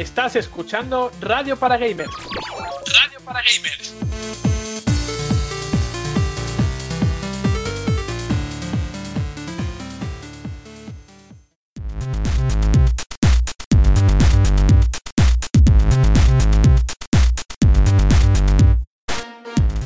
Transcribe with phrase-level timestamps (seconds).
[0.00, 2.10] Estás escuchando Radio para Gamers.
[2.10, 3.94] Radio para Gamers.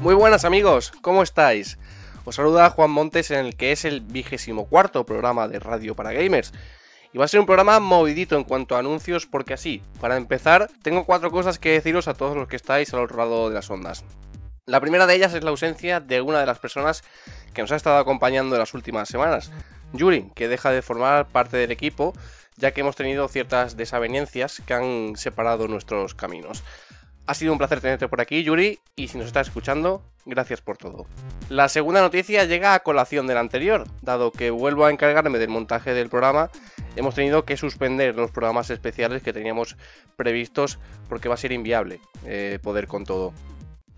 [0.01, 1.77] Muy buenas amigos, ¿cómo estáis?
[2.25, 6.13] Os saluda Juan Montes en el que es el vigésimo cuarto programa de Radio para
[6.13, 6.53] Gamers.
[7.15, 10.69] Y va a ser un programa movidito en cuanto a anuncios porque así, para empezar,
[10.83, 13.71] tengo cuatro cosas que deciros a todos los que estáis al otro lado de las
[13.71, 14.05] ondas.
[14.67, 17.05] La primera de ellas es la ausencia de una de las personas
[17.53, 19.53] que nos ha estado acompañando en las últimas semanas,
[19.93, 22.15] Yuri, que deja de formar parte del equipo
[22.57, 26.65] ya que hemos tenido ciertas desavenencias que han separado nuestros caminos.
[27.27, 30.77] Ha sido un placer tenerte por aquí, Yuri, y si nos estás escuchando, gracias por
[30.77, 31.07] todo.
[31.49, 35.49] La segunda noticia llega a colación de la anterior, dado que vuelvo a encargarme del
[35.49, 36.51] montaje del programa,
[36.97, 39.77] hemos tenido que suspender los programas especiales que teníamos
[40.17, 40.79] previstos
[41.09, 43.33] porque va a ser inviable eh, poder con todo.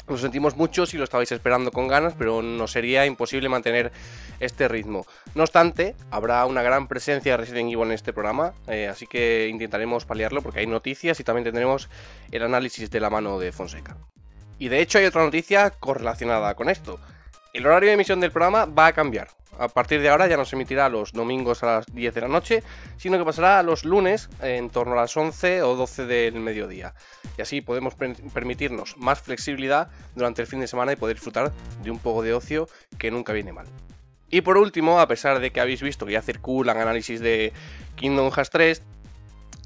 [0.08, 3.90] Lo sentimos mucho si lo estabais esperando con ganas, pero nos sería imposible mantener
[4.38, 5.04] este ritmo.
[5.34, 9.48] No obstante, habrá una gran presencia de Resident Evil en este programa, eh, así que
[9.48, 11.88] intentaremos paliarlo porque hay noticias y también tendremos
[12.30, 13.96] el análisis de la mano de Fonseca.
[14.60, 17.00] Y de hecho hay otra noticia correlacionada con esto.
[17.56, 19.28] El horario de emisión del programa va a cambiar.
[19.58, 22.28] A partir de ahora ya no se emitirá los domingos a las 10 de la
[22.28, 22.62] noche,
[22.98, 26.92] sino que pasará a los lunes en torno a las 11 o 12 del mediodía.
[27.38, 31.50] Y así podemos permitirnos más flexibilidad durante el fin de semana y poder disfrutar
[31.82, 32.68] de un poco de ocio
[32.98, 33.66] que nunca viene mal.
[34.28, 37.54] Y por último, a pesar de que habéis visto que ya circulan análisis de
[37.94, 38.82] Kingdom Hearts 3,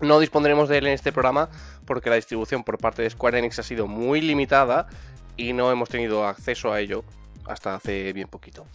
[0.02, 1.50] no dispondremos de él en este programa
[1.86, 4.86] porque la distribución por parte de Square Enix ha sido muy limitada
[5.36, 7.02] y no hemos tenido acceso a ello
[7.50, 8.66] hasta hace bien poquito.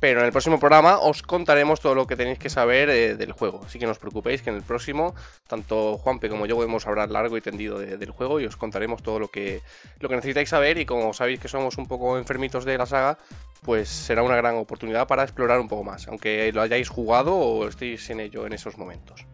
[0.00, 3.32] Pero en el próximo programa os contaremos todo lo que tenéis que saber eh, del
[3.32, 3.60] juego.
[3.66, 5.14] Así que no os preocupéis que en el próximo,
[5.46, 9.18] tanto Juanpe como yo podemos hablar largo y tendido del juego y os contaremos todo
[9.18, 9.60] lo que,
[9.98, 10.78] lo que necesitáis saber.
[10.78, 13.18] Y como sabéis que somos un poco enfermitos de la saga,
[13.62, 17.68] pues será una gran oportunidad para explorar un poco más, aunque lo hayáis jugado o
[17.68, 19.26] estéis en ello en esos momentos.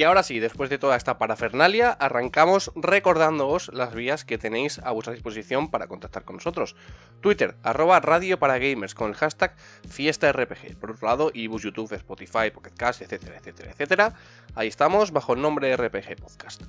[0.00, 4.92] Y ahora sí, después de toda esta parafernalia, arrancamos recordándoos las vías que tenéis a
[4.92, 6.74] vuestra disposición para contactar con nosotros.
[7.20, 9.54] Twitter, arroba radio para gamers con el hashtag
[9.90, 10.78] fiestarpg.
[10.78, 14.14] Por otro lado, ibus, YouTube, Spotify, Pocket Cast, etcétera, etcétera, etcétera.
[14.54, 16.62] Ahí estamos, bajo el nombre RPG Podcast.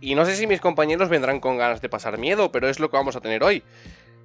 [0.00, 2.90] Y no sé si mis compañeros vendrán con ganas de pasar miedo, pero es lo
[2.90, 3.62] que vamos a tener hoy.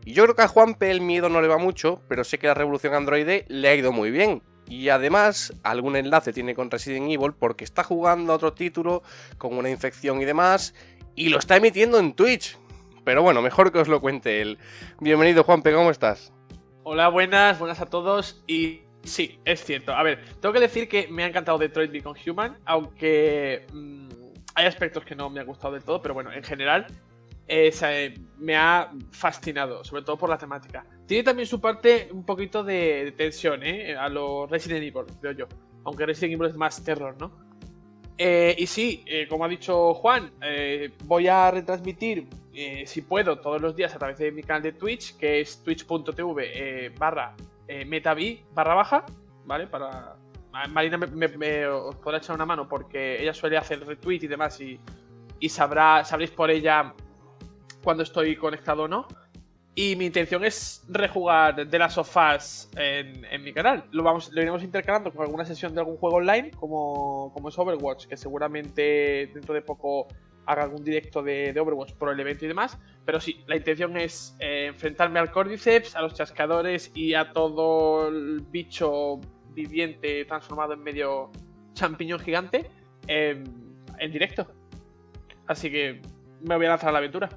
[0.04, 2.48] Y yo creo que a Juanpe el miedo no le va mucho, pero sé que
[2.48, 4.42] la revolución Android le ha ido muy bien.
[4.68, 9.03] Y además, algún enlace tiene con Resident Evil porque está jugando a otro título
[9.38, 10.74] con una infección y demás.
[11.16, 12.57] Y lo está emitiendo en Twitch.
[13.03, 14.57] Pero bueno, mejor que os lo cuente él.
[15.00, 16.31] Bienvenido, Juanpe, ¿cómo estás?
[16.84, 18.41] Hola, buenas, buenas a todos.
[18.47, 19.94] Y sí, es cierto.
[19.94, 24.07] A ver, tengo que decir que me ha encantado Detroit Become Human, aunque mmm,
[24.56, 26.88] hay aspectos que no me ha gustado del todo, pero bueno, en general
[27.47, 30.85] eh, me ha fascinado, sobre todo por la temática.
[31.06, 33.96] Tiene también su parte un poquito de, tensión, ¿eh?
[33.96, 35.46] A los Resident Evil, creo yo.
[35.84, 37.31] Aunque Resident Evil es más terror, ¿no?
[38.18, 40.31] Eh, y sí, eh, como ha dicho Juan,
[41.06, 42.28] voy a retransmitir,
[42.86, 46.94] si puedo, todos los días a través de mi canal de Twitch, que es twitch.tv
[46.97, 47.36] barra
[47.88, 49.06] metavi barra baja,
[49.46, 49.68] ¿vale?
[49.68, 50.16] Para...
[50.69, 54.80] Marina me, os podrá echar una mano porque ella suele hacer retweet y demás y,
[55.40, 56.94] y sabrá, sabréis por ella
[57.84, 59.08] cuando estoy conectado o no.
[59.76, 63.86] Y mi intención es rejugar de las sofás en, en, mi canal.
[63.92, 67.58] Lo, vamos, lo iremos intercalando con alguna sesión de algún juego online, como, como es
[67.58, 70.08] Overwatch, que seguramente dentro de poco
[70.46, 72.78] haga algún directo de, Overwatch por el evento y demás.
[73.04, 78.10] Pero sí, la intención es eh, enfrentarme al Cordyceps, a los chascadores y a todo
[78.10, 79.20] el bicho
[79.56, 81.32] viviente transformado en medio
[81.74, 82.70] champiñón gigante
[83.08, 84.48] en directo.
[85.48, 86.00] Así que
[86.42, 87.30] me voy a lanzar a la aventura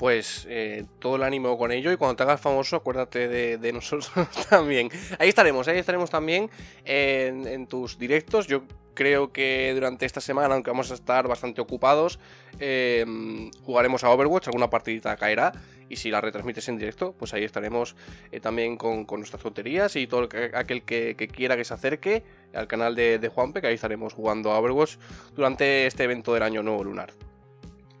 [0.00, 4.10] pues eh, todo el ánimo con ello y cuando te hagas famoso acuérdate de, nosotros
[4.48, 4.88] también.
[5.18, 6.48] Ahí estaremos, ahí estaremos también
[6.86, 8.46] en, tus directos.
[8.46, 8.62] Yo
[8.94, 12.18] creo que durante esta semana, aunque vamos a estar bastante ocupados,
[12.58, 15.52] em, jugaremos a Overwatch, alguna partidita caerá.
[15.90, 17.94] Y si la retransmites en directo, pues ahí estaremos
[18.32, 22.22] eh, también con, nuestras tonterías y todo aquel que, quiera que se acerque
[22.54, 24.96] al canal de, de Juanpe, que ahí estaremos jugando a Overwatch
[25.36, 27.12] durante este evento del año nuevo lunar.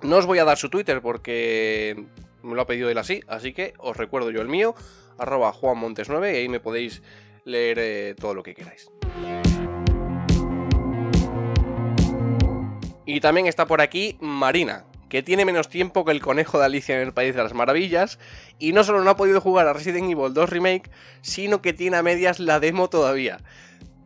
[0.02, 2.06] No os voy a dar su Twitter porque
[2.42, 4.74] me lo ha pedido él así, así que os recuerdo yo el mío,
[5.18, 7.02] arroba juanmontes9 y ahí me podéis
[7.44, 8.90] leer eh, todo lo que queráis.
[13.04, 16.96] Y también está por aquí Marina, que tiene menos tiempo que el conejo de Alicia
[16.96, 18.18] en el País de las Maravillas,
[18.58, 21.98] y no solo no ha podido jugar a Resident Evil 2 Remake, sino que tiene
[21.98, 23.38] a medias la demo todavía.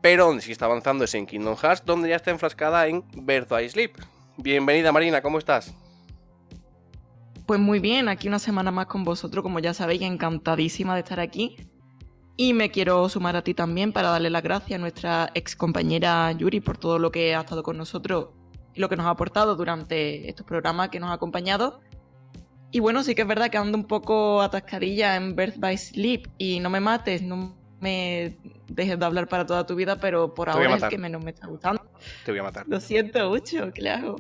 [0.01, 3.49] pero donde sí está avanzando es en Kingdom Hearts, donde ya está enfrascada en Birth
[3.49, 3.97] by Sleep.
[4.37, 5.75] Bienvenida Marina, ¿cómo estás?
[7.47, 11.21] Pues muy bien, aquí una semana más con vosotros, como ya sabéis, encantadísima de estar
[11.21, 11.57] aquí.
[12.37, 16.33] Y me quiero sumar a ti también para darle las gracias a nuestra ex compañera
[16.33, 18.31] Yuri por todo lo que ha estado con nosotros
[18.75, 21.81] y lo que nos ha aportado durante estos programas que nos ha acompañado.
[22.73, 26.27] Y bueno, sí que es verdad que ando un poco atascadilla en Birth by Sleep
[26.39, 27.55] y no me mates, no
[27.85, 31.31] me dejes de hablar para toda tu vida, pero por ahora es que menos me
[31.31, 31.83] está gustando.
[32.25, 32.67] Te voy a matar.
[32.67, 34.17] Lo siento mucho, ¿qué le hago?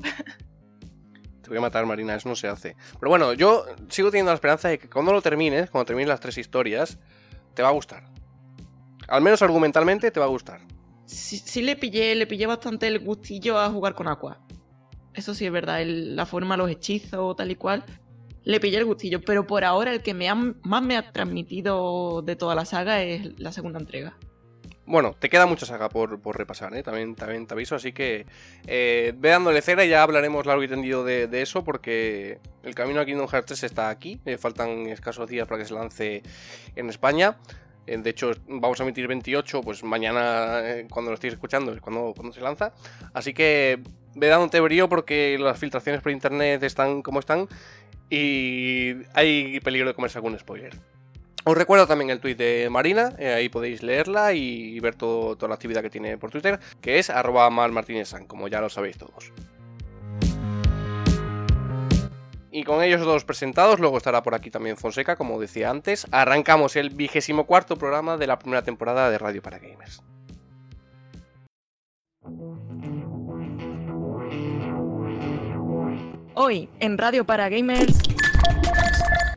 [1.42, 2.76] Te voy a matar, Marina, eso no se hace.
[2.98, 6.20] Pero bueno, yo sigo teniendo la esperanza de que cuando lo termines, cuando termines las
[6.20, 6.98] tres historias,
[7.54, 8.04] te va a gustar.
[9.08, 10.60] Al menos argumentalmente te va a gustar.
[11.06, 14.40] Sí, le pillé, le pillé bastante el gustillo a jugar con Aqua.
[15.12, 17.84] Eso sí es verdad, la forma, los hechizos, tal y cual.
[18.44, 22.36] Le pillé el gustillo, pero por ahora el que me más me ha transmitido de
[22.36, 24.16] toda la saga es la segunda entrega.
[24.86, 26.82] Bueno, te queda mucha saga por, repasar, ¿eh?
[26.82, 28.26] también, también te aviso, así que
[28.66, 33.00] eh, ve dándole cera y ya hablaremos largo y tendido de, eso, porque el camino
[33.00, 36.22] a Kingdom Hearts 3 está aquí, eh, faltan escasos días para que se lance
[36.76, 37.38] en España.
[37.86, 42.12] Eh, de hecho, vamos a emitir 28, pues mañana, cuando lo estéis escuchando, es cuando,
[42.14, 42.74] cuando se lanza.
[43.14, 43.80] Así que
[44.14, 47.48] ve dándote brío porque las filtraciones por internet están como están
[48.10, 50.74] y hay peligro de comerse algún spoiler.
[51.46, 55.54] Os recuerdo también el tweet de Marina, eh, ahí podéis leerla y ver toda la
[55.54, 59.32] actividad que tiene por Twitter, que es arroba malmartinezsan, como ya lo sabéis todos.
[62.50, 66.06] Y con ellos dos presentados, luego estará por aquí también Fonseca, como decía antes.
[66.12, 70.04] Arrancamos el vigésimo cuarto programa de la primera temporada de Radio para Gamers.
[76.36, 77.96] Hoy en Radio para Gamers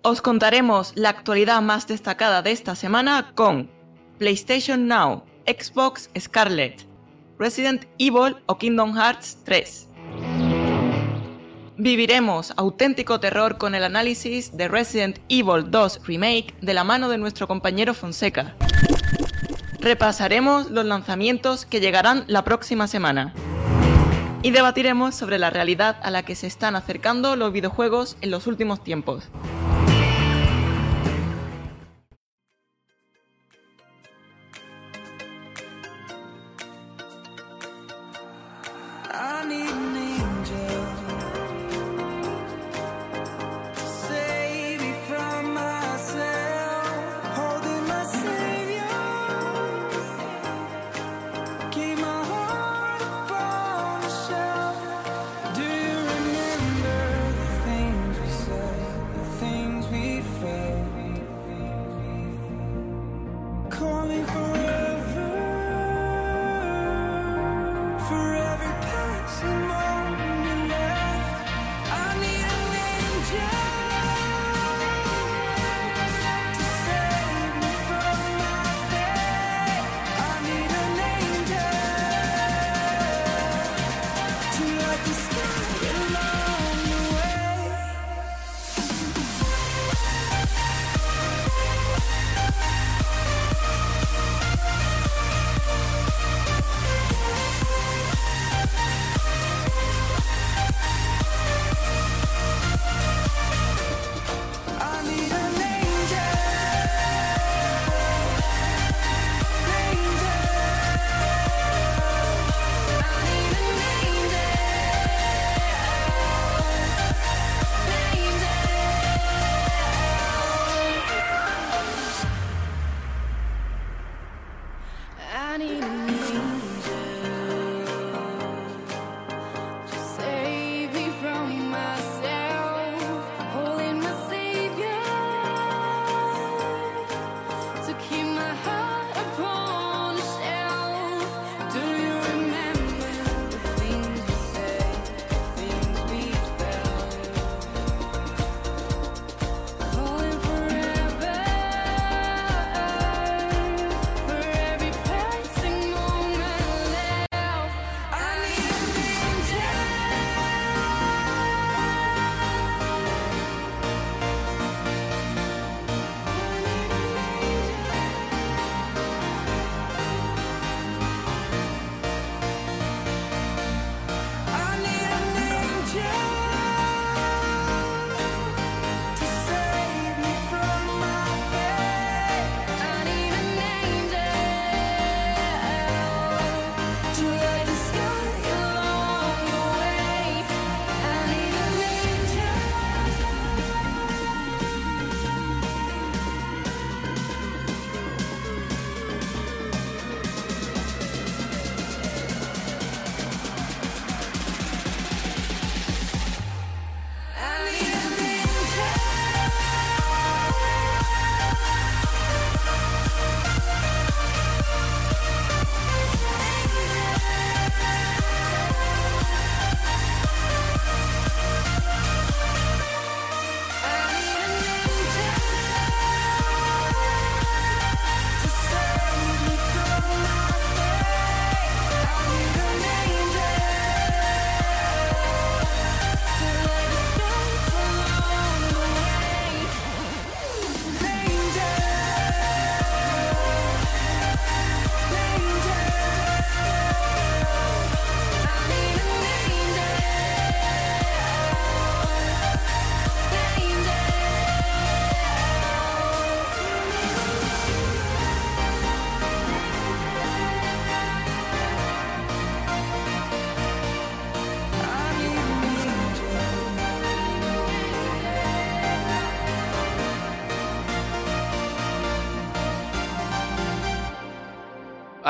[0.02, 3.70] os contaremos la actualidad más destacada de esta semana con
[4.18, 6.88] PlayStation Now, Xbox Scarlet,
[7.38, 9.90] Resident Evil o Kingdom Hearts 3.
[11.78, 17.20] Viviremos auténtico terror con el análisis de Resident Evil 2 Remake de la mano de
[17.20, 18.56] nuestro compañero Fonseca.
[19.80, 23.36] Repasaremos los lanzamientos que llegarán la próxima semana
[24.48, 28.48] y debatiremos sobre la realidad a la que se están acercando los videojuegos en los
[28.48, 29.30] últimos tiempos.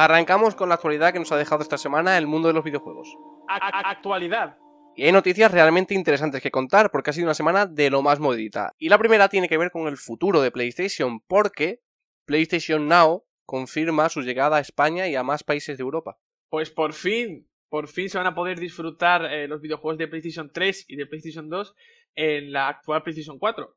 [0.07, 3.13] Arrancamos con la actualidad que nos ha dejado esta semana el mundo de los videojuegos.
[3.49, 4.57] actualidad.
[4.95, 8.21] Y hay noticias realmente interesantes que contar porque ha sido una semana de lo más
[8.21, 8.73] modita.
[8.77, 11.81] Y la primera tiene que ver con el futuro de PlayStation porque
[12.23, 16.17] PlayStation Now confirma su llegada a España y a más países de Europa.
[16.47, 20.49] Pues por fin, por fin se van a poder disfrutar eh, los videojuegos de PlayStation
[20.53, 21.75] 3 y de PlayStation 2
[22.15, 23.75] en la actual PlayStation 4.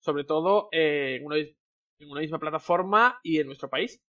[0.00, 4.02] Sobre todo eh, en, una, en una misma plataforma y en nuestro país.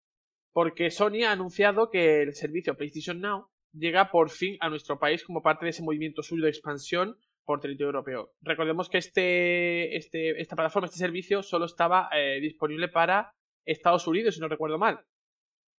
[0.51, 5.23] Porque Sony ha anunciado que el servicio PlayStation Now llega por fin a nuestro país
[5.23, 8.31] como parte de ese movimiento suyo de expansión por territorio europeo.
[8.41, 13.33] Recordemos que este, este, esta plataforma, este servicio, solo estaba eh, disponible para
[13.65, 15.05] Estados Unidos, si no recuerdo mal.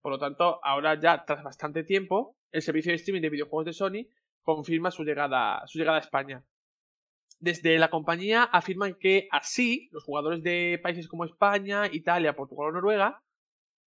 [0.01, 3.73] Por lo tanto, ahora ya, tras bastante tiempo, el servicio de streaming de videojuegos de
[3.73, 4.09] Sony
[4.43, 6.45] confirma su llegada, su llegada a España.
[7.39, 12.73] Desde la compañía afirman que así los jugadores de países como España, Italia, Portugal o
[12.73, 13.23] Noruega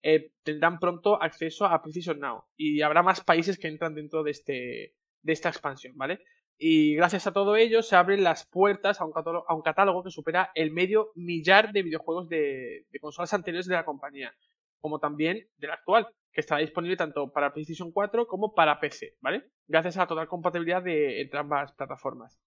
[0.04, 4.32] eh, tendrán pronto acceso a Precision Now y habrá más países que entran dentro de,
[4.32, 6.20] este, de esta expansión, ¿vale?
[6.58, 10.04] Y gracias a todo ello se abren las puertas a un catálogo, a un catálogo
[10.04, 14.36] que supera el medio millar de videojuegos de, consolas anteriores de la compañía,
[14.82, 19.46] como también del actual, que estará disponible tanto para PlayStation 4 como para PC, ¿vale?
[19.68, 22.40] Gracias a la total compatibilidad de, entre ambas plataformas.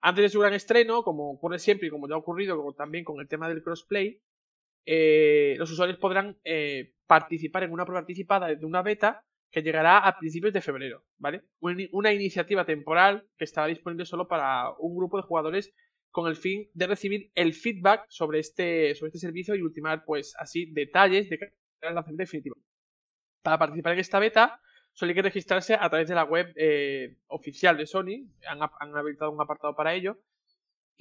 [0.00, 3.20] Antes de su gran estreno, como ocurre siempre y como ya ha ocurrido también con
[3.20, 4.20] el tema del crossplay,
[4.86, 9.98] eh, los usuarios podrán eh, participar en una prueba anticipada de una beta que llegará
[9.98, 11.42] a principios de febrero, ¿vale?
[11.60, 15.74] Una iniciativa temporal que estará disponible solo para un grupo de jugadores
[16.10, 20.34] con el fin de recibir el feedback sobre este, sobre este servicio y ultimar, pues,
[20.38, 22.56] así, detalles de el lanzamiento definitivo.
[23.42, 24.60] Para participar en esta beta,
[24.92, 28.96] solo hay que registrarse a través de la web eh, oficial de Sony, han, han
[28.96, 30.18] habilitado un apartado para ello,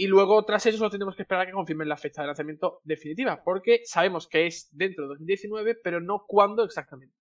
[0.01, 2.81] y luego, tras eso, solo tenemos que esperar a que confirmen la fecha de lanzamiento
[2.83, 7.15] definitiva, porque sabemos que es dentro de 2019, pero no cuándo exactamente.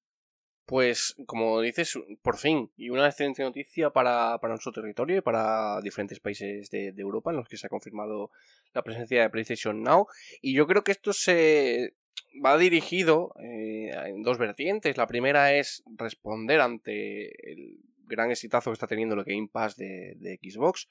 [0.64, 6.20] Pues, como dices, por fin, y una excelente noticia para, nuestro territorio y para diferentes
[6.20, 8.30] países de, Europa en los que se ha confirmado
[8.72, 10.06] la presencia de PlayStation Now.
[10.40, 11.96] Y yo creo que esto se
[12.42, 14.96] va dirigido eh, en dos vertientes.
[14.96, 20.38] La primera es responder ante el gran exitazo que está teniendo el Game Pass de
[20.42, 20.88] Xbox,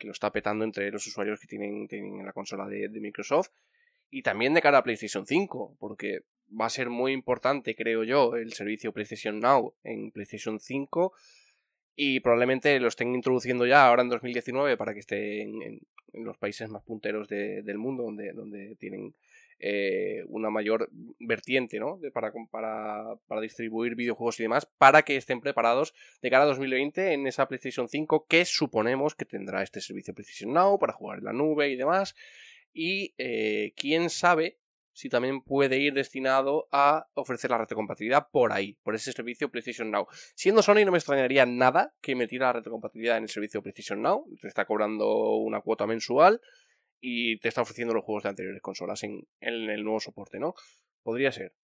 [0.00, 3.50] que lo está petando entre los usuarios que tienen, tienen la consola de, de Microsoft.
[4.10, 6.22] Y también de cara a PlayStation 5, porque
[6.58, 11.12] va a ser muy importante, creo yo, el servicio PlayStation Now en PlayStation 5
[11.94, 15.80] y probablemente lo estén introduciendo ya ahora en 2019 para que esté en,
[16.12, 19.14] los países más punteros del mundo donde, donde tienen
[19.62, 22.00] eh, una mayor vertiente ¿no?
[22.14, 27.26] para, para, distribuir videojuegos y demás para que estén preparados de cara a 2020 en
[27.26, 31.32] esa PlayStation 5 que suponemos que tendrá este servicio PlayStation Now para jugar en la
[31.34, 32.14] nube y demás
[32.72, 34.60] y eh, quién sabe
[34.92, 39.90] si también puede ir destinado a ofrecer la retrocompatibilidad por ahí, por ese servicio PlayStation
[39.90, 40.06] Now.
[40.34, 44.26] Siendo Sony no me extrañaría nada que metiera la retrocompatibilidad en el servicio PlayStation Now,
[44.40, 46.40] te está cobrando una cuota mensual
[47.00, 50.54] y te está ofreciendo los juegos de anteriores consolas en, en el nuevo soporte, ¿no?
[51.02, 51.54] Podría ser.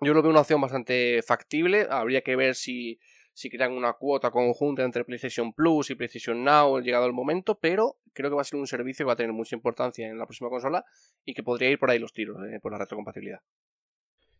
[0.00, 2.98] Yo lo veo una opción bastante factible, habría que ver si
[3.36, 7.98] si crean una cuota conjunta entre PlayStation Plus y PlayStation Now llegado el momento, pero
[8.14, 10.24] creo que va a ser un servicio que va a tener mucha importancia en la
[10.24, 10.86] próxima consola
[11.22, 13.40] y que podría ir por ahí los tiros, eh, por la retrocompatibilidad.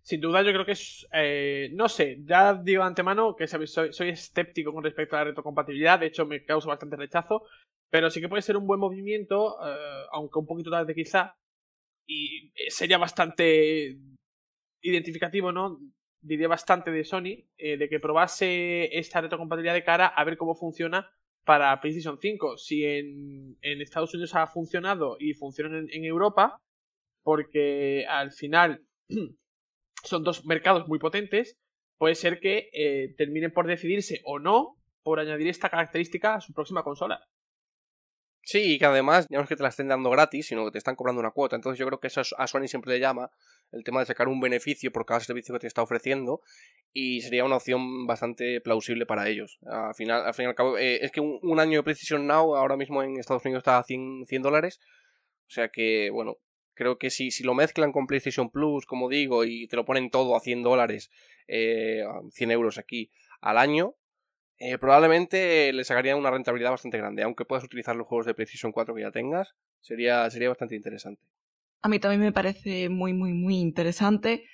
[0.00, 1.06] Sin duda, yo creo que es.
[1.12, 5.24] Eh, no sé, ya digo de antemano que soy, soy, escéptico con respecto a la
[5.26, 5.98] retrocompatibilidad.
[5.98, 7.42] De hecho, me causa bastante rechazo.
[7.90, 11.36] Pero sí que puede ser un buen movimiento, eh, aunque un poquito tarde quizá.
[12.08, 13.98] Y sería bastante
[14.82, 15.78] identificativo, ¿no?
[16.26, 20.54] diría bastante de Sony eh, de que probase esta retrocompatibilidad de cara a ver cómo
[20.54, 21.10] funciona
[21.44, 22.58] para PlayStation 5.
[22.58, 26.60] Si en, Estados Unidos ha funcionado y funciona en, Europa,
[27.22, 28.84] porque al final
[30.04, 31.56] son dos mercados muy potentes,
[31.98, 36.52] puede ser que eh, terminen por decidirse o no por añadir esta característica a su
[36.52, 37.24] próxima consola.
[38.46, 40.70] Sí, y que además ya no es que te la estén dando gratis, sino que
[40.70, 41.56] te están cobrando una cuota.
[41.56, 43.32] Entonces yo creo que eso a Sony siempre le llama
[43.72, 46.42] el tema de sacar un beneficio por cada servicio que te está ofreciendo
[46.92, 49.58] y sería una opción bastante plausible para ellos.
[49.66, 52.54] Al final, al fin y al cabo, eh, es que un, año de Precision Now
[52.54, 54.78] ahora mismo en Estados Unidos está a 100, 100 dólares.
[55.48, 56.36] O sea que, bueno,
[56.74, 60.08] creo que si, si lo mezclan con PlayStation Plus, como digo, y te lo ponen
[60.08, 61.10] todo a 100 dólares,
[61.48, 63.10] eh, 100 euros aquí
[63.40, 63.96] al año,
[64.58, 68.72] eh, probablemente le sacaría una rentabilidad bastante grande, aunque puedas utilizar los juegos de PlayStation
[68.72, 71.22] 4 que ya tengas, sería, sería bastante interesante.
[71.82, 74.44] A mí también me parece muy, muy, muy interesante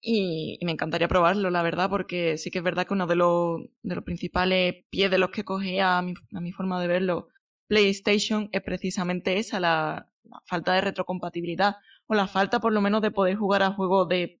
[0.00, 3.62] y, me encantaría probarlo, la verdad, porque sí que es verdad que uno de los,
[3.82, 7.28] de los principales pies de los que coge a mi, a mi forma de verlo
[7.68, 13.02] PlayStation es precisamente esa, la, la falta de retrocompatibilidad o la falta por lo menos
[13.02, 14.40] de poder jugar a juegos de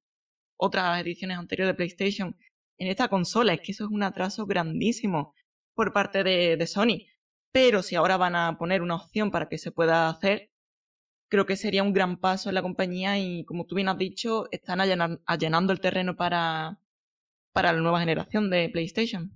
[0.56, 2.36] otras ediciones anteriores de PlayStation
[2.78, 3.54] en esta consola.
[3.54, 5.34] Es que eso es un atraso grandísimo
[5.74, 7.06] por parte de, de Sony.
[7.52, 10.50] Pero si ahora van a poner una opción para que se pueda hacer,
[11.28, 14.48] creo que sería un gran paso en la compañía y como tú bien has dicho,
[14.50, 16.78] están allanando el terreno para,
[17.52, 19.32] para la nueva generación de PlayStation.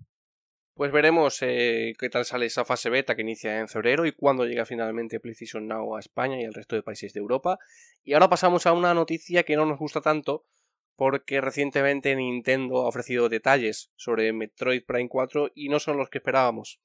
[0.74, 4.46] Pues veremos eh, qué tal sale esa fase beta que inicia en febrero y cuándo
[4.46, 7.58] llega finalmente PlayStation Now a España y al resto de países de Europa.
[8.02, 10.46] Y ahora pasamos a una noticia que no nos gusta tanto
[10.96, 16.18] porque recientemente Nintendo ha ofrecido detalles sobre Metroid Prime 4 y no son los que
[16.18, 16.80] esperábamos.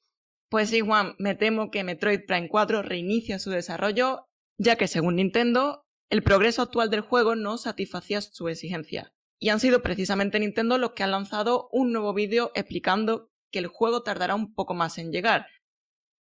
[0.50, 5.18] Pues sí, Juan, me temo que Metroid Prime 4 reinicia su desarrollo ya que según
[5.18, 9.14] Nintendo, el progreso actual del juego no satisfacía su exigencia.
[9.40, 13.68] Y han sido precisamente Nintendo los que han lanzado un nuevo vídeo explicando que el
[13.68, 15.48] juego tardará un poco más en llegar,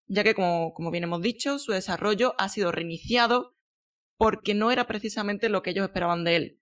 [0.08, 3.56] ya que como, como bien hemos dicho, su desarrollo ha sido reiniciado
[4.18, 6.62] porque no era precisamente lo que ellos esperaban de él.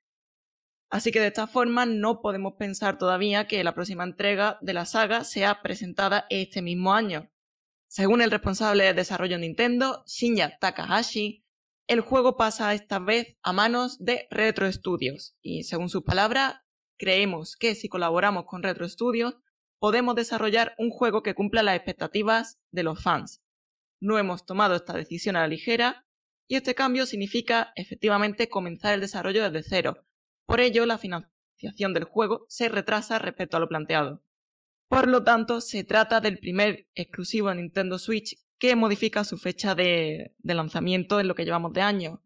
[0.90, 4.86] Así que de esta forma no podemos pensar todavía que la próxima entrega de la
[4.86, 7.32] saga sea presentada este mismo año.
[7.88, 11.44] Según el responsable de desarrollo Nintendo, Shinya Takahashi,
[11.88, 16.62] el juego pasa esta vez a manos de Retro Studios y según sus palabras,
[16.98, 19.36] creemos que si colaboramos con Retro Studios
[19.80, 23.44] podemos desarrollar un juego que cumpla las expectativas de los fans.
[24.00, 26.08] No hemos tomado esta decisión a la ligera
[26.48, 30.06] y este cambio significa efectivamente comenzar el desarrollo desde cero.
[30.54, 34.22] Por ello, la financiación del juego se retrasa respecto a lo planteado.
[34.88, 39.74] Por lo tanto, se trata del primer exclusivo de Nintendo Switch que modifica su fecha
[39.74, 42.22] de, lanzamiento en lo que llevamos de año.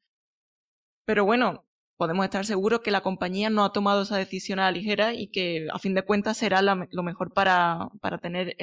[1.06, 4.72] Pero bueno, podemos estar seguros que la compañía no ha tomado esa decisión a la
[4.72, 8.58] ligera y que a fin de cuentas será lo mejor para, tener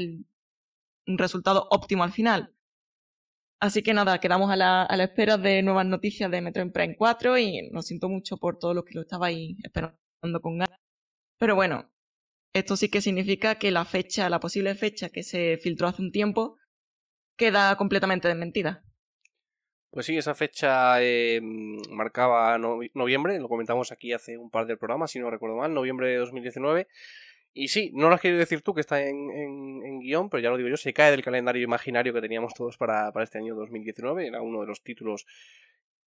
[1.07, 2.53] un resultado óptimo al final.
[3.65, 6.97] Así que nada, quedamos a la, a la, espera de nuevas noticias de Metroid Prime
[6.99, 10.79] 4 y lo siento mucho por todos los que lo estabais esperando con ganas.
[11.39, 11.91] Pero bueno,
[12.53, 16.13] esto sí que significa que la fecha, la posible fecha que se filtró hace un
[16.13, 16.59] tiempo,
[17.39, 18.85] queda completamente desmentida.
[19.91, 25.11] Pues sí, esa fecha eh, marcaba noviembre, lo comentamos aquí hace un par de programas,
[25.11, 26.87] si no recuerdo mal, noviembre de 2019.
[27.57, 30.57] Y sí, no lo has querido decir tú que está en, guion, pero ya lo
[30.57, 34.27] digo yo, se cae del calendario imaginario que teníamos todos para, este año 2019.
[34.27, 35.25] Era uno de los títulos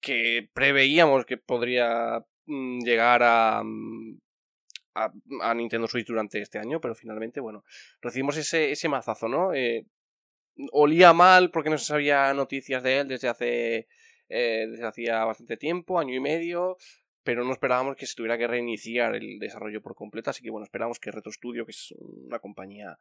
[0.02, 4.20] que preveíamos que podría mm, llegar a, mm,
[4.96, 7.64] a, Nintendo Switch durante este año, pero finalmente, bueno,
[8.02, 9.54] recibimos ese, ese mazazo, ¿no?
[9.54, 9.86] Eh,
[10.72, 13.88] olía mal porque no se sabía noticias de él desde hace
[14.30, 16.78] eh, desde hacía bastante tiempo, año y medio,
[17.26, 20.64] pero no esperábamos que se tuviera que reiniciar el desarrollo por completo, así que bueno,
[20.64, 22.98] esperamos que Retro Studio, que es una compañía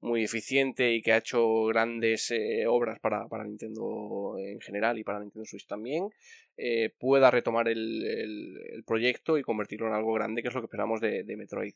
[0.00, 5.04] muy eficiente y que ha hecho grandes eh, obras para, para, Nintendo en general y
[5.04, 6.08] para Nintendo Switch también,
[6.56, 11.00] eh, pueda retomar el, proyecto y convertirlo en algo grande, que es lo que esperamos
[11.00, 11.74] de, de Metroid.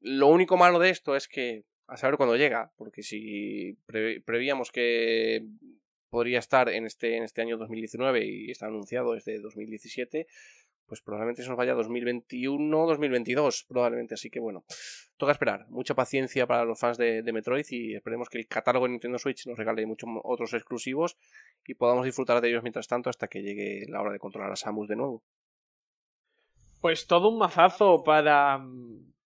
[0.00, 3.76] lo único malo de esto es que a saber cuándo llega, porque si
[4.24, 5.44] prevíamos que
[6.14, 10.28] podría estar en este, en este año 2019 y está anunciado desde 2017,
[10.86, 14.14] pues probablemente se nos vaya 2021, 2022, probablemente.
[14.14, 14.64] Así que bueno,
[15.16, 15.66] toca esperar.
[15.70, 19.44] Mucha paciencia para los fans de, Metroid y esperemos que el catálogo de Nintendo Switch
[19.48, 21.16] nos regale muchos otros exclusivos
[21.66, 24.56] y podamos disfrutar de ellos mientras tanto hasta que llegue la hora de controlar a
[24.56, 25.24] Samus de nuevo.
[26.80, 28.64] Pues todo un mazazo para,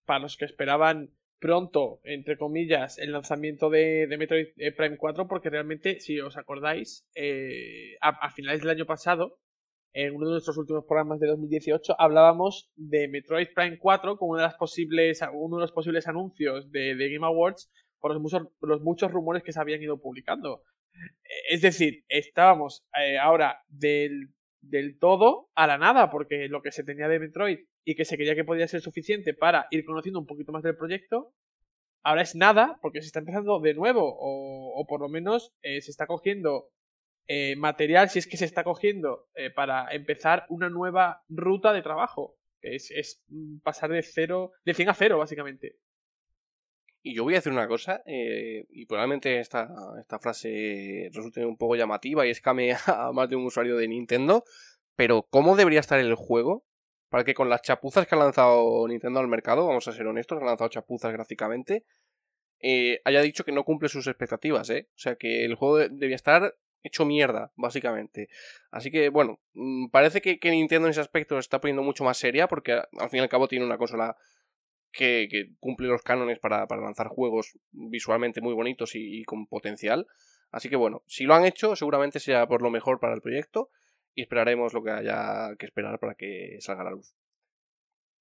[0.06, 5.50] para los que esperaban pronto, entre comillas, el lanzamiento de, Metroid eh, Prime 4, porque
[5.50, 9.38] realmente, si os acordáis, eh, a, finales del año pasado,
[9.92, 14.42] en uno de nuestros últimos programas de 2018, hablábamos de Metroid Prime 4 como una
[14.42, 18.82] de las posibles, uno de los posibles anuncios de, Game Awards por los muchos, los
[18.82, 20.62] muchos rumores que se habían ido publicando.
[20.92, 22.84] Eh, es decir, estábamos
[23.20, 27.94] ahora del, del todo a la nada, porque lo que se tenía de Metroid y
[27.94, 31.32] que se creía que podía ser suficiente para ir conociendo un poquito más del proyecto,
[32.02, 35.90] ahora es nada porque se está empezando de nuevo o, por lo menos eh, se
[35.90, 36.68] está cogiendo
[37.28, 41.80] eh, material, si es que se está cogiendo, eh, para empezar una nueva ruta de
[41.80, 42.36] trabajo.
[42.60, 43.24] Es, es,
[43.62, 45.76] pasar de cero, de 100 a cero, básicamente.
[47.00, 49.66] Y yo voy a decir una cosa, y probablemente esta,
[49.98, 54.44] esta frase resulte un poco llamativa y escame a más de un usuario de Nintendo,
[54.94, 56.67] pero ¿cómo debería estar el juego
[57.08, 60.40] para que con las chapuzas que ha lanzado Nintendo al mercado, vamos a ser honestos,
[60.40, 61.84] ha lanzado chapuzas gráficamente,
[62.60, 64.88] eh, haya dicho que no cumple sus expectativas, ¿eh?
[64.90, 68.28] O sea que el juego debía estar hecho mierda, básicamente.
[68.70, 72.18] Así que, bueno, mm, parece que, Nintendo en ese aspecto se está poniendo mucho más
[72.18, 74.16] seria, porque al fin y al cabo tiene una consola
[74.92, 75.28] que,
[75.60, 80.06] cumple los cánones para, lanzar juegos visualmente muy bonitos y, y con potencial.
[80.50, 83.70] Así que bueno, si lo han hecho, seguramente sea por lo mejor para el proyecto
[84.14, 87.14] y esperaremos lo que haya que esperar para que salga la luz.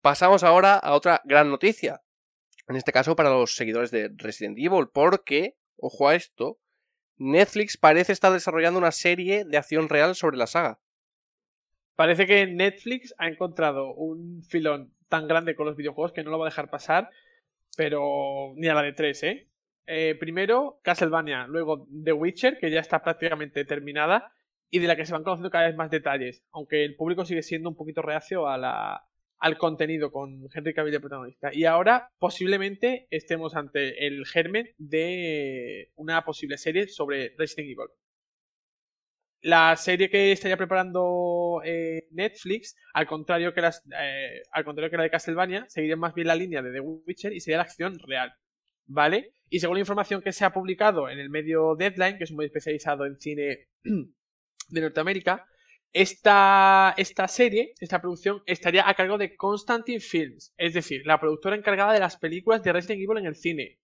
[0.01, 2.01] Pasamos ahora a otra gran noticia.
[2.67, 6.59] En este caso para los seguidores de Resident Evil, porque, ojo a esto,
[7.17, 10.79] Netflix parece estar desarrollando una serie de acción real sobre la saga.
[11.95, 16.37] Parece que Netflix ha encontrado un filón tan grande con los videojuegos que no lo
[16.37, 17.09] va a dejar pasar,
[17.75, 19.47] pero ni a la de tres, ¿eh?
[19.87, 24.31] eh primero Castlevania, luego The Witcher, que ya está prácticamente terminada
[24.69, 27.43] y de la que se van conociendo cada vez más detalles, aunque el público sigue
[27.43, 29.07] siendo un poquito reacio a la,
[29.39, 31.53] al contenido con Henry Cavill de protagonista.
[31.53, 37.89] Y ahora posiblemente estemos ante el germen de una posible serie sobre Resident Evil.
[39.41, 44.97] La serie que estaría preparando eh, Netflix, al contrario, que las, eh, al contrario que
[44.97, 47.99] la de Castlevania, seguiría más bien la línea de The Witcher y sería la acción
[47.99, 48.33] real.
[48.87, 49.33] ¿Vale?
[49.49, 52.45] Y según la información que se ha publicado en el medio Deadline, que es muy
[52.45, 53.67] especializado en cine
[54.67, 55.47] de Norteamérica,
[55.93, 61.55] esta, esta serie, esta producción, estaría a cargo de Constantine Films, es decir, la productora
[61.55, 63.79] encargada de las películas de Resident Evil en el cine.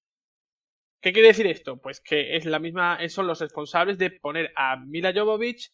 [1.02, 1.82] ¿Qué quiere decir esto?
[1.82, 5.72] Pues que es la misma, son los responsables de poner a Mila Jovovich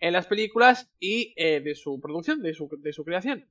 [0.00, 3.48] en las películas y eh, de su producción, de su, de su, creación.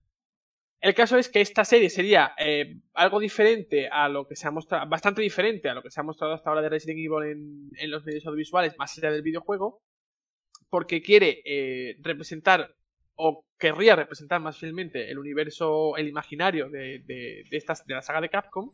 [0.82, 4.52] El caso es que esta serie sería eh, algo diferente a lo que se ha
[4.52, 7.70] mostrado, bastante diferente a lo que se ha mostrado hasta ahora de Resident Evil en,
[7.78, 9.82] en los medios audiovisuales, más allá del videojuego,
[10.74, 12.76] porque quiere eh, representar
[13.14, 18.22] o querría representar más fielmente el universo, el imaginario de, de, estas, de la saga
[18.22, 18.72] de Capcom,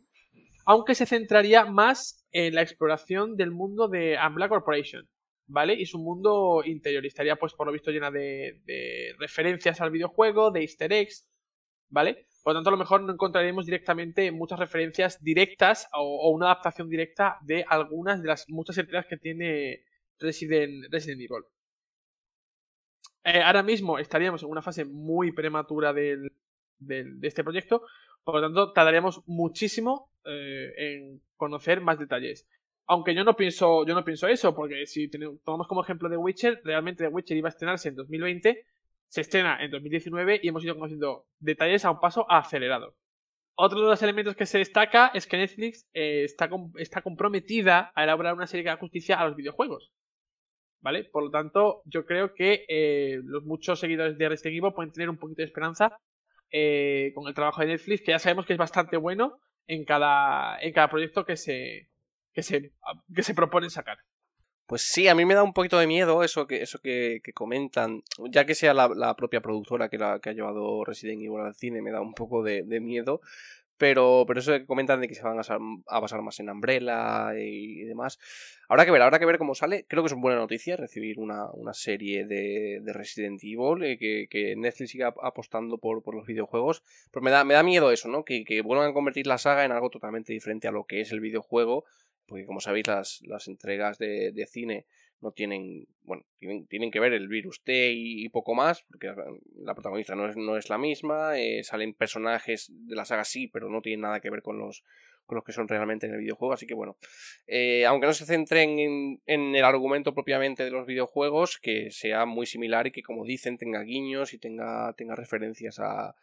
[0.64, 5.10] aunque se centraría más en la exploración del mundo de Umbrella Corporation,
[5.46, 5.74] ¿vale?
[5.74, 7.04] Y su mundo interior.
[7.04, 11.28] estaría, pues, por lo visto, llena de, de, referencias al videojuego, de easter eggs,
[11.90, 12.28] ¿vale?
[12.42, 16.88] Por lo tanto, a lo mejor no encontraremos directamente muchas referencias directas o, una adaptación
[16.88, 19.84] directa de algunas de las muchas entregas que tiene
[20.18, 21.44] Resident Evil.
[23.24, 26.32] Eh, ahora mismo estaríamos en una fase muy prematura del,
[26.78, 27.82] de este proyecto,
[28.24, 32.46] por lo tanto tardaríamos muchísimo eh, en conocer más detalles.
[32.86, 35.08] Aunque yo no pienso, yo no pienso eso, porque si
[35.44, 38.66] tomamos como ejemplo de Witcher, realmente The Witcher iba a estrenarse en 2020,
[39.08, 42.96] se estrena en 2019 y hemos ido conociendo detalles a un paso acelerado.
[43.54, 48.04] Otro de los elementos que se destaca es que Netflix eh, está, está comprometida a
[48.04, 49.92] elaborar una serie que haga justicia a los videojuegos.
[50.80, 51.04] ¿Vale?
[51.04, 55.10] Por lo tanto, yo creo que eh, los muchos seguidores de Resident Evil pueden tener
[55.10, 55.98] un poquito de esperanza
[56.50, 60.60] eh, con el trabajo de Netflix, que ya sabemos que es bastante bueno en cada,
[60.60, 61.88] en cada proyecto que se,
[62.32, 62.72] que se,
[63.14, 63.98] que se proponen sacar.
[64.66, 68.02] Pues sí, a mí me da un poquito de miedo eso que, eso que, comentan,
[68.30, 71.82] ya que sea la, propia productora que, la, que ha llevado Resident Evil al cine,
[71.82, 73.20] me da un poco de miedo,
[73.80, 77.82] pero, pero eso que comentan de que se van a, basar más en Umbrella y,
[77.84, 78.18] demás.
[78.68, 79.86] Habrá que ver, habrá que ver cómo sale.
[79.88, 83.96] Creo que es una buena noticia recibir una, serie de, Resident Evil, eh,
[84.28, 86.84] que, Netflix siga apostando por, los videojuegos.
[87.10, 88.22] Pero me da, me da miedo eso, ¿no?
[88.22, 91.20] Que, vuelvan a convertir la saga en algo totalmente diferente a lo que es el
[91.20, 91.86] videojuego.
[92.26, 94.84] Porque como sabéis, las, las entregas de, de cine
[95.20, 99.12] no tienen, bueno, tienen, tienen que ver el virus T y, poco más, porque
[99.56, 103.48] la protagonista no es, no es la misma, eh, salen personajes de la saga sí,
[103.48, 104.82] pero no tienen nada que ver con los,
[105.26, 106.96] con los que son realmente en el videojuego, así que bueno,
[107.46, 112.24] eh, aunque no se centren en, en, el argumento propiamente de los videojuegos, que sea
[112.24, 116.14] muy similar y que como dicen tenga guiños y tenga, tenga referencias a,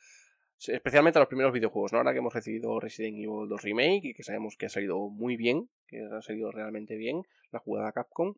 [0.68, 2.00] especialmente a los primeros videojuegos, ¿no?
[2.00, 5.38] Ahora que hemos recibido Resident Evil 2 Remake y que sabemos que ha salido muy
[5.38, 8.34] bien, que ha salido realmente bien la jugada Capcom,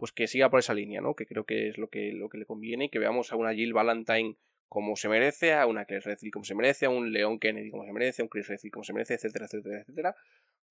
[0.00, 1.14] pues que siga por esa línea, ¿no?
[1.14, 3.54] Que creo que es lo que, lo que le conviene y que veamos a una
[3.54, 4.36] Jill Valentine
[4.68, 7.84] como se merece, a una Claire Redfield como se merece, a un Leon Kennedy como
[7.84, 10.16] se merece, a un Chris Redfield como se merece, etcétera, etcétera, etcétera.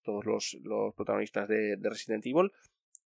[0.01, 0.57] Todos los,
[0.95, 2.51] protagonistas de, Resident Evil.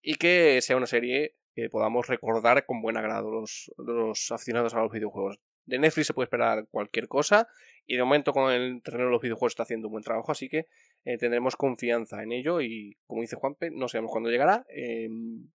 [0.01, 4.81] Y que sea una serie que podamos recordar con buen agrado los, los aficionados a
[4.81, 5.39] los videojuegos.
[5.65, 7.47] De Netflix se puede esperar cualquier cosa
[7.85, 10.49] y de momento con el terreno de los videojuegos está haciendo un buen trabajo, así
[10.49, 10.67] que
[11.05, 15.09] eh, tendremos confianza en ello y como dice Juanpe, no sabemos cuándo llegará, eh,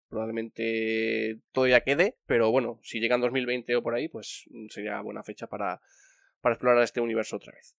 [0.08, 5.22] probablemente todavía quede, pero bueno, si llega en 2020 o por ahí, pues sería buena
[5.22, 5.80] fecha para,
[6.40, 7.76] para explorar este universo otra vez.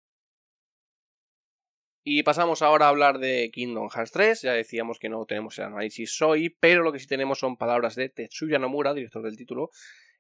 [2.12, 4.42] Y pasamos ahora a hablar de Kingdom Hearts 3.
[4.42, 7.96] Ya decíamos que no tenemos el análisis hoy, pero lo que sí tenemos son palabras
[7.96, 9.70] de Tetsuya Nomura, director del título,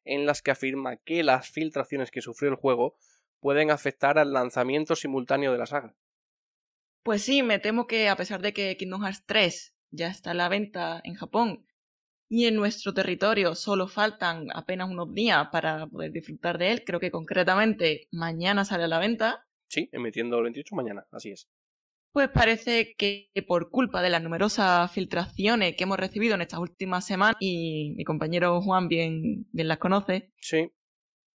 [0.05, 2.95] en las que afirma que las filtraciones que sufrió el juego
[3.39, 5.95] pueden afectar al lanzamiento simultáneo de la saga.
[7.03, 10.35] Pues sí, me temo que a pesar de que Kingdom Hearts 3 ya está a
[10.35, 11.65] la venta en Japón
[12.27, 16.99] y en nuestro territorio solo faltan apenas unos días para poder disfrutar de él, creo
[16.99, 19.47] que concretamente mañana sale a la venta.
[19.67, 21.49] Sí, emitiendo el 28 mañana, así es.
[22.11, 27.05] Pues parece que por culpa de las numerosas filtraciones que hemos recibido en estas últimas
[27.05, 30.71] semanas, y mi compañero Juan bien, bien las conoce, sí.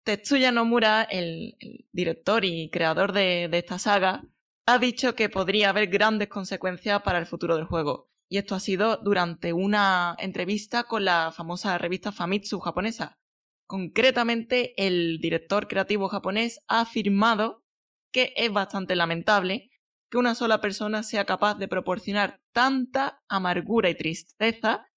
[0.05, 1.57] Tetsuya Nomura, el,
[1.91, 4.23] director y creador de, esta saga,
[4.67, 8.07] ha dicho que podría haber grandes consecuencias para el futuro del juego.
[8.29, 13.17] Y esto ha sido durante una entrevista con la famosa revista Famitsu japonesa.
[13.65, 17.63] Concretamente, el director creativo japonés ha afirmado
[18.11, 19.71] que es bastante lamentable
[20.15, 24.87] que una sola persona sea capaz de proporcionar tanta amargura y tristeza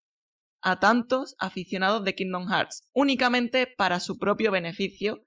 [0.63, 5.27] a tantos aficionados de Kingdom Hearts, únicamente para su propio beneficio,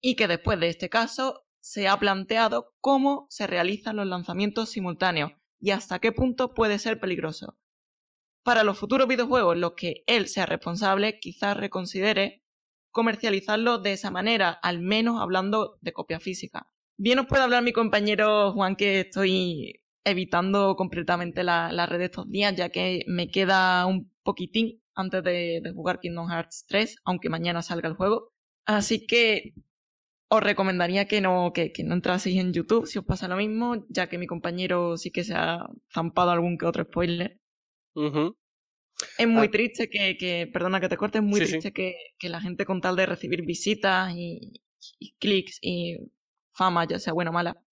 [0.00, 5.32] y que después de este caso se ha planteado cómo se realizan los lanzamientos simultáneos
[5.58, 7.58] y hasta qué punto puede ser peligroso.
[8.44, 12.44] Para los futuros videojuegos en los que él sea responsable, quizás reconsidere
[12.92, 16.70] comercializarlo de esa manera, al menos hablando de copia física.
[16.98, 22.30] Bien os puede hablar mi compañero Juan que estoy evitando completamente la, la red estos
[22.30, 27.28] días, ya que me queda un poquitín antes de, de, jugar Kingdom Hearts 3, aunque
[27.28, 28.32] mañana salga el juego.
[28.64, 29.52] Así que
[30.28, 33.84] os recomendaría que no, que, que, no entraseis en YouTube si os pasa lo mismo,
[33.88, 37.38] ya que mi compañero sí que se ha zampado algún que otro spoiler.
[39.18, 39.50] Es muy ah.
[39.50, 41.72] triste que, que, perdona que te corte, es muy sí, triste sí.
[41.74, 44.62] Que, que, la gente con tal de recibir visitas y,
[44.98, 45.96] y clics y
[46.56, 47.62] fama, ya sea buena o mala,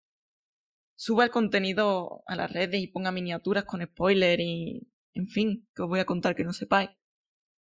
[0.95, 5.83] suba el contenido a las redes y ponga miniaturas con spoiler y, en fin, que
[5.83, 6.91] os voy a contar que no sepáis.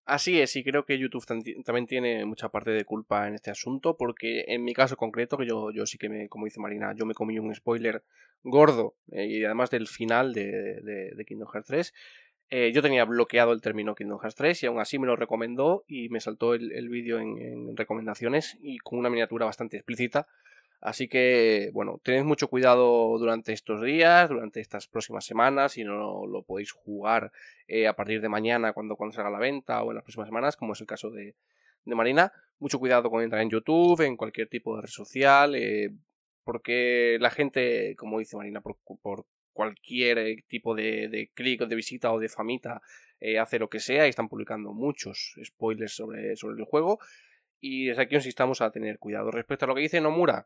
[0.06, 1.26] Así es, y creo que YouTube
[1.64, 5.48] también tiene mucha parte de culpa en este asunto, porque en mi caso concreto, que
[5.48, 8.04] yo, yo sí que me, como dice Marina, yo me comí un spoiler
[8.44, 11.94] gordo, eh, y además del final de, de, de Kingdom Hearts 3,
[12.56, 15.86] eh, yo tenía bloqueado el término Kingdom Hearts 3 y aún así me lo recomendó
[15.88, 20.28] y me saltó el, vídeo en, recomendaciones y con una miniatura bastante explícita
[20.84, 26.28] Así que, bueno, tened mucho cuidado durante estos días, durante estas próximas semanas, si no
[26.28, 27.32] lo podéis jugar
[27.70, 30.58] eh, a partir de mañana cuando, cuando salga la venta o en las próximas semanas,
[30.58, 31.36] como es el caso de,
[31.86, 32.34] de Marina.
[32.60, 35.90] Mucho cuidado con entrar en YouTube, en cualquier tipo de red social, eh,
[36.44, 38.76] porque la gente, como dice Marina, por,
[39.54, 42.82] cualquier tipo de, de clic, de visita o de famita,
[43.22, 47.00] eh, hace lo que sea y están publicando muchos spoilers sobre, sobre el juego.
[47.62, 49.32] Y desde aquí os instamos a tener cuidado.
[49.32, 50.46] Respecto a lo que dice Nomura,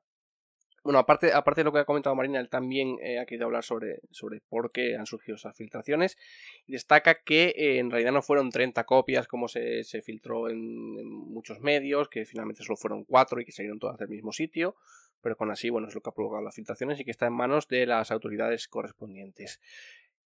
[0.87, 3.65] bueno, aparte, aparte de lo que ha comentado Marina, él también eh, ha querido hablar
[3.65, 6.17] sobre, sobre por qué han surgido esas filtraciones.
[6.65, 11.59] Destaca que eh, en realidad no fueron 30 copias como se, se filtró en, muchos
[11.59, 14.77] medios, que finalmente solo fueron 4 y que salieron todas del mismo sitio,
[15.19, 17.33] pero con así, bueno, es lo que ha provocado las filtraciones y que está en
[17.33, 19.59] manos de las autoridades correspondientes.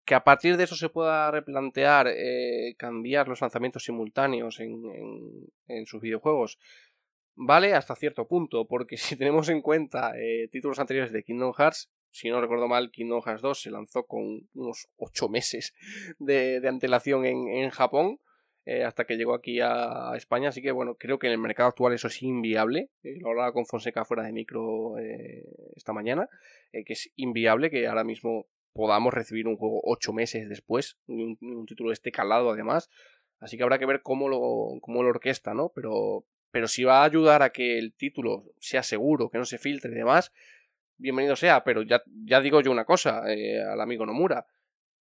[0.04, 4.80] Que a partir de eso se pueda replantear eh, cambiar los lanzamientos simultáneos en,
[5.66, 6.60] en sus videojuegos
[7.34, 11.90] vale hasta cierto punto, porque si tenemos en cuenta eh, títulos anteriores de Kingdom Hearts,
[12.10, 15.74] si no recuerdo mal, Kingdom Hearts 2 se lanzó con unos 8 meses
[16.18, 18.18] de, de antelación en, en Japón,
[18.64, 21.68] eh, hasta que llegó aquí a, España, así que bueno, creo que en el mercado
[21.68, 24.94] actual eso es inviable, eh, lo hablaba con Fonseca fuera de micro
[25.74, 26.28] esta mañana,
[26.70, 31.66] que es inviable que ahora mismo podamos recibir un juego 8 meses después, un, un
[31.66, 32.88] título de este calado además,
[33.40, 35.72] así que habrá que ver cómo lo, cómo lo orquesta, ¿no?
[35.74, 39.58] Pero, pero si va a ayudar a que el título sea seguro, que no se
[39.58, 40.32] filtre y demás,
[40.98, 44.46] bienvenido sea, pero ya, ya digo yo una cosa eh, al amigo Nomura.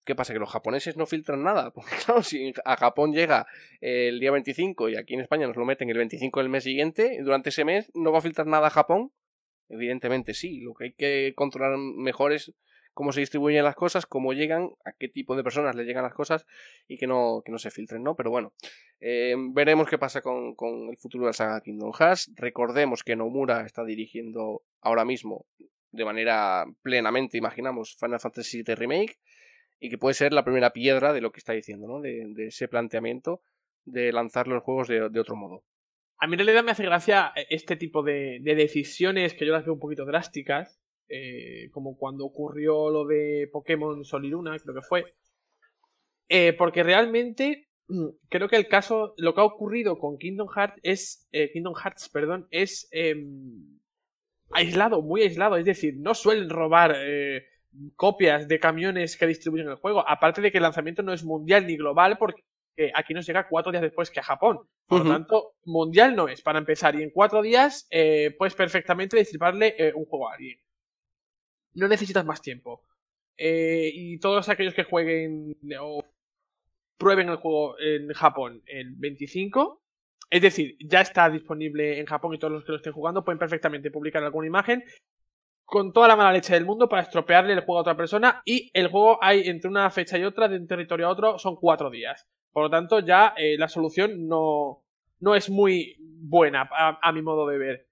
[0.03, 0.33] ¿Qué pasa?
[0.33, 1.71] ¿Que los japoneses no filtran nada?
[1.75, 3.45] Porque claro, si a Japón llega
[3.81, 7.19] el día 25 y aquí en España nos lo meten el 25 del mes siguiente,
[7.21, 9.11] durante ese mes no va a filtrar nada a Japón.
[9.67, 12.53] Evidentemente sí, lo que hay que controlar mejor es
[12.93, 16.13] cómo se distribuyen las cosas, cómo llegan, a qué tipo de personas le llegan las
[16.13, 16.45] cosas
[16.87, 18.15] y que no, que no se filtren, ¿no?
[18.15, 18.53] Pero bueno,
[18.99, 22.31] eh, veremos qué pasa con, con, el futuro de la saga Kingdom Hearts.
[22.35, 25.45] Recordemos que Nomura está dirigiendo ahora mismo
[25.91, 29.17] de manera plenamente, imaginamos, Final Fantasy VII Remake
[29.79, 32.01] y que puede ser la primera piedra de lo que está diciendo, ¿no?
[32.01, 33.41] De, ese planteamiento
[33.83, 35.63] de lanzar los juegos de, de, otro modo.
[36.17, 39.65] A mí en realidad me hace gracia este tipo de, de decisiones que yo las
[39.65, 40.79] veo un poquito drásticas,
[41.13, 45.13] eh, como cuando ocurrió lo de Pokémon Sol y Luna, creo que fue.
[46.29, 47.67] Eh, porque realmente
[48.29, 52.07] creo que el caso, lo que ha ocurrido con Kingdom Hearts es, eh, Kingdom Hearts,
[52.07, 53.79] perdón, es em,
[54.51, 55.57] aislado, muy aislado.
[55.57, 56.95] Es decir, no suelen robar
[57.95, 60.07] copias de camiones que distribuyen el juego.
[60.07, 62.43] Aparte de que el lanzamiento no es mundial ni global, porque
[62.95, 64.59] aquí nos llega cuatro días después que a Japón.
[64.87, 65.07] Por uh -huh.
[65.07, 66.95] lo tanto, mundial no es para empezar.
[66.95, 70.57] Y en cuatro días eh, puedes perfectamente distribuirle eh, un juego a alguien
[71.73, 72.83] no necesitas más tiempo.
[73.37, 76.03] Eh, y todos aquellos que jueguen o
[76.97, 79.81] prueben el juego en Japón el 25,
[80.29, 83.39] es decir, ya está disponible en Japón y todos los que lo estén jugando pueden
[83.39, 84.83] perfectamente publicar alguna imagen
[85.65, 88.69] con toda la mala leche del mundo para estropearle el juego a otra persona y
[88.73, 91.89] el juego hay entre una fecha y otra, de un territorio a otro, son cuatro
[91.89, 92.27] días.
[92.51, 94.83] Por lo tanto, ya eh, la solución no,
[95.21, 97.87] no es muy buena a, a mi modo de ver.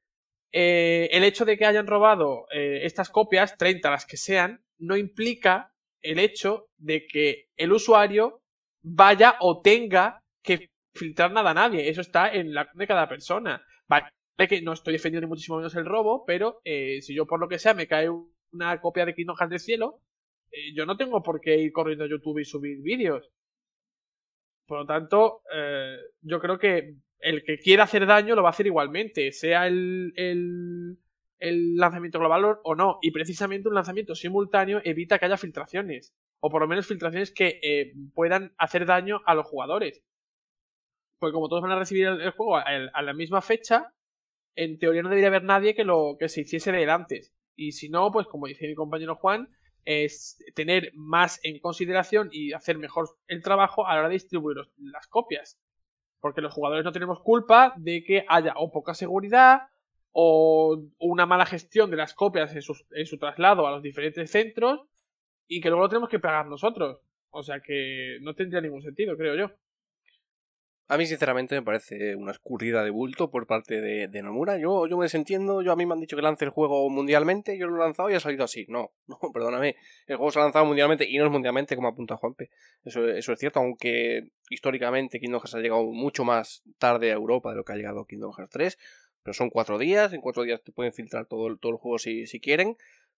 [0.51, 4.97] Eh, el hecho de que hayan robado eh, estas copias, 30 las que sean, no
[4.97, 8.41] implica el hecho de que el usuario
[8.81, 11.89] vaya o tenga que filtrar nada a nadie.
[11.89, 13.61] Eso está en la de cada persona.
[13.87, 14.09] Vale,
[14.47, 17.47] que no estoy defendiendo ni muchísimo menos el robo, pero eh, si yo por lo
[17.47, 18.09] que sea me cae
[18.51, 20.01] una copia de Kingdom del cielo,
[20.51, 23.29] eh, yo no tengo por qué ir corriendo a YouTube y subir vídeos.
[24.65, 25.41] Por lo tanto,
[26.21, 30.97] yo creo que el que quiera hacer daño lo va a hacer igualmente, sea el,
[31.39, 32.99] lanzamiento global o no.
[33.01, 36.13] Y precisamente un lanzamiento simultáneo evita que haya filtraciones.
[36.39, 40.01] O por lo menos filtraciones que puedan hacer daño a los jugadores.
[41.19, 43.93] Pues como todos van a recibir el, juego a, la misma fecha,
[44.55, 47.33] en teoría no debería haber nadie que lo que se hiciese de antes.
[47.55, 49.49] Y si no, pues como dice mi compañero Juan,
[49.83, 54.57] es tener más en consideración y hacer mejor el trabajo a la hora de distribuir
[54.77, 55.59] las copias.
[56.19, 59.61] Porque los jugadores no tenemos culpa de que haya o poca seguridad
[60.11, 64.29] o una mala gestión de las copias en su, en su traslado a los diferentes
[64.31, 64.81] centros
[65.47, 67.01] y que luego lo tenemos que pagar nosotros.
[67.31, 69.51] O sea que no tendría ningún sentido, creo yo.
[70.91, 74.57] A mí, sinceramente, me parece una escurrida de bulto por parte de, Nomura.
[74.57, 75.61] Yo, yo me desentiendo.
[75.61, 77.59] Yo a mí me han dicho que lance el juego mundialmente.
[77.59, 78.65] Yo lo he lanzado y ha salido así.
[78.69, 79.75] No, no, perdóname.
[80.07, 82.49] El juego se ha lanzado mundialmente y no es mundialmente como apunta Juanpe.
[82.83, 87.51] Eso, eso es cierto, aunque históricamente Kingdom Hearts ha llegado mucho más tarde a Europa
[87.51, 88.77] de lo que ha llegado Kingdom Hearts 3.
[89.21, 90.11] Pero son cuatro días.
[90.13, 92.77] En cuatro días te pueden filtrar todo, todo el juego si, si quieren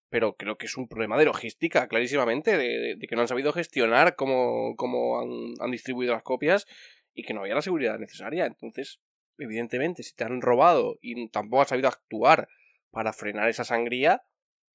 [0.09, 4.17] pero creo que es un problema de logística, clarísimamente, de, que no han sabido gestionar
[4.17, 6.67] cómo, cómo han, han, distribuido las copias
[7.13, 8.45] y que no había la seguridad necesaria.
[8.45, 8.99] Entonces,
[9.37, 12.47] evidentemente, si te han robado y tampoco has sabido actuar
[12.91, 14.23] para frenar esa sangría,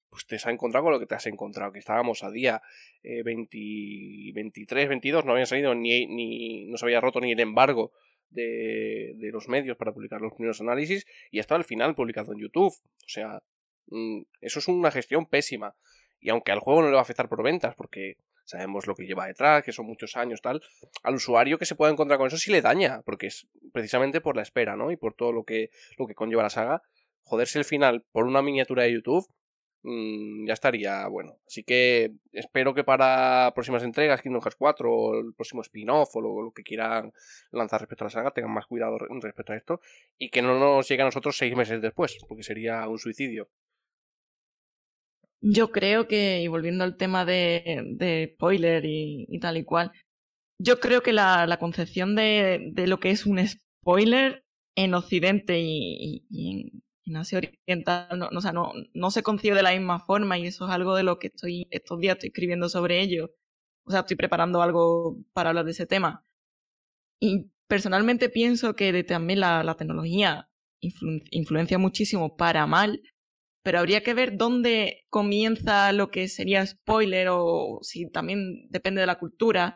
[0.09, 2.61] pues te has encontrado con lo que te has encontrado, que estábamos a día
[3.03, 7.91] 23, 22, no había salido ni, ni, no se había roto ni el embargo
[8.29, 12.39] de, de los medios para publicar los primeros análisis y hasta al final publicado en
[12.39, 12.73] YouTube.
[12.73, 13.41] O sea,
[13.87, 15.75] mm, eso es una gestión pésima.
[16.19, 19.05] Y aunque al juego no le va a afectar por ventas, porque sabemos lo que
[19.05, 20.61] lleva detrás, que son muchos años, tal,
[21.03, 24.35] al usuario que se pueda encontrar con eso sí le daña, porque es precisamente por
[24.35, 24.89] la espera, ¿no?
[24.91, 26.81] Y por todo lo que, lo que conlleva la saga,
[27.23, 29.27] joderse el final por una miniatura de YouTube,
[29.83, 31.37] mm, ya estaría bueno.
[31.45, 36.21] Así que espero que para próximas entregas, Kingdom Hearts 4 o el próximo spin-off o
[36.21, 37.11] lo, que quieran
[37.51, 39.81] lanzar respecto a la saga, tengan más cuidado respecto a esto
[40.17, 43.49] y que no nos llegue a nosotros seis meses después, porque sería un suicidio.
[45.49, 49.93] Yo creo que, y volviendo al tema de, spoiler y, tal y cual,
[50.59, 54.43] yo creo que la, concepción de, lo que es un spoiler
[54.75, 56.25] en Occidente y,
[57.05, 60.65] en, Asia Oriental no, o sea, no, se concibe de la misma forma y eso
[60.65, 63.31] es algo de lo que estoy estos días estoy escribiendo sobre ello.
[63.85, 66.25] O sea, estoy preparando algo para hablar de ese tema.
[67.21, 70.49] Y personalmente pienso que también la, la tecnología
[71.31, 73.01] influencia muchísimo para mal
[73.67, 79.07] pero habría que ver dónde comienza lo que sería spoiler o si también depende de
[79.07, 79.75] la cultura.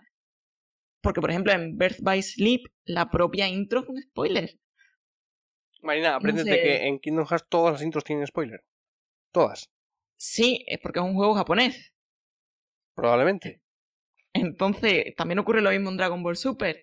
[1.02, 4.58] Porque, por ejemplo, en Birth by Sleep, la propia intro es un spoiler.
[5.82, 8.64] Marina, aprendes de que en Kingdom Hearts todas las intros tienen spoiler.
[9.34, 9.70] Todas.
[10.16, 11.94] Sí, es porque es un juego japonés.
[12.96, 13.62] Probablemente.
[14.32, 16.82] Entonces, también ocurre lo mismo en Dragon Ball Super.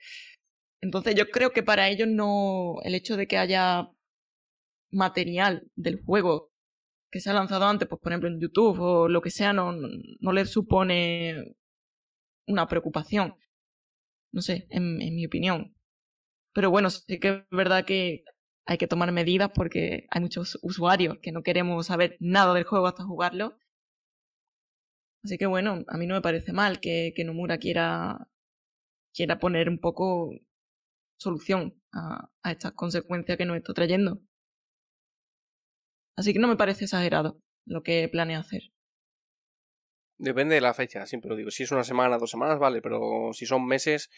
[0.82, 2.74] Entonces, yo creo que para ellos no.
[2.82, 3.88] El hecho de que haya
[4.90, 6.47] material del juego
[7.10, 9.72] que se ha lanzado antes, pues por ejemplo en YouTube o lo que sea, no,
[9.72, 11.56] no, le supone
[12.46, 13.36] una preocupación.
[14.32, 15.74] No sé, en, mi opinión.
[16.54, 18.24] Pero bueno, sí que es verdad que
[18.66, 22.86] hay que tomar medidas porque hay muchos usuarios que no queremos saber nada del juego
[22.86, 23.58] hasta jugarlo.
[25.24, 28.28] Así que bueno, a mí no me parece mal que, que Nomura quiera,
[29.14, 30.30] quiera poner un poco
[31.18, 34.20] solución a, a estas consecuencias que nos está trayendo.
[36.18, 38.72] Así que no me parece exagerado lo que planea hacer.
[40.16, 41.52] Depende de la fecha, siempre lo digo.
[41.52, 44.10] Si es una semana, dos semanas, vale, pero si son meses,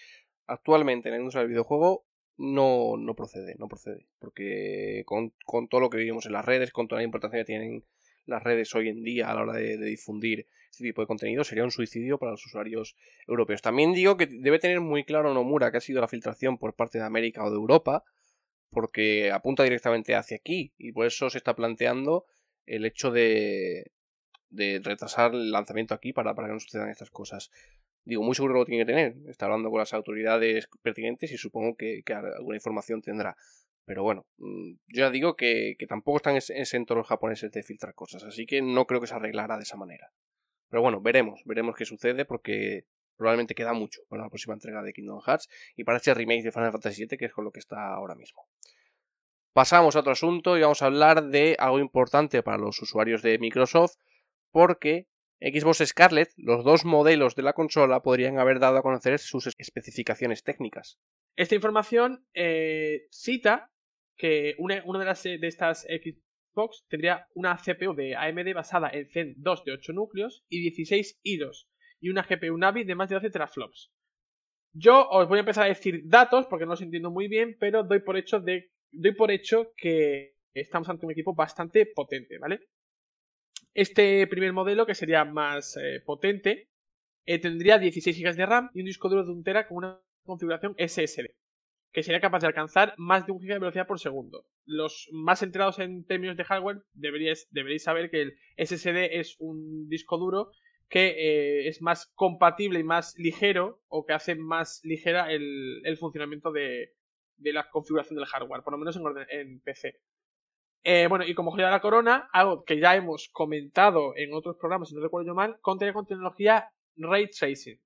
[0.46, 2.06] actualmente en el industria del videojuego
[2.38, 4.06] no, no procede, no procede.
[4.18, 7.44] Porque con, con, todo lo que vivimos en las redes, con toda la importancia que
[7.44, 7.84] tienen
[8.24, 11.44] las redes hoy en día a la hora de, de difundir este tipo de contenido,
[11.44, 12.96] sería un suicidio para los usuarios
[13.28, 13.60] europeos.
[13.60, 16.96] También digo que debe tener muy claro Nomura que ha sido la filtración por parte
[16.96, 18.04] de América o de Europa,
[18.70, 22.24] porque apunta directamente hacia aquí y por eso se está planteando
[22.66, 23.90] el hecho de,
[24.50, 27.50] de retrasar el lanzamiento aquí para, para que no sucedan estas cosas.
[28.04, 29.16] Digo, muy seguro lo tiene que tener.
[29.28, 32.02] Está hablando con las autoridades pertinentes y supongo que,
[32.36, 33.36] alguna información tendrá.
[33.84, 37.94] Pero bueno, mm, yo ya digo que, que tampoco están exentos los japoneses de filtrar
[37.94, 40.12] cosas, así que no creo que se arreglara de esa manera.
[40.68, 42.84] Pero bueno, veremos, veremos qué sucede porque
[43.20, 45.46] probablemente queda mucho para la próxima entrega de Kingdom Hearts
[45.76, 48.14] y para este remake de Final Fantasy VII, que es con lo que está ahora
[48.14, 48.48] mismo.
[49.52, 53.38] Pasamos a otro asunto y vamos a hablar de algo importante para los usuarios de
[53.38, 53.96] Microsoft
[54.50, 55.06] porque
[55.38, 60.42] Xbox Scarlett, los dos modelos de la consola, podrían haber dado a conocer sus especificaciones
[60.42, 60.98] técnicas.
[61.36, 63.70] Esta información eh, cita
[64.16, 69.34] que una, de, las, de estas Xbox tendría una CPU de AMD basada en Zen
[69.36, 71.68] 2 de 8 núcleos y 16 hilos
[72.00, 73.92] y una GPU Navi de más de 12 teraflops.
[74.72, 77.82] Yo os voy a empezar a decir datos porque no los entiendo muy bien, pero
[77.82, 82.60] doy por hecho de doy por hecho que estamos ante un equipo bastante potente, ¿vale?
[83.74, 86.70] Este primer modelo, que sería más eh, potente,
[87.24, 90.00] eh, tendría 16 GB de RAM y un disco duro de un tera con una
[90.24, 91.26] configuración SSD,
[91.92, 94.46] que sería capaz de alcanzar más de un GB de velocidad por segundo.
[94.64, 99.88] Los más enterados en términos de hardware deberíais, deberéis saber que el SSD es un
[99.88, 100.50] disco duro
[100.90, 106.50] que eh, es más compatible y más ligero o que hace más ligera el, funcionamiento
[106.50, 106.96] de,
[107.38, 108.98] la configuración del hardware, por lo menos
[109.30, 110.00] en, PC.
[110.82, 114.56] Eh, bueno, y como joya de la corona, algo que ya hemos comentado en otros
[114.56, 117.80] programas, si no recuerdo yo mal, contaría con tecnología Ray Tracing.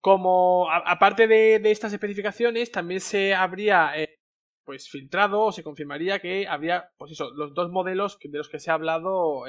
[0.00, 4.18] Como, aparte de, estas especificaciones, también se habría eh,
[4.64, 8.60] pues filtrado o se confirmaría que habría, pues eso, los dos modelos de los que
[8.60, 9.44] se ha hablado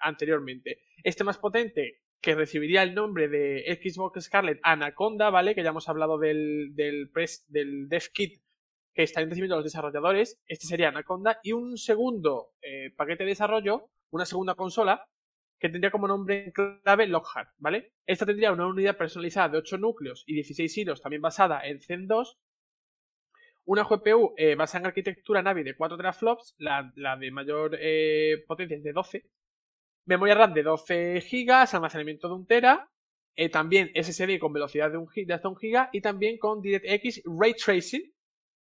[0.00, 0.78] anteriormente.
[1.02, 5.54] Este más potente, que recibiría el nombre de Xbox Scarlett Anaconda, ¿vale?
[5.54, 7.10] Que ya hemos hablado del, del,
[7.48, 8.40] del Dev Kit
[8.96, 10.40] que estarían recibiendo los desarrolladores.
[10.46, 11.38] Este sería Anaconda.
[11.42, 15.06] Y un segundo eh, paquete de desarrollo, una segunda consola,
[15.58, 17.92] que tendría como nombre clave Lockhart, ¿vale?
[18.06, 22.06] Esta tendría una unidad personalizada de 8 núcleos y 16 hilos, también basada en Zen
[22.06, 22.38] 2.
[23.66, 28.76] Una GPU eh, basada en arquitectura Navi de 4 teraflops, la, de mayor eh, potencia
[28.76, 29.26] es de 12.
[30.06, 32.88] Memoria RAM de 12 GB, almacenamiento de 1 tera.
[33.52, 37.54] también SSD con velocidad de, un, de hasta 1 GB y también con DirectX Ray
[37.54, 38.12] Tracing,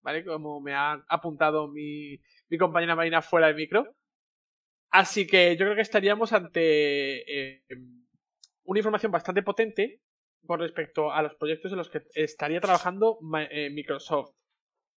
[0.02, 0.24] ¿vale?
[0.26, 2.20] Como me ha apuntado mi,
[2.58, 3.96] compañera Marina fuera del micro.
[4.90, 7.64] Así que yo creo que estaríamos ante eh,
[8.64, 10.02] una información bastante potente
[10.46, 13.18] con respecto a los proyectos en los que estaría trabajando
[13.50, 14.36] eh, Microsoft.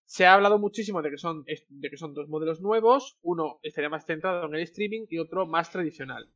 [0.07, 3.91] Se ha hablado muchísimo de que, son, de que son dos modelos nuevos, uno estaría
[3.91, 6.33] más centrado en el streaming y otro más tradicional.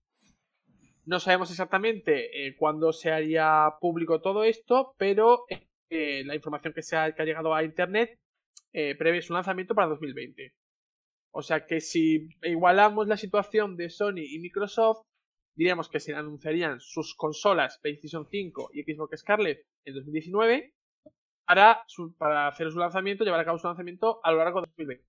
[1.06, 5.46] No sabemos exactamente eh, cuándo se haría público todo esto, pero
[5.88, 8.20] la información que, se ha, que ha llegado a Internet
[8.72, 10.54] eh, prevé su lanzamiento para 2020.
[11.32, 15.02] O sea que si igualamos la situación de Sony y Microsoft,
[15.56, 20.74] diríamos que se anunciarían sus consolas PlayStation 5 y Xbox Scarlett en 2019
[21.50, 21.84] para,
[22.16, 25.04] para hacer su lanzamiento, llevar a cabo su lanzamiento a lo largo de 2020.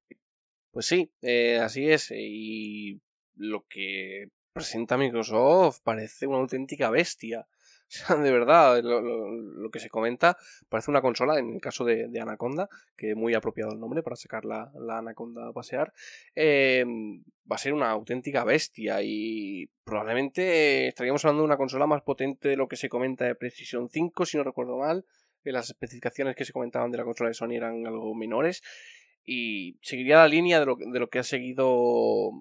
[0.71, 2.11] Pues sí, eh, así es.
[2.11, 2.99] Y
[3.35, 7.45] lo que presenta Microsoft parece una auténtica bestia.
[8.09, 10.35] de verdad, lo, que se comenta
[10.67, 14.43] parece una consola, en el caso de, Anaconda, que muy apropiado el nombre para sacar
[14.43, 15.93] la, Anaconda a pasear,
[16.33, 16.83] eh,
[17.51, 22.49] va a ser una auténtica bestia y probablemente estaríamos hablando de una consola más potente
[22.49, 25.05] de lo que se comenta de Precision 5, si no recuerdo mal,
[25.43, 28.61] las especificaciones que se comentaban de la consola de Sony eran algo menores
[29.23, 32.31] y seguiría la línea de lo, de lo que ha seguido,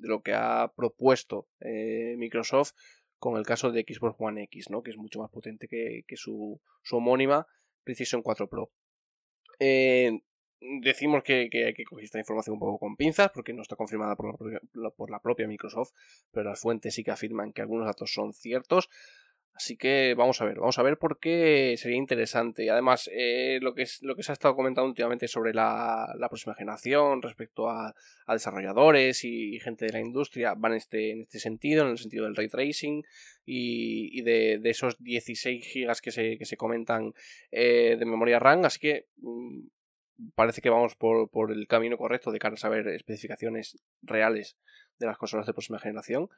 [0.00, 2.72] de lo que ha propuesto eh, Microsoft
[3.18, 4.82] con el caso de Xbox One X, ¿no?
[4.82, 7.46] que es mucho más potente que, su, homónima
[7.84, 8.70] Precision 4 Pro.
[9.58, 10.20] Eh,
[10.82, 14.16] decimos que, hay que coger esta información un poco con pinzas porque no está confirmada
[14.16, 14.38] por
[14.96, 15.92] por la propia Microsoft,
[16.32, 18.88] pero las fuentes sí que afirman que algunos datos son ciertos.
[19.54, 22.64] Así que vamos a ver, vamos a ver por qué sería interesante.
[22.64, 26.14] Y además, eh, lo, que es, lo que se ha estado comentando últimamente sobre la,
[26.28, 27.94] próxima generación respecto a,
[28.28, 32.24] desarrolladores y, gente de la industria van en este, en este sentido, en el sentido
[32.24, 33.02] del ray tracing
[33.44, 37.12] y, de, esos 16 gigas que se, que se comentan
[37.50, 38.64] eh, de memoria RAM.
[38.64, 39.66] Así que mm,
[40.34, 44.56] parece que vamos por, por el camino correcto de cara a saber especificaciones reales
[44.98, 46.28] de las consolas de próxima generación.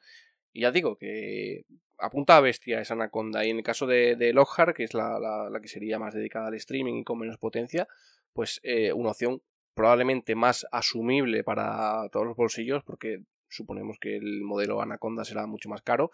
[0.51, 1.65] Y ya digo que
[2.03, 3.45] apunta a bestia esa Anaconda.
[3.45, 6.47] Y en el caso de, de Lockhart, que es la, la, que sería más dedicada
[6.47, 7.87] al streaming y con menos potencia,
[8.33, 9.41] pues eh, una opción
[9.73, 15.69] probablemente más asumible para todos los bolsillos, porque suponemos que el modelo Anaconda será mucho
[15.69, 16.11] más caro.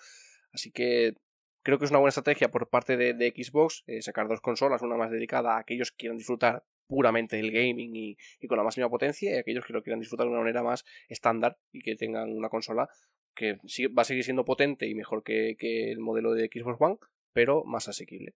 [0.51, 1.15] Así que
[1.63, 4.95] creo que es una buena estrategia por parte de, Xbox eh, sacar dos consolas, una
[4.95, 8.89] más dedicada a aquellos que quieran disfrutar puramente del gaming y, y, con la máxima
[8.89, 12.31] potencia y aquellos que lo quieran disfrutar de una manera más estándar y que tengan
[12.35, 12.89] una consola
[13.39, 13.53] que
[13.87, 15.55] va a seguir siendo potente y mejor que,
[15.91, 16.97] el modelo de Xbox One,
[17.31, 18.35] pero más asequible.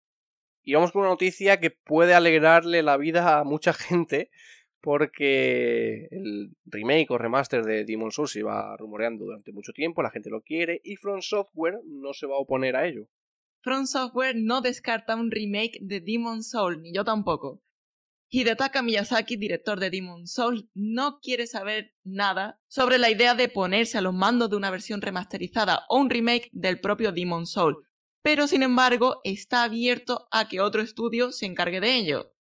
[0.64, 4.32] Y vamos con una noticia que puede alegrarle la vida a mucha gente,
[4.80, 10.12] porque el remake o remaster de Demon's Souls se iba rumoreando durante mucho tiempo, la
[10.12, 13.10] gente lo quiere y From Software no se va a oponer a ello.
[13.62, 17.62] From Software no descarta un remake de Demon's Souls, ni yo tampoco.
[18.36, 24.00] Hidetaka Miyazaki, director de Demon Souls, no quiere saber nada sobre la idea de ponerse
[24.00, 27.78] a los mandos de una versión remasterizada o un remake del propio Demon Souls,
[28.24, 32.34] pero sin embargo está abierto a que otro estudio se encargue de ello.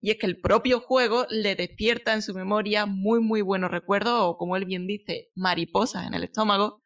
[0.00, 4.14] Y es que el propio juego le despierta en su memoria muy muy buenos recuerdos
[4.22, 6.80] o como él bien dice, mariposas en el estómago.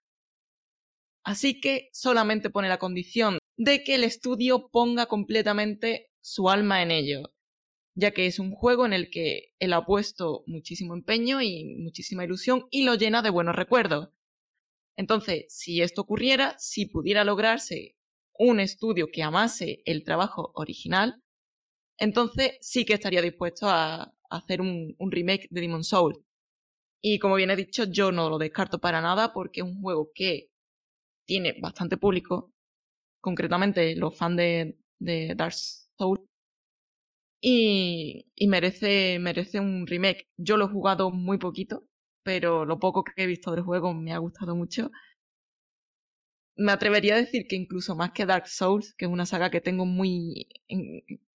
[1.23, 6.91] Así que solamente pone la condición de que el estudio ponga completamente su alma en
[6.91, 7.34] ello,
[7.95, 12.25] ya que es un juego en el que él ha puesto muchísimo empeño y muchísima
[12.25, 14.11] ilusión y lo llena de buenos recuerdos.
[14.97, 17.97] Entonces, si esto ocurriera, si pudiera lograrse
[18.39, 21.23] un estudio que amase el trabajo original,
[21.99, 26.19] entonces sí que estaría dispuesto a, hacer un, remake de Demon Souls.
[27.01, 30.11] Y como bien he dicho, yo no lo descarto para nada porque es un juego
[30.15, 30.51] que
[31.25, 32.53] tiene bastante público,
[33.21, 35.55] concretamente los fans de, de Dark
[35.97, 36.23] Souls,
[37.41, 40.29] y, merece, merece un remake.
[40.37, 41.87] Yo lo he jugado muy poquito,
[42.23, 44.91] pero lo poco que he visto del juego me ha gustado mucho
[46.57, 49.61] me atrevería a decir que incluso más que Dark Souls, que es una saga que
[49.61, 50.49] tengo muy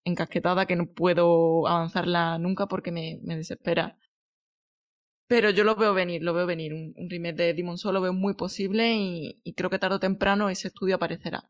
[0.03, 3.97] encasquetada, que no puedo avanzarla nunca porque me, desespera.
[5.27, 6.73] Pero yo lo veo venir, lo veo venir.
[6.73, 9.99] Un, remake de Demon Souls lo veo muy posible y, y, creo que tarde o
[9.99, 11.49] temprano ese estudio aparecerá.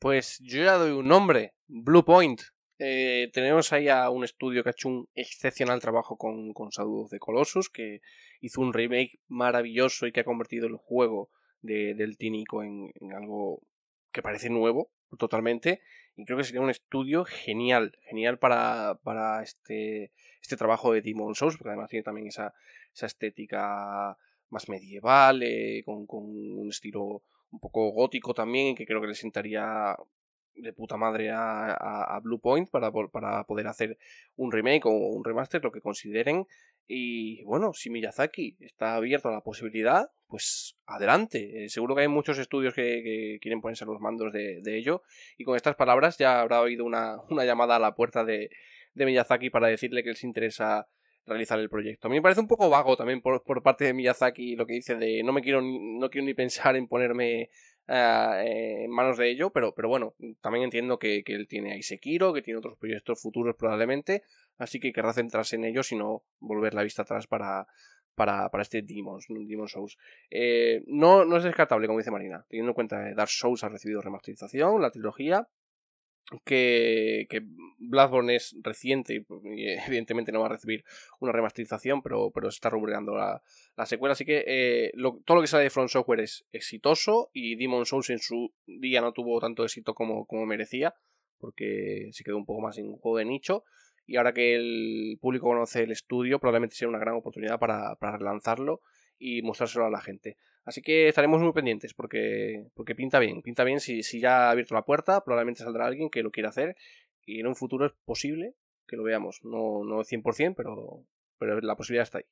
[0.00, 2.40] Pues yo ya doy un nombre, Blue Point.
[2.78, 6.70] Eh, tenemos ahí a un estudio que ha hecho un excepcional trabajo con, con
[7.10, 8.00] the Colossus, que
[8.40, 11.28] hizo un remake maravilloso y que ha convertido el juego
[11.60, 13.60] de, del Tínico en, algo
[14.10, 15.82] que parece nuevo totalmente
[16.16, 21.34] y creo que sería un estudio genial, genial para, para este, este trabajo de Demon
[21.34, 22.54] Souls, porque además tiene también esa,
[22.94, 24.16] esa estética
[24.48, 29.14] más medieval, eh, con, con, un estilo un poco gótico también, que creo que le
[29.14, 29.96] sentaría
[30.54, 33.98] de puta madre a, a, Blue Point para, para, poder hacer
[34.36, 36.46] un remake o un remaster, lo que consideren.
[36.86, 41.64] Y bueno, si Miyazaki está abierto a la posibilidad, pues adelante.
[41.64, 45.02] Eh, seguro que hay muchos estudios que, quieren ponerse los mandos de, ello.
[45.38, 48.50] Y con estas palabras ya habrá oído una, una llamada a la puerta de,
[48.94, 50.88] de, Miyazaki para decirle que les interesa
[51.26, 52.08] realizar el proyecto.
[52.08, 54.74] A mí me parece un poco vago también por, por parte de Miyazaki lo que
[54.74, 57.50] dice de no me quiero no quiero ni pensar en ponerme
[57.88, 61.76] eh, en manos de ello, pero, pero bueno, también entiendo que, que él tiene a
[61.76, 64.22] Isekiro, que tiene otros proyectos futuros probablemente,
[64.58, 67.66] así que querrá centrarse en ellos y no volver la vista atrás para,
[68.14, 69.96] para, para este Demons, Demon Souls.
[70.30, 73.68] Eh, no, no es descartable, como dice Marina, teniendo en cuenta que Dark Souls ha
[73.68, 75.48] recibido remasterización, la trilogía,
[76.44, 77.42] que, que
[78.30, 79.26] es reciente y,
[79.86, 80.84] evidentemente no va a recibir
[81.18, 83.42] una remasterización, pero, pero está rubricando la,
[83.76, 84.12] la secuela.
[84.12, 84.92] Así que eh,
[85.24, 89.00] todo lo que sale de Front Software es exitoso y Demon Souls en su día
[89.00, 90.94] no tuvo tanto éxito como, como merecía,
[91.38, 93.64] porque se quedó un poco más en un juego de nicho.
[94.06, 98.18] Y ahora que el público conoce el estudio, probablemente sea una gran oportunidad para, para
[98.18, 98.80] relanzarlo
[99.18, 100.36] y mostrárselo a la gente.
[100.64, 104.50] Así que estaremos muy pendientes porque, porque pinta bien, pinta bien si, si ya ha
[104.50, 106.76] abierto la puerta, probablemente saldrá alguien que lo quiera hacer
[107.24, 108.54] y en un futuro es posible
[108.86, 111.04] que lo veamos, no, no 100%, pero,
[111.38, 112.24] pero la posibilidad está ahí.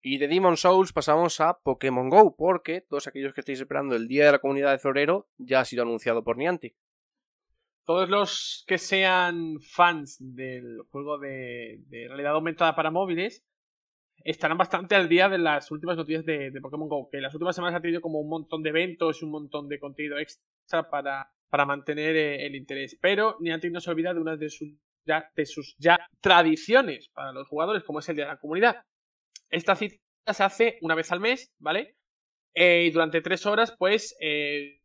[0.00, 4.06] Y de Demon Souls pasamos a Pokémon Go, porque todos aquellos que estáis esperando el
[4.06, 6.76] día de la comunidad de febrero ya ha sido anunciado por Niantic.
[7.84, 13.44] Todos los que sean fans del juego de realidad aumentada para móviles
[14.24, 17.78] estarán bastante al día de las últimas noticias de, Pokémon Go, que las últimas semanas
[17.78, 21.66] ha tenido como un montón de eventos y un montón de contenido extra para, para
[21.66, 22.96] mantener eh, el interés.
[23.00, 24.70] Pero Niantic no se olvida de una de sus,
[25.04, 28.82] ya, de sus ya tradiciones para los jugadores, como es el de la comunidad.
[29.50, 29.96] Esta cita
[30.26, 31.96] se hace una vez al mes, ¿vale?
[32.54, 34.77] Eh, y durante tres horas, pues, eh,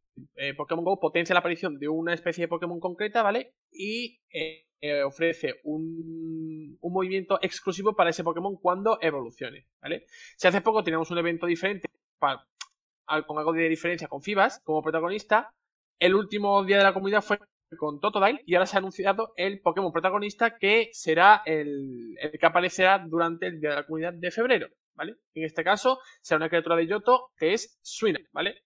[0.57, 3.53] Pokémon Go potencia la aparición de una especie de Pokémon concreta, ¿vale?
[3.71, 10.05] Y eh, ofrece un, movimiento exclusivo para ese Pokémon cuando evolucione, ¿vale?
[10.37, 11.87] Si hace poco teníamos un evento diferente
[12.19, 15.49] con algo de diferencia con Fibas como protagonista,
[15.99, 17.39] el último día de la comunidad fue
[17.77, 22.99] con Totodile y ahora se ha anunciado el Pokémon protagonista que será el, que aparecerá
[22.99, 25.15] durante el día de la comunidad de febrero, ¿vale?
[25.33, 28.63] En este caso será una criatura de Yoto que es Suina, ¿vale?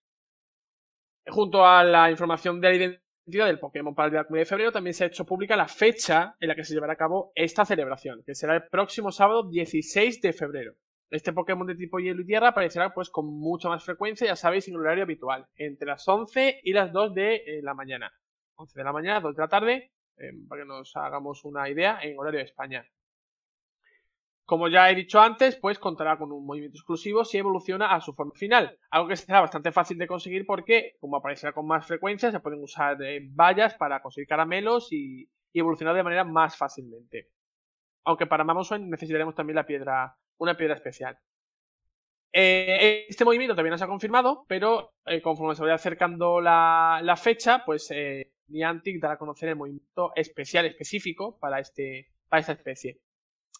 [1.28, 4.94] Junto a la información de la identidad del Pokémon para el día de febrero también
[4.94, 8.22] se ha hecho pública la fecha en la que se llevará a cabo esta celebración,
[8.24, 10.74] que será el próximo sábado 16 de febrero.
[11.10, 14.68] Este Pokémon de tipo hielo y tierra aparecerá pues con mucha más frecuencia, ya sabéis,
[14.68, 18.12] en el horario habitual, entre las 11 y las 2 de eh, la mañana.
[18.56, 21.98] 11 de la mañana, 2 de la tarde, eh, para que nos hagamos una idea,
[22.02, 22.86] en horario de España.
[24.48, 28.14] Como ya he dicho antes, pues contará con un movimiento exclusivo si evoluciona a su
[28.14, 32.30] forma final, algo que será bastante fácil de conseguir porque, como aparecerá con más frecuencia,
[32.30, 37.28] se pueden usar eh, vallas para conseguir caramelos y, evolucionar de manera más fácilmente.
[38.04, 41.18] Aunque para Mamoswine necesitaremos también la piedra, una piedra especial.
[42.32, 47.20] Eh, este movimiento también no se ha confirmado, pero eh, conforme se vaya acercando la,
[47.22, 47.92] fecha, pues
[48.46, 52.98] Niantic dará a conocer el movimiento especial específico para, este, para esta especie.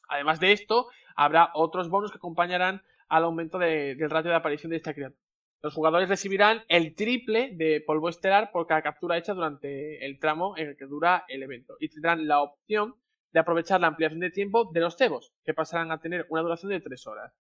[0.09, 4.77] Además de esto, habrá otros bonus que acompañarán al aumento del ratio de aparición de
[4.77, 5.21] esta criatura.
[5.61, 10.57] Los jugadores recibirán el triple de polvo estelar por cada captura hecha durante el tramo
[10.57, 12.95] en el que dura el evento y tendrán la opción
[13.33, 16.71] de aprovechar la ampliación de tiempo de los cebos, que pasarán a tener una duración
[16.71, 17.33] de 3 horas.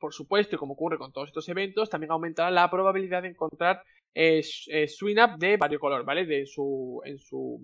[0.00, 3.82] Por supuesto, y como ocurre con todos estos eventos, también aumentará la probabilidad de encontrar
[4.14, 6.24] eh, eh swing up de color, ¿vale?
[6.24, 7.60] De su, en su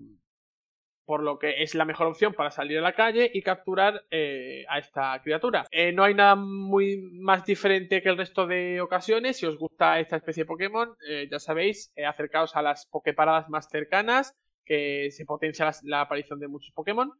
[1.05, 4.65] por lo que es la mejor opción para salir a la calle y capturar eh,
[4.69, 5.65] a esta criatura.
[5.71, 9.37] Eh, no hay nada muy más diferente que el resto de ocasiones.
[9.37, 13.67] Si os gusta esta especie de Pokémon, eh, ya sabéis, acercaos a las Poképaradas más
[13.69, 14.35] cercanas,
[14.65, 17.11] que se potencia la, aparición de muchos Pokémon.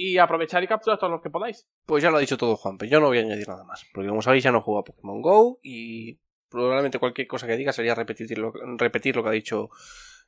[0.00, 1.66] Y aprovechar y capturar todos los que podáis.
[1.84, 3.84] Pues ya lo ha dicho todo Juan, pero yo no voy a añadir nada más.
[3.92, 7.72] Porque como sabéis ya no juego a Pokémon Go y probablemente cualquier cosa que diga
[7.72, 8.28] sería repetir
[8.78, 9.70] repetir lo que ha dicho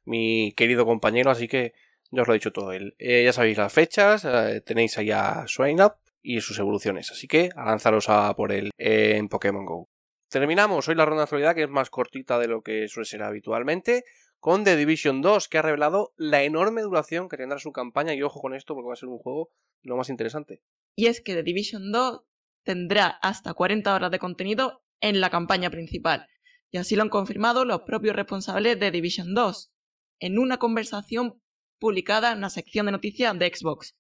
[0.05, 1.73] mi querido compañero, así que
[2.11, 2.95] ya os lo ha dicho todo él.
[2.99, 5.45] Eh, ya sabéis las fechas, eh, tenéis allá
[5.85, 7.11] Up y sus evoluciones.
[7.11, 9.89] Así que a lanzaros a por él en Pokémon Go.
[10.29, 13.23] Terminamos hoy la ronda de actualidad, que es más cortita de lo que suele ser
[13.23, 14.05] habitualmente,
[14.39, 18.15] con The Division 2, que ha revelado la enorme duración que tendrá su campaña.
[18.15, 19.51] Y ojo con esto, porque va a ser un juego
[19.83, 20.63] lo más interesante.
[20.97, 22.23] Y es que The Division 2
[22.65, 26.27] tendrá hasta 40 horas de contenido en la campaña principal.
[26.71, 29.73] Y así lo han confirmado los propios responsables de Division 2,
[30.21, 31.41] en una conversación
[31.81, 33.97] publicada en la sección de noticias de Xbox.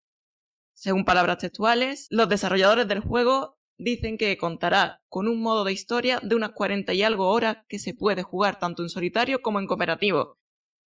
[0.74, 6.20] Según palabras textuales, los desarrolladores del juego dicen que contará con un modo de historia
[6.22, 9.66] de unas 40 y algo horas que se puede jugar tanto en solitario como en
[9.66, 10.38] cooperativo.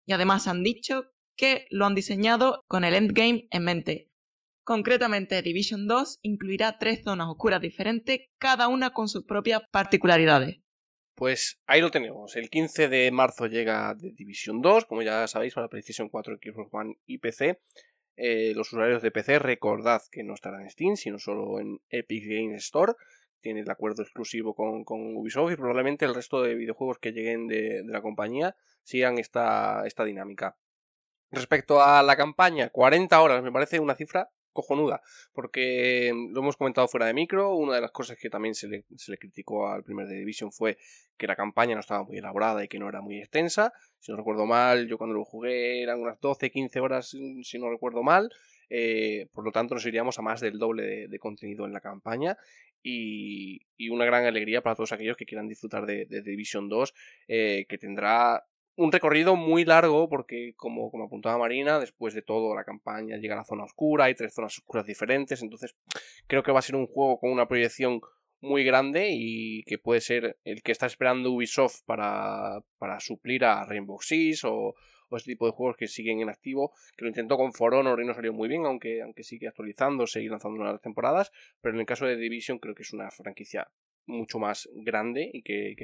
[0.05, 4.11] Y además han dicho que lo han diseñado con el endgame en mente.
[4.63, 10.60] Concretamente, Division 2 incluirá tres zonas oscuras diferentes, cada una con sus propias particularidades.
[11.15, 12.35] Pues ahí lo tenemos.
[12.35, 16.69] El 15 de marzo llega The Division 2, como ya sabéis, para PlayStation 4, Xbox
[16.73, 17.59] One y PC.
[18.15, 22.23] Eh, los usuarios de PC, recordad que no estará en Steam, sino solo en Epic
[22.25, 22.93] Games Store.
[23.39, 24.83] Tiene el acuerdo exclusivo con,
[25.15, 30.03] Ubisoft y probablemente el resto de videojuegos que lleguen de, la compañía sigan esta, esta
[30.03, 30.57] dinámica.
[31.31, 35.01] Respecto a la campaña, 40 horas me parece una cifra cojonuda,
[35.33, 38.67] porque mm, lo hemos comentado fuera de micro, una de las cosas que también se
[38.67, 40.77] le, se le, criticó al primer de Division fue
[41.17, 44.17] que la campaña no estaba muy elaborada y que no era muy extensa, si no
[44.17, 48.03] recuerdo mal, yo cuando lo jugué eran unas 12, 15 horas, mm, si no recuerdo
[48.03, 48.29] mal,
[48.73, 52.37] eh, por lo tanto nos iríamos a más del doble de, contenido en la campaña.
[52.81, 56.93] Y, y, una gran alegría para todos aquellos que quieran disfrutar de, de Division 2,
[57.27, 58.43] eh, que tendrá
[58.75, 63.35] un recorrido muy largo porque, como, como apuntaba Marina, después de todo la campaña llega
[63.35, 65.75] a la zona oscura, hay tres zonas oscuras diferentes, entonces
[66.27, 68.01] creo que va a ser un juego con una proyección
[68.39, 73.65] muy grande y que puede ser el que está esperando Ubisoft para, para suplir a
[73.65, 74.73] Rainbow Six o,
[75.11, 78.01] o este tipo de juegos que siguen en activo, que lo intentó con For Honor
[78.01, 81.81] y no salió muy bien, aunque, aunque sigue actualizándose y lanzando nuevas temporadas, pero en
[81.81, 83.69] el caso de Division creo que es una franquicia
[84.05, 85.75] mucho más grande y que,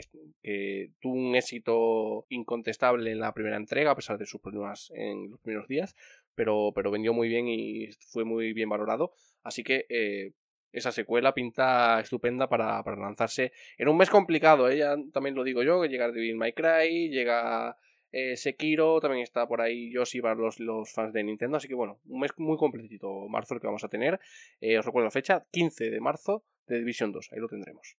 [0.99, 5.39] tuvo un éxito incontestable en la primera entrega, a pesar de sus problemas en los
[5.39, 5.95] primeros días,
[6.35, 9.13] pero, pero vendió muy bien y fue muy bien valorado.
[9.43, 10.33] Así que eh,
[10.71, 14.83] esa secuela pinta estupenda para, lanzarse en un mes complicado, ¿eh?
[15.11, 17.77] también lo digo yo, que llega Devil May Cry, llega
[18.11, 21.75] eh, Sekiro, también está por ahí Yoshi para los, los, fans de Nintendo, así que
[21.75, 24.15] bueno, un mes muy completito marzo el que vamos a tener.
[24.15, 27.97] os recuerdo la fecha, 15 de marzo de Division 2, ahí lo tendremos.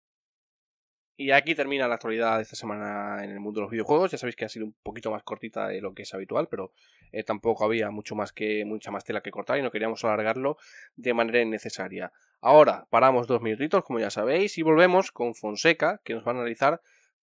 [1.21, 4.13] Y aquí termina la actualidad de esta semana en el mundo de los videojuegos.
[4.13, 6.71] Ya sabéis que ha sido un poquito más cortita de lo que es habitual, pero
[7.11, 10.59] eh, tampoco había mucho más que mucha más tela que cortar y no queríamos alargarlo
[10.95, 12.13] de manera innecesaria.
[12.41, 16.37] Ahora paramos dos minutitos, como ya sabéis, y volvemos con Fonseca, que nos va a
[16.37, 16.83] analizar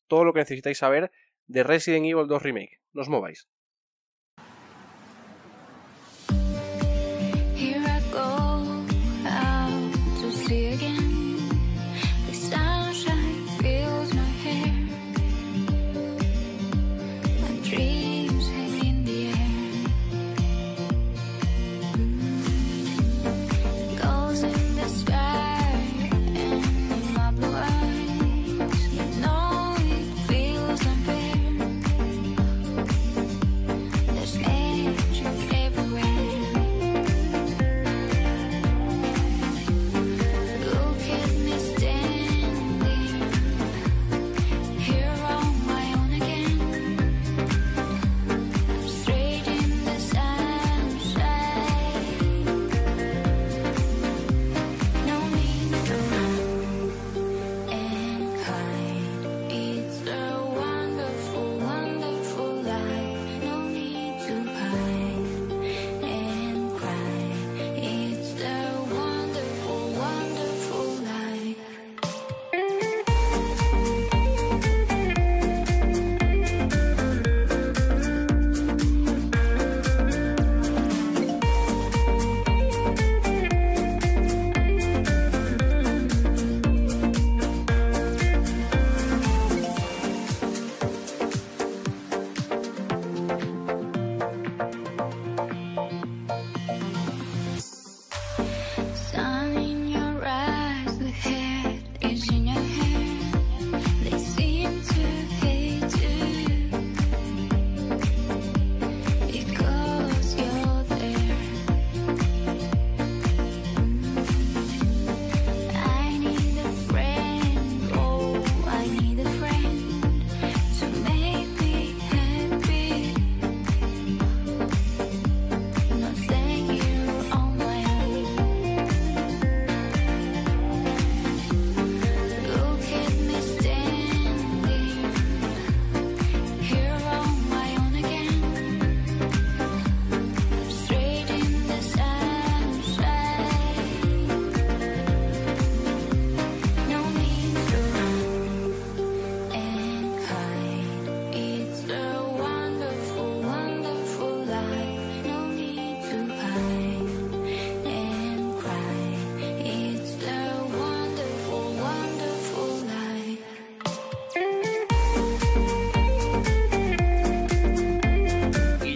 [0.06, 1.12] todo lo que necesitáis saber
[1.46, 2.80] de Resident Evil 2 Remake.
[2.94, 3.46] Nos mováis.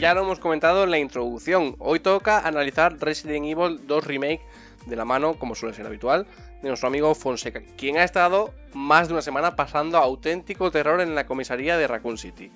[0.07, 1.75] Ya lo hemos comentado en la introducción.
[1.81, 4.41] Hoy toca analizar Resident Evil 2 Remake
[4.87, 6.29] de la mano, como suele ser habitual,
[6.63, 11.17] de nuestro amigo Fonseca, quien ha estado más de una semana pasando auténtico terror en
[11.17, 12.53] la comisaría de Raccoon City.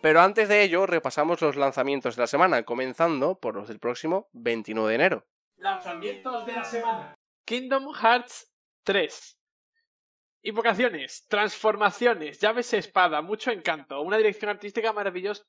[0.00, 4.30] Pero antes de ello, repasamos los lanzamientos de la semana, comenzando por los del próximo
[4.32, 5.26] 29 de enero.
[5.58, 7.14] Lanzamientos de la semana.
[7.44, 8.50] Kingdom Hearts
[8.84, 9.38] 3.
[10.44, 15.42] Invocaciones, transformaciones, llaves espada, mucho encanto, una dirección artística maravillosa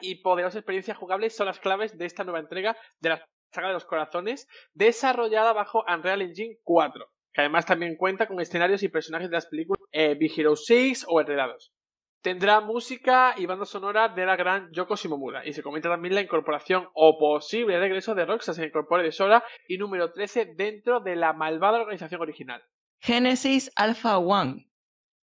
[0.00, 3.74] y poderosa experiencia jugable son las claves de esta nueva entrega de la saga de
[3.74, 9.30] los corazones, desarrollada bajo Unreal Engine 4, que además también cuenta con escenarios y personajes
[9.30, 11.72] de las películas eh, Big Hero 6 o Enredados.
[12.20, 15.46] Tendrá música y banda sonora de la gran Yoko Shimomura.
[15.46, 19.44] Y se comenta también la incorporación o posible regreso de Roxas en Incorpore de Sora
[19.68, 22.62] y número 13 dentro de la malvada organización original.
[22.98, 24.70] Genesis Alpha One.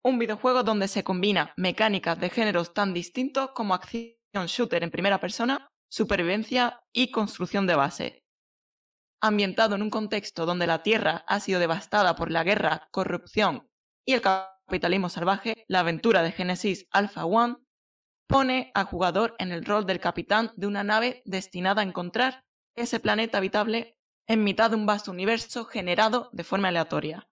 [0.03, 5.21] Un videojuego donde se combina mecánicas de géneros tan distintos como acción shooter en primera
[5.21, 8.25] persona, supervivencia y construcción de base.
[9.21, 13.69] Ambientado en un contexto donde la Tierra ha sido devastada por la guerra, corrupción
[14.07, 17.57] y el capitalismo salvaje, la aventura de Genesis Alpha One
[18.27, 22.45] pone al jugador en el rol del capitán de una nave destinada a encontrar
[22.77, 27.29] ese planeta habitable en mitad de un vasto universo generado de forma aleatoria.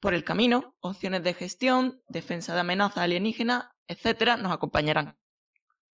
[0.00, 4.36] Por el camino, opciones de gestión, defensa de amenaza alienígena, etc.
[4.38, 5.16] nos acompañarán.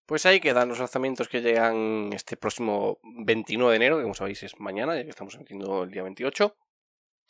[0.09, 4.41] Pues ahí quedan los lanzamientos que llegan este próximo 29 de enero, que como sabéis
[4.41, 6.57] es mañana, ya que estamos emitiendo el día 28.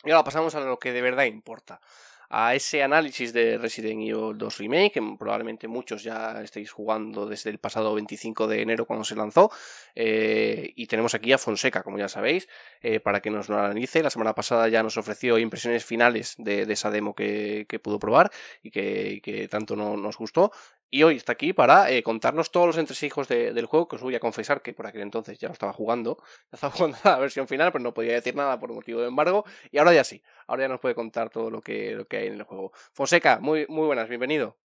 [0.04, 1.82] Y ahora pasamos a lo que de verdad importa
[2.30, 7.50] a ese análisis de Resident Evil 2 Remake, que probablemente muchos ya estéis jugando desde
[7.50, 9.50] el pasado 25 de enero cuando se lanzó.
[9.96, 12.48] Eh, y tenemos aquí a Fonseca, como ya sabéis,
[12.80, 14.00] eh, para que nos lo analice.
[14.02, 18.30] La semana pasada ya nos ofreció impresiones finales de, esa demo que, pudo probar
[18.62, 20.52] y que, tanto no, nos gustó.
[20.92, 24.16] Y hoy está aquí para eh, contarnos todos los entresijos del juego, que os voy
[24.16, 26.16] a confesar que por aquel entonces ya lo estaba jugando.
[26.50, 29.44] Ya estaba jugando la versión final, pero no podía decir nada por motivo de embargo.
[29.70, 32.26] Y ahora ya sí, ahora ya nos puede contar todo lo que, lo que hay
[32.26, 32.72] en el juego.
[32.92, 34.58] Fonseca, muy, muy buenas, bienvenido.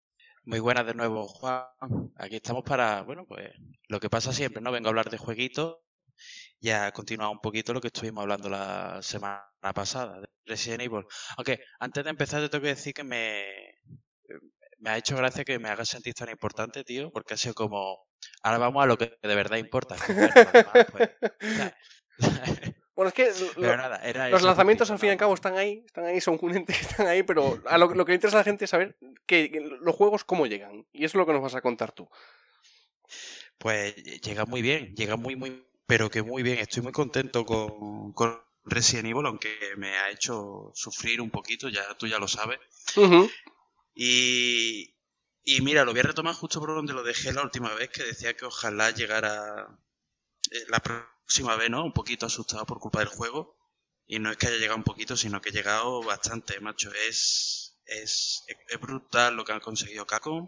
[0.45, 1.65] Muy buenas de nuevo, Juan.
[2.17, 3.51] Aquí estamos para, bueno, pues
[3.87, 4.71] lo que pasa siempre, ¿no?
[4.71, 5.77] Vengo a hablar de jueguitos
[6.59, 9.43] y a continuar un poquito lo que estuvimos hablando la semana
[9.75, 11.05] pasada de Resident Evil.
[11.37, 13.45] Aunque antes de empezar te tengo que decir que me,
[14.85, 18.05] me ha hecho gracia que me hagas sentir tan importante, tío, porque ha sido como,
[18.43, 19.95] ahora vamos a lo que de verdad importa.
[22.17, 22.29] Pues,
[22.95, 26.37] bueno, es que los lanzamientos al fin y al cabo están ahí, están ahí, son
[26.39, 29.95] un están ahí, pero a lo, que interesa a la gente es saber que, los
[29.95, 30.85] juegos cómo llegan.
[30.93, 32.07] Y eso es lo que nos vas a contar tú.
[33.57, 36.59] Pues llega muy bien, llega muy, muy, pero que muy bien.
[36.59, 41.83] Estoy muy contento con, con Resident Evil, aunque me ha hecho sufrir un poquito, ya
[41.97, 42.59] tú ya lo sabes.
[43.95, 44.93] Y,
[45.61, 48.35] mira, lo voy a retomar justo por donde lo dejé la última vez, que decía
[48.35, 49.67] que ojalá llegara
[50.51, 51.85] eh, la próxima vez, ¿no?
[51.85, 53.57] Un poquito asustado por culpa del juego.
[54.05, 56.91] Y no es que haya llegado un poquito, sino que ha llegado bastante, macho.
[57.07, 60.47] Es, es, es brutal lo que han conseguido Capcom.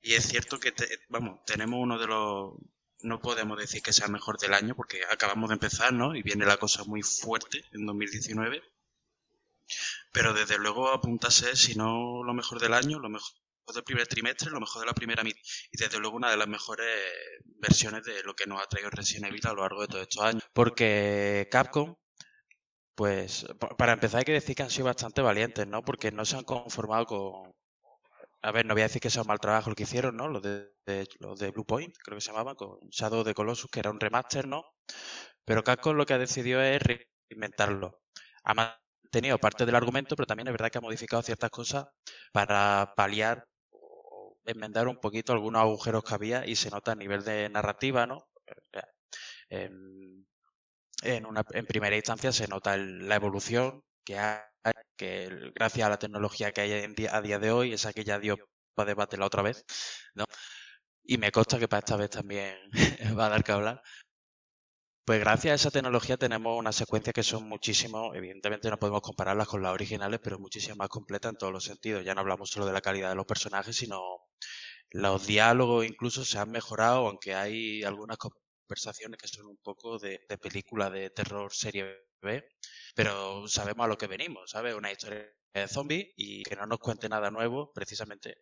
[0.00, 0.72] Y es cierto que,
[1.08, 2.54] vamos, tenemos uno de los...
[3.00, 6.16] No podemos decir que sea el mejor del año, porque acabamos de empezar, ¿no?
[6.16, 8.62] Y viene la cosa muy fuerte en 2019
[10.16, 13.34] pero desde luego apuntase, si no lo mejor del año, lo mejor
[13.74, 15.38] del primer trimestre, lo mejor de la primera mitad
[15.70, 16.88] y desde luego una de las mejores
[17.44, 20.24] versiones de lo que nos ha traído Resident Evil a lo largo de todos estos
[20.24, 20.42] años.
[20.54, 21.96] Porque Capcom,
[22.94, 23.44] pues
[23.76, 25.82] para empezar hay que decir que han sido bastante valientes, ¿no?
[25.82, 27.54] Porque no se han conformado con...
[28.40, 30.28] A ver, no voy a decir que sea un mal trabajo lo que hicieron, ¿no?
[30.28, 30.72] Los de,
[31.18, 34.00] los de Blue Point, creo que se llamaba, con Shadow de Colossus, que era un
[34.00, 34.64] remaster, ¿no?
[35.44, 38.00] Pero Capcom lo que ha decidido es reinventarlo
[39.16, 41.86] tenido parte del argumento, pero también es verdad que ha modificado ciertas cosas
[42.32, 47.24] para paliar o enmendar un poquito algunos agujeros que había y se nota a nivel
[47.24, 48.28] de narrativa, ¿no?
[51.02, 54.40] En, una, en primera instancia se nota la evolución que hay,
[54.96, 58.36] que gracias a la tecnología que hay a día de hoy, esa que ya dio
[58.74, 59.64] para debate la otra vez,
[60.14, 60.24] ¿no?
[61.04, 62.58] Y me consta que para esta vez también
[63.18, 63.82] va a dar que hablar.
[65.06, 69.46] Pues gracias a esa tecnología tenemos unas secuencias que son muchísimo, evidentemente no podemos compararlas
[69.46, 72.04] con las originales, pero muchísimo más completas en todos los sentidos.
[72.04, 74.00] Ya no hablamos solo de la calidad de los personajes, sino
[74.90, 80.20] los diálogos incluso se han mejorado, aunque hay algunas conversaciones que son un poco de,
[80.42, 81.86] película de terror serie
[82.20, 82.44] B,
[82.96, 84.74] pero sabemos a lo que venimos, ¿sabes?
[84.74, 88.38] Una historia de zombies y que no nos cuente nada nuevo, precisamente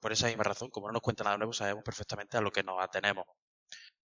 [0.00, 2.62] por esa misma razón, como no nos cuenta nada nuevo, sabemos perfectamente a lo que
[2.62, 3.26] nos atenemos.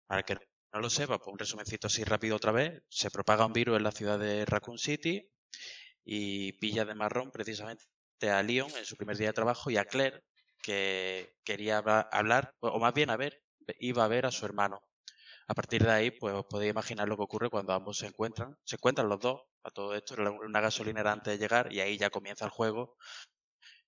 [0.07, 0.37] Para que
[0.73, 2.83] no lo sé, pues un resumencito así rápido otra vez.
[2.89, 5.29] Se propaga un virus en la ciudad de Raccoon City
[6.03, 7.85] y pilla de marrón precisamente
[8.29, 10.23] a Leon en su primer día de trabajo y a Claire,
[10.61, 13.43] que quería hablar, o más bien a ver,
[13.79, 14.81] iba a ver a su hermano.
[15.47, 18.57] A partir de ahí, pues os podéis imaginar lo que ocurre cuando ambos se encuentran.
[18.65, 21.97] Se encuentran los dos a todo esto en una gasolinera antes de llegar y ahí
[21.97, 22.97] ya comienza el juego.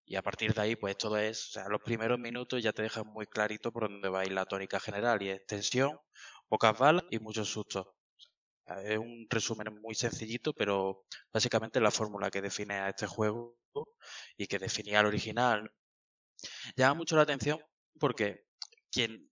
[0.09, 2.81] Y a partir de ahí, pues todo es, o sea, los primeros minutos ya te
[2.81, 5.99] dejan muy clarito por dónde va a ir la tónica general y es tensión,
[6.47, 7.87] pocas balas y muchos sustos.
[8.85, 13.59] es un resumen muy sencillito, pero básicamente la fórmula que define a este juego
[14.37, 15.71] y que definía al original.
[16.75, 17.59] Llama mucho la atención
[17.99, 18.45] porque
[18.91, 19.29] quien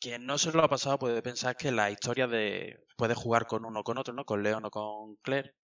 [0.00, 3.64] quien no se lo ha pasado puede pensar que la historia de puede jugar con
[3.64, 4.24] uno o con otro, ¿no?
[4.24, 5.54] Con Leon o con Claire.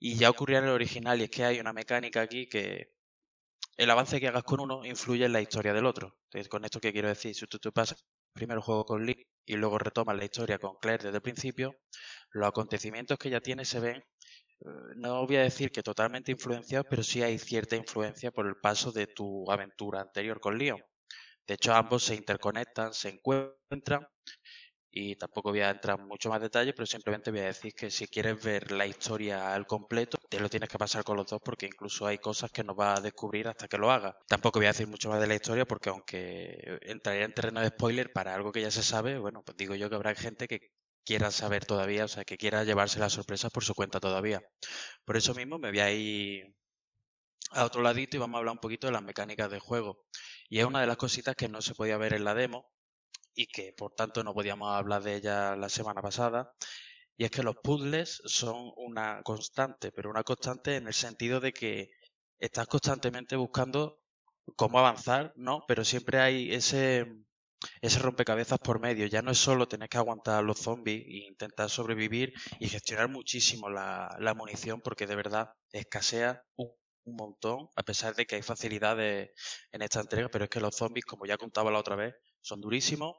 [0.00, 2.94] Y ya ocurría en el original y es que hay una mecánica aquí que
[3.76, 6.16] el avance que hagas con uno influye en la historia del otro.
[6.24, 9.26] Entonces, con esto que quiero decir, si tú, tú pasas primero el juego con Lee
[9.44, 11.74] y luego retomas la historia con Claire desde el principio,
[12.30, 14.04] los acontecimientos que ya tiene se ven, eh,
[14.96, 18.92] no voy a decir que totalmente influenciados, pero sí hay cierta influencia por el paso
[18.92, 20.80] de tu aventura anterior con Leon.
[21.46, 24.06] De hecho, ambos se interconectan, se encuentran
[24.90, 27.90] y tampoco voy a entrar en mucho más detalle, pero simplemente voy a decir que
[27.90, 31.40] si quieres ver la historia al completo, te lo tienes que pasar con los dos
[31.44, 34.14] porque incluso hay cosas que no vas a descubrir hasta que lo hagas.
[34.26, 37.68] Tampoco voy a decir mucho más de la historia porque aunque entraría en terreno de
[37.68, 40.70] spoiler para algo que ya se sabe, bueno, pues digo yo que habrá gente que
[41.04, 44.42] quiera saber todavía, o sea, que quiera llevarse las sorpresas por su cuenta todavía.
[45.04, 46.54] Por eso mismo me voy a ir
[47.52, 49.98] a otro ladito y vamos a hablar un poquito de las mecánicas de juego.
[50.48, 52.70] Y es una de las cositas que no se podía ver en la demo
[53.34, 56.52] y que por tanto no podíamos hablar de ella la semana pasada.
[57.16, 61.52] Y es que los puzzles son una constante, pero una constante en el sentido de
[61.52, 61.90] que
[62.38, 64.00] estás constantemente buscando
[64.56, 65.64] cómo avanzar, ¿no?
[65.68, 67.06] Pero siempre hay ese,
[67.80, 69.06] ese rompecabezas por medio.
[69.06, 73.08] Ya no es solo tener que aguantar a los zombies e intentar sobrevivir y gestionar
[73.08, 76.72] muchísimo la, la munición porque de verdad escasea un
[77.06, 79.30] un montón, a pesar de que hay facilidades
[79.72, 82.60] en esta entrega, pero es que los zombies, como ya contaba la otra vez, son
[82.62, 83.16] durísimos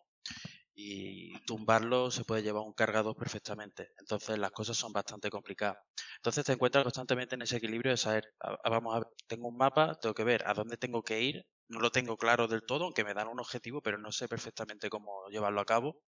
[0.75, 3.91] y tumbarlos se puede llevar un cargador perfectamente.
[3.97, 5.77] Entonces las cosas son bastante complicadas.
[6.17, 8.25] Entonces te encuentras constantemente en ese equilibrio de saber,
[8.65, 11.79] vamos a ver, tengo un mapa, tengo que ver a dónde tengo que ir, no
[11.79, 15.27] lo tengo claro del todo, aunque me dan un objetivo, pero no sé perfectamente cómo
[15.29, 16.01] llevarlo a cabo.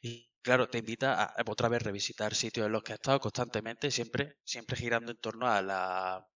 [0.00, 3.90] Y claro, te invita a otra vez revisitar sitios en los que has estado constantemente,
[3.90, 6.26] siempre, siempre girando en torno a la,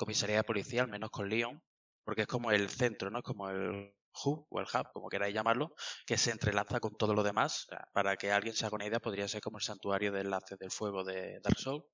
[0.00, 1.62] comisaría de policía, al menos con Lyon,
[2.04, 3.18] porque es como el centro, ¿no?
[3.18, 3.94] Es como el
[4.24, 5.74] hub o el hub, como queráis llamarlo,
[6.06, 7.66] que se entrelaza con todo lo demás.
[7.92, 10.70] Para que alguien se haga una idea, podría ser como el santuario de enlace del
[10.70, 11.84] fuego de Dark Souls,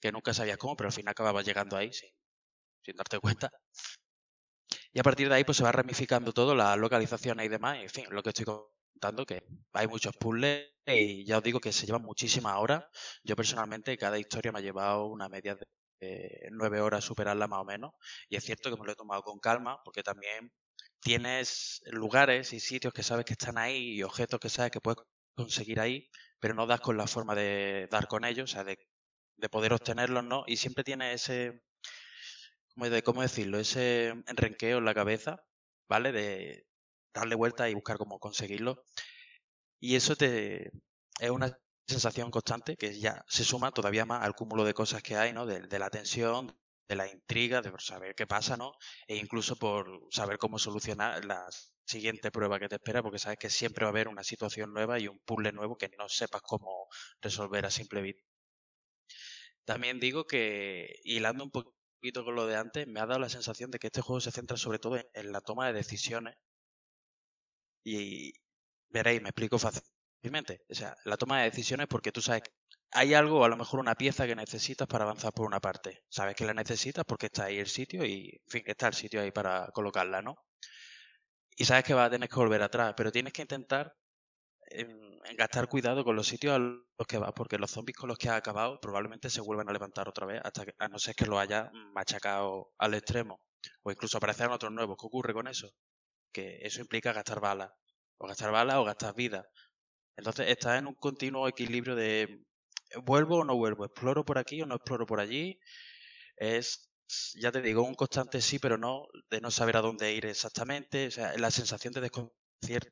[0.00, 2.10] que nunca sabías cómo, pero al final acababa llegando ahí sin,
[2.84, 3.50] sin darte cuenta.
[4.92, 7.88] Y a partir de ahí pues se va ramificando todo, las localizaciones y demás, en
[7.88, 11.86] fin, lo que estoy contando, que hay muchos puzzles y ya os digo que se
[11.86, 12.84] llevan muchísimas horas.
[13.22, 15.66] Yo personalmente cada historia me ha llevado una media de
[16.00, 17.92] eh, nueve horas superarla más o menos.
[18.28, 20.50] Y es cierto que me lo he tomado con calma, porque también
[21.00, 24.98] tienes lugares y sitios que sabes que están ahí y objetos que sabes que puedes
[25.34, 26.08] conseguir ahí,
[26.40, 28.78] pero no das con la forma de dar con ellos, o sea, de,
[29.50, 30.44] poder obtenerlos, ¿no?
[30.46, 31.62] Y siempre tienes ese,
[32.74, 33.58] ¿cómo, de, ¿cómo decirlo?
[33.58, 35.44] Ese enrenqueo en la cabeza,
[35.88, 36.12] ¿vale?
[36.12, 36.66] De
[37.14, 38.84] darle vuelta y buscar cómo conseguirlo.
[39.80, 40.72] Y eso te
[41.20, 45.16] es una sensación constante que ya se suma todavía más al cúmulo de cosas que
[45.16, 45.46] hay, ¿no?
[45.46, 46.56] De, la tensión,
[46.88, 48.72] de la intriga, de saber qué pasa, ¿no?
[49.06, 51.46] E incluso por saber cómo solucionar la
[51.84, 54.98] siguiente prueba que te espera, porque sabes que siempre va a haber una situación nueva
[54.98, 56.88] y un puzzle nuevo que no sepas cómo
[57.20, 58.22] resolver a simple vista.
[59.64, 63.70] También digo que, hilando un poquito con lo de antes, me ha dado la sensación
[63.70, 66.36] de que este juego se centra sobre todo en la toma de decisiones.
[67.84, 68.32] Y
[68.88, 69.82] veréis, me explico fácil
[70.70, 72.42] o sea, la toma de decisiones porque tú sabes
[72.92, 76.04] hay algo, a lo mejor una pieza que necesitas para avanzar por una parte.
[76.08, 79.20] Sabes que la necesitas porque está ahí el sitio y, en fin, está el sitio
[79.20, 80.36] ahí para colocarla, ¿no?
[81.56, 83.94] Y sabes que vas a tener que volver atrás, pero tienes que intentar
[84.70, 88.18] en, gastar cuidado con los sitios a los que vas, porque los zombies con los
[88.18, 91.14] que has acabado probablemente se vuelvan a levantar otra vez, hasta que, a no ser
[91.14, 93.40] que lo hayas machacado al extremo.
[93.82, 94.96] O incluso aparecerán otros nuevos.
[94.98, 95.70] ¿Qué ocurre con eso?
[96.32, 97.72] Que eso implica gastar balas.
[98.18, 99.48] O gastar balas o gastar vida.
[100.16, 102.44] Entonces estás en un continuo equilibrio de
[103.04, 105.58] vuelvo o no vuelvo, exploro por aquí o no exploro por allí.
[106.36, 106.90] Es,
[107.36, 111.08] ya te digo, un constante sí, pero no, de no saber a dónde ir exactamente.
[111.08, 112.90] O sea, la sensación de desconcierto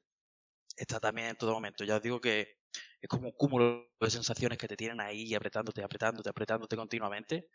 [0.77, 1.85] está también en todo momento.
[1.85, 2.59] Ya os digo que
[3.01, 7.49] es como un cúmulo de sensaciones que te tienen ahí apretándote, apretándote, apretándote continuamente,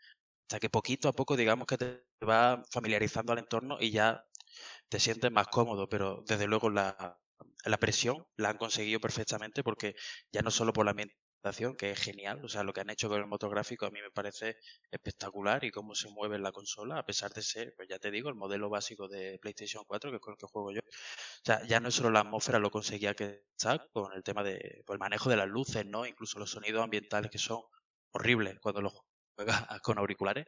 [0.44, 4.24] hasta que poquito a poco digamos que te va familiarizando al entorno y ya
[4.88, 7.20] te sientes más cómodo, pero desde luego la,
[7.64, 9.94] la presión la han conseguido perfectamente porque
[10.32, 10.94] ya no solo por la
[11.76, 12.44] que es genial.
[12.44, 14.56] O sea, lo que han hecho con el motor gráfico a mí me parece
[14.90, 18.28] espectacular y cómo se mueve la consola, a pesar de ser, pues ya te digo,
[18.28, 20.80] el modelo básico de PlayStation 4, que es con el que juego yo.
[20.80, 24.82] O sea, ya no solo la atmósfera lo conseguía que está con el tema de
[24.86, 26.06] pues, el manejo de las luces, ¿no?
[26.06, 27.62] Incluso los sonidos ambientales que son
[28.12, 28.92] horribles cuando los
[29.36, 30.46] juegas con auriculares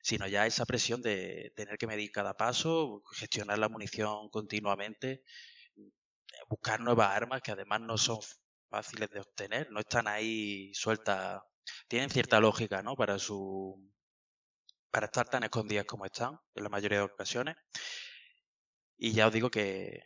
[0.00, 5.22] sino ya esa presión de tener que medir cada paso, gestionar la munición continuamente,
[6.48, 8.20] buscar nuevas armas que además no son
[8.68, 11.40] fáciles de obtener, no están ahí sueltas,
[11.88, 12.94] tienen cierta lógica, ¿no?
[12.94, 13.76] Para su
[14.90, 17.56] para estar tan escondidas como están en la mayoría de ocasiones.
[18.96, 20.02] Y ya os digo que eh,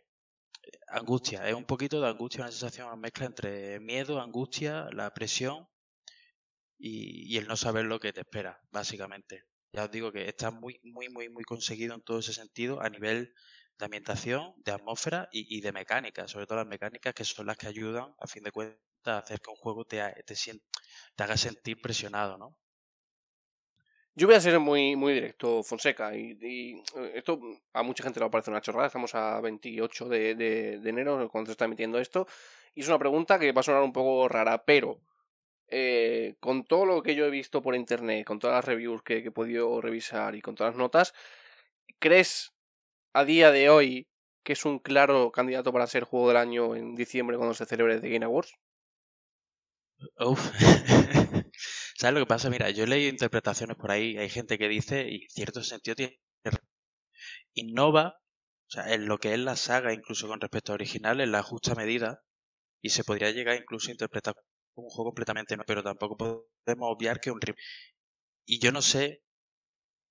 [0.89, 5.67] angustia, es un poquito de angustia, una sensación, una mezcla entre miedo, angustia, la presión
[6.79, 9.45] y, y, el no saber lo que te espera, básicamente.
[9.73, 12.91] Ya os digo que está muy, muy, muy, muy conseguido en todo ese sentido a
[12.91, 13.33] nivel
[13.83, 17.67] de ambientación, de atmósfera y, de mecánica, sobre todo las mecánicas que son las que
[17.67, 20.37] ayudan, a fin de cuentas, a hacer que un juego te, te,
[21.17, 22.57] te haga sentir presionado, ¿no?
[24.15, 26.39] Yo voy a ser muy, directo, Fonseca, y,
[26.95, 27.41] eh, esto
[27.73, 31.65] a mucha gente le parece una chorrada, estamos a 28 de, enero cuando se está
[31.65, 32.29] emitiendo esto,
[32.77, 35.01] y es una pregunta que va a sonar un poco rara, pero
[35.67, 39.19] eh, con todo lo que yo he visto por internet, con todas las reviews que
[39.19, 41.15] he podido revisar y con todas las notas,
[41.99, 42.53] ¿crees
[43.13, 44.07] a día de hoy
[44.45, 48.01] que es un claro candidato para ser juego del año en diciembre cuando se celebre
[48.01, 48.53] The Game Awards?
[50.19, 50.41] Uf.
[51.97, 52.51] ¿Sabes lo que pasa?
[52.51, 55.95] Mira, yo he leído interpretaciones por ahí, hay gente que dice, y en cierto sentido
[55.95, 56.19] tiene
[57.55, 58.17] innova,
[58.69, 61.43] o sea, en lo que es la saga, incluso con respecto a original, en la
[61.43, 62.23] justa medida,
[62.83, 64.35] y se podría llegar incluso a interpretar
[64.75, 67.63] como un juego completamente nuevo, pero tampoco podemos obviar que un remake.
[68.47, 69.23] Y yo no sé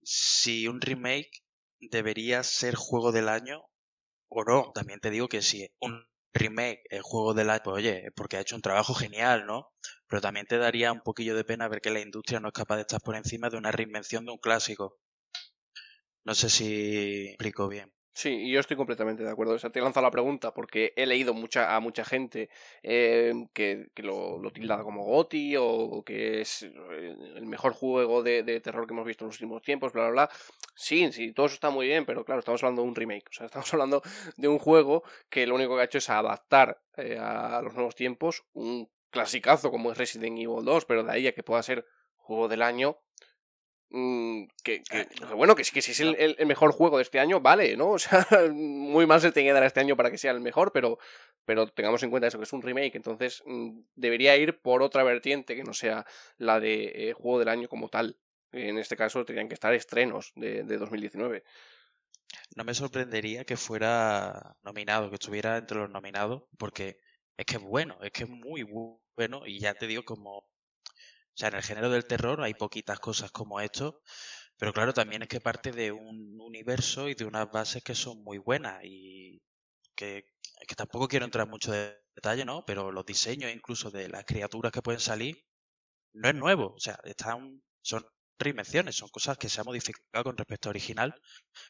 [0.03, 1.40] si un remake
[1.89, 3.63] debería ser juego del año
[4.29, 4.71] o no.
[4.73, 8.41] También te digo que si un remake es juego del año, pues oye, porque ha
[8.41, 9.69] hecho un trabajo genial, ¿no?
[10.07, 12.75] Pero también te daría un poquillo de pena ver que la industria no es capaz
[12.77, 14.97] de estar por encima de una reinvención de un clásico.
[16.25, 17.91] No sé si explico bien.
[18.13, 19.53] Sí, y yo estoy completamente de acuerdo.
[19.53, 22.49] O sea, te he lanzado la pregunta porque he leído mucha, a mucha gente
[22.83, 28.21] eh, que, que, lo, lo tilda como GOTI o que es eh, el mejor juego
[28.21, 30.29] de, de, terror que hemos visto en los últimos tiempos, bla, bla, bla.
[30.75, 33.29] Sí, sí, todo eso está muy bien, pero claro, estamos hablando de un remake.
[33.29, 34.01] O sea, estamos hablando
[34.35, 37.95] de un juego que lo único que ha hecho es adaptar eh, a los nuevos
[37.95, 41.85] tiempos un clasicazo como es Resident Evil 2, pero de ahí a que pueda ser
[42.17, 42.97] juego del año,
[43.93, 47.41] Mm, que, que, bueno, que, que si es el, el, mejor juego de este año,
[47.41, 47.89] vale, ¿no?
[47.91, 50.71] O sea, muy mal se tiene que dar este año para que sea el mejor,
[50.71, 50.97] pero,
[51.43, 55.03] pero tengamos en cuenta eso, que es un remake, entonces mm, debería ir por otra
[55.03, 56.05] vertiente que no sea
[56.37, 58.17] la de eh, juego del año como tal.
[58.53, 61.43] En este caso tendrían que estar estrenos de, de 2019.
[62.55, 66.97] No me sorprendería que fuera nominado, que estuviera entre los nominados, porque
[67.35, 70.45] es que es bueno, es que es muy bueno, y ya te digo, como
[71.35, 74.01] o sea, en el género del terror hay poquitas cosas como esto,
[74.57, 78.23] pero claro, también es que parte de un universo y de unas bases que son
[78.23, 79.41] muy buenas y
[79.95, 80.25] que,
[80.67, 82.63] que tampoco quiero entrar mucho de detalle, ¿no?
[82.65, 85.43] Pero los diseños incluso de las criaturas que pueden salir
[86.13, 88.05] no es nuevo, o sea, están, son
[88.39, 91.13] reinvenciones, son cosas que se han modificado con respecto a original,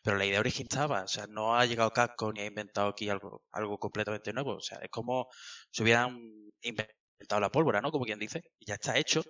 [0.03, 3.09] pero la idea original estaba, o sea, no ha llegado Capcom ni ha inventado aquí
[3.09, 5.27] algo, algo completamente nuevo, o sea, es como
[5.71, 6.17] si hubieran
[6.61, 7.91] inventado la pólvora, ¿no?
[7.91, 9.23] Como quien dice, ya está hecho,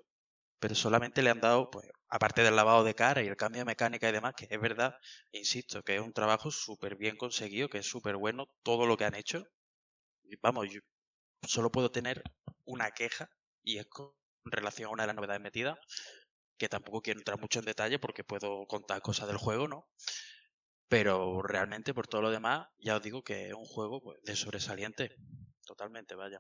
[0.61, 3.65] pero solamente le han dado, pues, aparte del lavado de cara y el cambio de
[3.65, 4.95] mecánica y demás, que es verdad,
[5.31, 9.05] insisto, que es un trabajo súper bien conseguido, que es súper bueno todo lo que
[9.05, 9.43] han hecho.
[10.41, 10.81] Vamos, yo
[11.47, 12.23] solo puedo tener
[12.65, 13.29] una queja
[13.63, 14.13] y es con
[14.45, 15.79] relación a una de las novedades metidas,
[16.57, 19.87] que tampoco quiero entrar mucho en detalle porque puedo contar cosas del juego, ¿no?
[20.89, 24.35] Pero realmente por todo lo demás, ya os digo que es un juego pues, de
[24.35, 25.15] sobresaliente.
[25.65, 26.39] Totalmente, vaya.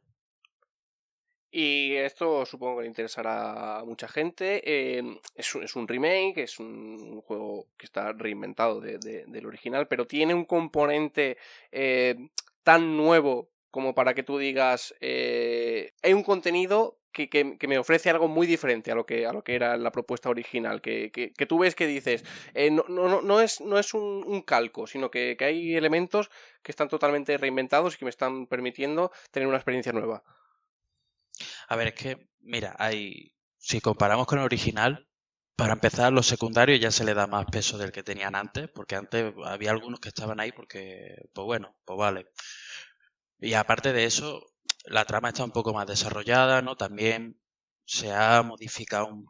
[1.51, 4.61] Y esto supongo que le interesará a mucha gente.
[4.63, 5.03] Eh,
[5.35, 10.07] es, es, un, remake, es un juego que está reinventado de, de, del original, pero
[10.07, 11.37] tiene un componente
[11.71, 12.15] eh,
[12.63, 17.77] tan nuevo como para que tú digas, eh, hay un contenido que, que, que, me
[17.77, 21.11] ofrece algo muy diferente a lo que, a lo que era la propuesta original, que,
[21.11, 22.23] que tú ves que dices,
[22.53, 26.29] eh, no, no, no, es, no es un, un calco, sino que, hay elementos
[26.61, 30.23] que están totalmente reinventados y que me están permitiendo tener una experiencia nueva.
[31.71, 33.33] A ver, es que, mira, hay.
[33.57, 35.07] Si comparamos con el original,
[35.55, 38.95] para empezar, los secundarios ya se le da más peso del que tenían antes, porque
[38.97, 42.27] antes había algunos que estaban ahí porque, pues bueno, pues vale.
[43.39, 44.41] Y aparte de eso,
[44.85, 46.75] la trama está un poco más desarrollada, ¿no?
[46.75, 47.39] También
[47.85, 49.29] se ha modificado un,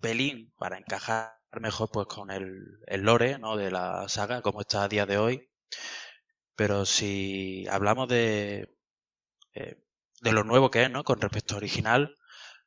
[0.00, 3.56] pelín para encajar mejor pues con el, lore, ¿no?
[3.56, 5.50] De la saga, como está a día de hoy.
[6.56, 8.76] Pero si hablamos de
[9.54, 9.87] eh,
[10.20, 11.04] de lo nuevo que es, ¿no?
[11.04, 12.14] Con respecto a original,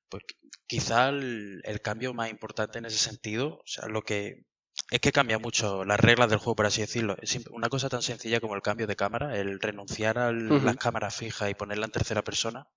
[0.10, 0.24] Pues
[0.68, 4.46] quizá el, cambio más importante en ese sentido, o sea, lo que
[4.90, 7.18] es que cambia mucho las reglas del juego, por así decirlo.
[7.22, 11.16] Es una cosa tan sencilla como el cambio de cámara, el renunciar a las cámaras
[11.16, 12.68] fijas y ponerla en tercera persona.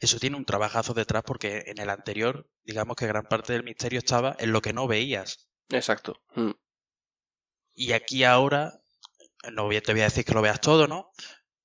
[0.00, 3.98] Eso tiene un trabajazo detrás porque en el anterior, digamos que gran parte del misterio
[3.98, 5.48] estaba en lo que no veías.
[5.70, 6.20] Exacto.
[6.34, 6.52] Mm.
[7.74, 8.80] Y aquí ahora,
[9.52, 11.10] no te voy a decir que lo veas todo, ¿no?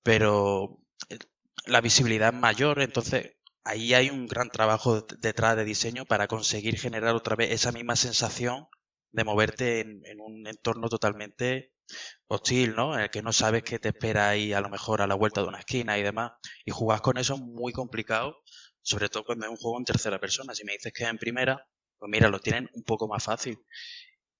[0.03, 0.80] Pero
[1.65, 6.77] la visibilidad es mayor, entonces ahí hay un gran trabajo detrás de diseño para conseguir
[6.77, 8.67] generar otra vez esa misma sensación
[9.11, 11.73] de moverte en, un entorno totalmente
[12.27, 12.95] hostil, ¿no?
[12.95, 15.41] En el que no sabes qué te espera ahí a lo mejor a la vuelta
[15.41, 16.31] de una esquina y demás.
[16.65, 18.37] Y jugar con eso es muy complicado,
[18.81, 20.55] sobre todo cuando es un juego en tercera persona.
[20.55, 21.67] Si me dices que es en primera,
[21.99, 23.59] pues mira, lo tienen un poco más fácil.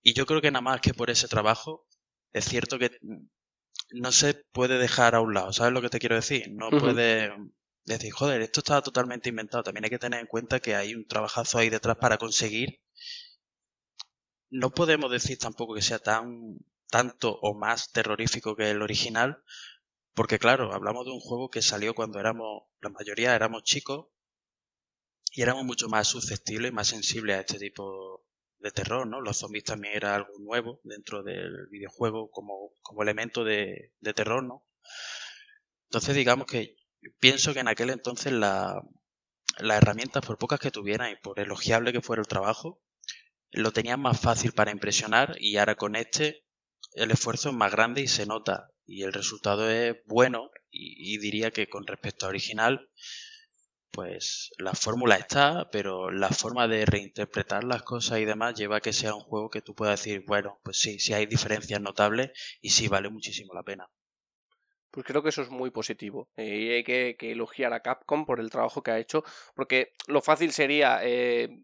[0.02, 1.86] Y yo creo que nada más que por ese trabajo,
[2.34, 2.92] es cierto que
[3.92, 6.52] no se puede dejar a un lado, ¿sabes lo que te quiero decir?
[6.52, 7.32] No puede
[7.86, 9.64] decir, joder, esto está totalmente inventado.
[9.64, 12.82] También hay que tener en cuenta que hay un trabajazo ahí detrás para conseguir.
[14.50, 16.58] No podemos decir tampoco que sea tan
[16.90, 19.42] tanto o más terrorífico que el original,
[20.14, 24.08] porque claro, hablamos de un juego que salió cuando éramos, la mayoría éramos chicos
[25.32, 28.21] y éramos mucho más susceptibles y más sensibles a este tipo
[28.62, 29.22] de terror, ¿no?
[29.22, 34.44] Los zombies también era algo nuevo dentro del videojuego como, como elemento de, de terror,
[34.44, 34.66] ¿no?
[35.90, 36.78] Entonces digamos que
[37.20, 38.82] pienso que en aquel entonces la,
[39.60, 42.82] las herramientas, por pocas que tuvieran y por elogiable que fuera el trabajo,
[43.52, 46.46] lo tenían más fácil para impresionar y ahora con este
[46.94, 51.52] el esfuerzo es más grande y se nota y el resultado es bueno y, diría
[51.52, 52.90] que con respecto a original
[53.92, 58.82] pues la fórmula está, pero la forma de reinterpretar las cosas y demás lleva a
[58.82, 62.32] que sea un juego que tú puedas decir, bueno, pues sí, sí hay diferencias notables
[62.62, 63.90] y sí vale muchísimo la pena.
[64.92, 66.30] Pues creo que eso es muy positivo.
[66.36, 69.24] Eh, y hay que, elogiar a Capcom por el trabajo que ha hecho,
[69.56, 71.64] porque lo fácil sería eh,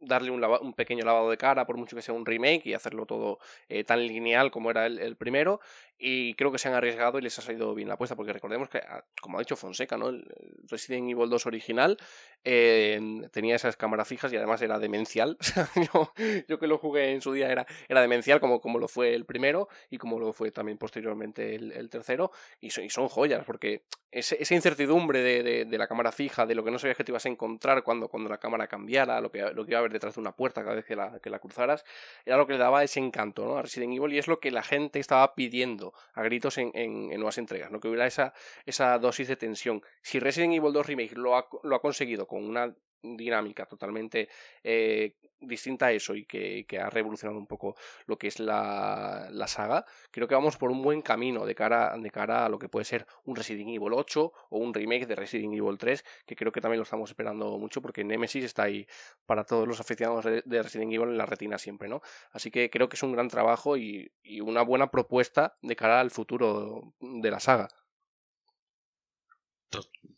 [0.00, 3.38] darle un, pequeño lavado de cara, por mucho que sea un remake, y hacerlo todo
[3.68, 5.60] eh, tan lineal como era el, primero.
[5.98, 8.68] Y creo que se han arriesgado y les ha salido bien la apuesta, porque recordemos
[8.68, 10.08] que, ah, como ha dicho Fonseca, ¿no?
[10.08, 10.26] el
[10.68, 11.96] Resident Evil 2 original
[12.42, 13.00] eh,
[13.30, 15.38] tenía esas cámaras fijas y además era demencial.
[15.92, 16.12] yo,
[16.48, 19.24] yo, que lo jugué en su día era, era demencial, como, como lo fue el
[19.24, 22.32] primero y como lo fue también posteriormente el, tercero.
[22.60, 26.78] Y son, joyas, porque esa incertidumbre de, de, la cámara fija, de lo que no
[26.78, 29.72] sabías que te ibas a encontrar cuando, cuando la cámara cambiara, lo que, lo que
[29.72, 31.84] iba a haber detrás de una puerta cada vez que la, que la cruzaras,
[32.24, 33.56] era lo que le daba ese encanto ¿no?
[33.56, 35.83] a Resident Evil y es lo que la gente estaba pidiendo
[36.14, 37.80] a gritos en, en, nuevas entregas, ¿no?
[37.80, 38.32] que hubiera esa,
[38.64, 39.82] esa dosis de tensión.
[40.02, 42.74] Si Resident Evil 2 Remake lo ha, lo ha conseguido con una
[43.04, 44.28] dinámica totalmente
[44.62, 47.76] eh, distinta a eso y que, ha revolucionado un poco
[48.06, 51.96] lo que es la, la, saga, creo que vamos por un buen camino de cara,
[51.96, 55.14] de cara a lo que puede ser un Resident Evil 8 o un remake de
[55.14, 58.86] Resident Evil 3, que creo que también lo estamos esperando mucho porque Nemesis está ahí
[59.26, 62.00] para todos los aficionados de Resident Evil en la retina siempre, ¿no?
[62.32, 66.00] Así que creo que es un gran trabajo y, y una buena propuesta de cara
[66.00, 67.68] al futuro de la saga.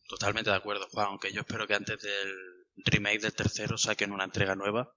[0.08, 4.24] Totalmente de acuerdo, Juan, aunque yo espero que antes del remake del tercero saquen una
[4.24, 4.92] entrega nueva,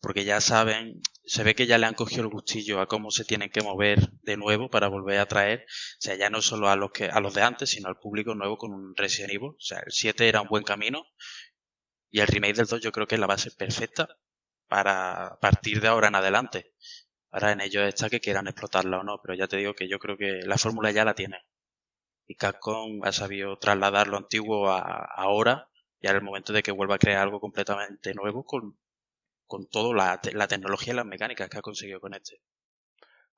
[0.00, 3.24] porque ya saben, se ve que ya le han cogido el gustillo a cómo se
[3.24, 6.76] tienen que mover de nuevo para volver a traer, o sea, ya no solo a
[6.76, 9.60] los que a los de antes, sino al público nuevo con un Resident Evil, o
[9.60, 11.04] sea, el 7 era un buen camino
[12.10, 14.08] y el remake del 2 yo creo que es la base perfecta
[14.68, 16.72] para partir de ahora en adelante.
[17.30, 19.98] Ahora en ellos está que quieran explotarla o no, pero ya te digo que yo
[19.98, 21.38] creo que la fórmula ya la tiene
[22.26, 25.70] y Capcom ha sabido trasladar lo antiguo a, ahora
[26.00, 28.78] y ahora el momento de que vuelva a crear algo completamente nuevo con,
[29.46, 32.40] con toda la, la tecnología y las mecánicas que ha conseguido con este.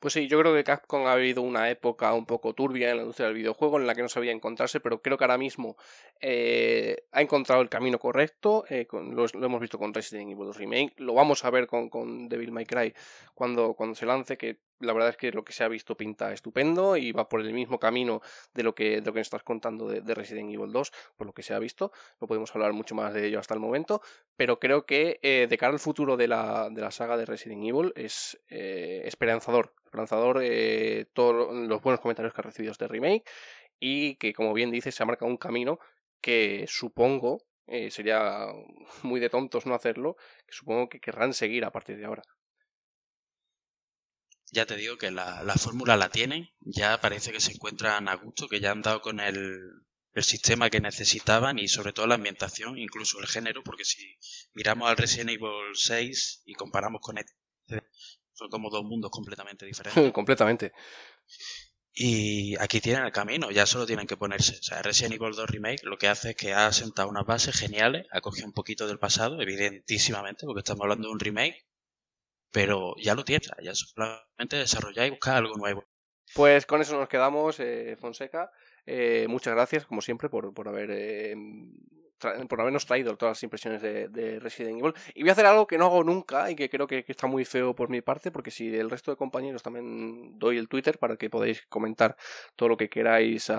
[0.00, 3.02] Pues sí, yo creo que Capcom ha habido una época un poco turbia en la
[3.02, 5.76] industria del videojuego en la que no sabía encontrarse, pero creo que ahora mismo
[6.20, 8.64] eh, ha encontrado el camino correcto.
[8.70, 12.28] Eh, lo, hemos visto con Resident Evil 2 Remake, lo vamos a ver con, con
[12.28, 12.94] Devil May Cry
[13.34, 16.32] cuando, cuando se lance, que la verdad es que lo que se ha visto pinta
[16.32, 18.20] estupendo y va por el mismo camino
[18.54, 21.42] de lo que, de lo que estás contando de, Resident Evil 2, por lo que
[21.42, 21.92] se ha visto.
[22.20, 24.00] No podemos hablar mucho más de ello hasta el momento,
[24.36, 27.64] pero creo que eh, de cara al futuro de la, de la saga de Resident
[27.64, 33.24] Evil es esperanzador lanzador eh, todos los buenos comentarios que ha recibido este remake
[33.80, 35.78] y que, como bien dice, se ha marcado un camino
[36.20, 38.46] que supongo eh, sería
[39.02, 42.22] muy de tontos no hacerlo, que supongo que querrán seguir a partir de ahora.
[44.50, 48.14] Ya te digo que la, la fórmula la tienen, ya parece que se encuentran a
[48.14, 49.60] gusto, que ya han dado con el,
[50.14, 54.18] el sistema que necesitaban y sobre todo la ambientación, incluso el género, porque si
[54.54, 57.34] miramos al Resident Evil 6 y comparamos con este,
[58.32, 60.12] son como dos mundos completamente diferentes.
[60.12, 60.72] completamente.
[61.92, 64.56] Y aquí tienen el camino, ya solo tienen que ponerse.
[64.58, 67.56] O sea, Resident Evil 2 Remake lo que hace es que ha sentado unas bases
[67.56, 71.66] geniales, ha cogido un poquito del pasado, evidentísimamente, porque estamos hablando de un remake,
[72.50, 75.84] pero ya lo tiene, ya solamente desarrollar y buscar algo nuevo.
[76.34, 78.50] Pues con eso nos quedamos, eh, Fonseca.
[78.86, 81.36] Eh, muchas gracias, como siempre, por, por haber eh,
[82.48, 84.92] por habernos traído todas las impresiones de, Resident Evil.
[85.14, 87.44] Y voy a hacer algo que no hago nunca y que creo que, está muy
[87.44, 91.16] feo por mi parte, porque si el resto de compañeros también doy el Twitter para
[91.16, 92.16] que podáis comentar
[92.56, 93.52] todo lo que queráis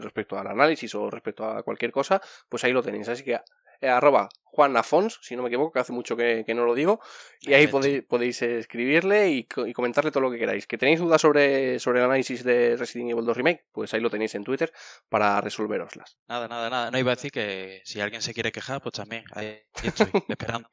[0.00, 3.08] respecto al análisis o respecto a cualquier cosa, pues ahí lo tenéis.
[3.08, 3.38] Así que
[3.80, 6.98] eh, arroba Juan Afons, si no me equivoco, que hace mucho que, no lo digo.
[7.42, 10.66] Y ahí podéis, podéis escribirle y, comentarle todo lo que queráis.
[10.66, 13.66] ¿Que tenéis dudas sobre, sobre el análisis de Resident Evil 2 Remake?
[13.70, 14.72] Pues ahí lo tenéis en Twitter
[15.10, 16.16] para resolveroslas.
[16.26, 16.90] Nada, nada, nada.
[16.90, 19.24] No iba a decir que si alguien se quiere quejar, pues también.
[19.32, 20.70] Ahí estoy esperando.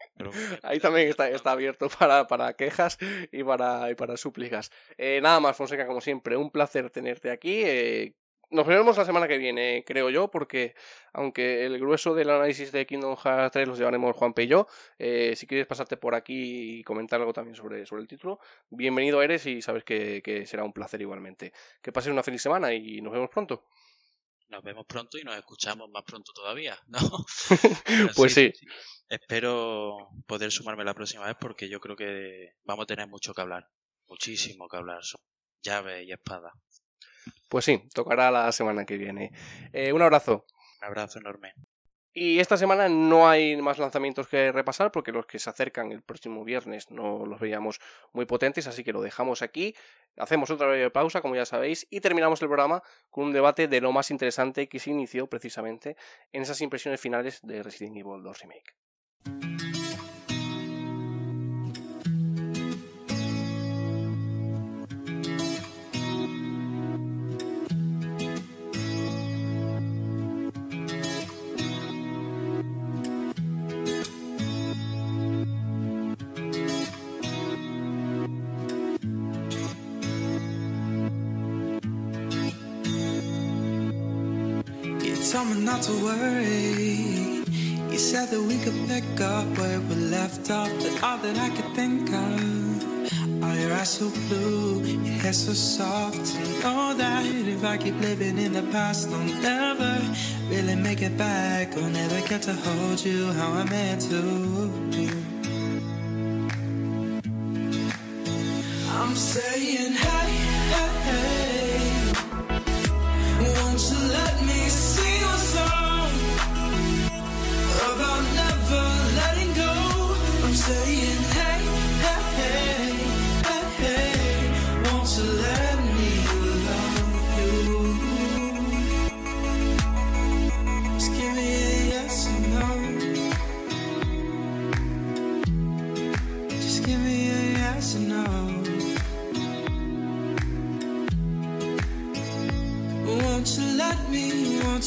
[0.63, 2.97] ahí también está, está abierto para, para quejas
[3.33, 4.71] y para, y para súplicas.
[4.97, 7.63] Eh, nada más, Fonseca, como siempre, un placer tenerte aquí.
[7.65, 8.15] Eh,
[8.53, 10.75] nos veremos la semana que viene, creo yo, porque
[11.11, 14.67] aunque el grueso del análisis de Kingdom Hearts 3 los llevaremos Juan y yo,
[14.97, 18.39] eh, si quieres pasarte por aquí y comentar algo también sobre, sobre el título,
[18.69, 21.53] bienvenido eres y sabes que, será un placer igualmente.
[21.81, 23.65] Que pases una feliz semana y nos vemos pronto.
[24.49, 26.99] Nos vemos pronto y nos escuchamos más pronto todavía, ¿no?
[28.15, 28.51] pues sí,
[29.09, 33.41] Espero poder sumarme la próxima vez porque yo creo que vamos a tener mucho que
[33.41, 33.69] hablar,
[34.07, 35.23] muchísimo que hablar sobre
[35.61, 36.51] llave y espada.
[37.49, 39.31] Pues sí, tocará la semana que viene.
[39.71, 40.45] Eh, un abrazo.
[40.81, 41.53] Un abrazo enorme.
[42.15, 46.03] Y esta semana no hay más lanzamientos que repasar porque los que se acercan el
[46.03, 47.79] próximo viernes no los veíamos
[48.11, 49.75] muy potentes, así que lo dejamos aquí.
[50.17, 53.81] Hacemos otra breve pausa, como ya sabéis, y terminamos el programa con un debate de
[53.81, 55.97] lo más interesante que se inició precisamente
[56.31, 59.62] en esas impresiones finales de Resident Evil 2 Remake.
[85.83, 87.43] To worry.
[87.91, 91.49] You said that we could pick up where we left off, but all that I
[91.49, 93.43] could think of.
[93.43, 96.25] Are your eyes so blue, your hair so soft?
[96.25, 99.99] To know that if I keep living in the past, I'll never
[100.49, 101.75] really make it back.
[101.75, 104.21] I'll never get to hold you how I meant to.
[108.99, 110.22] I'm saying, hey,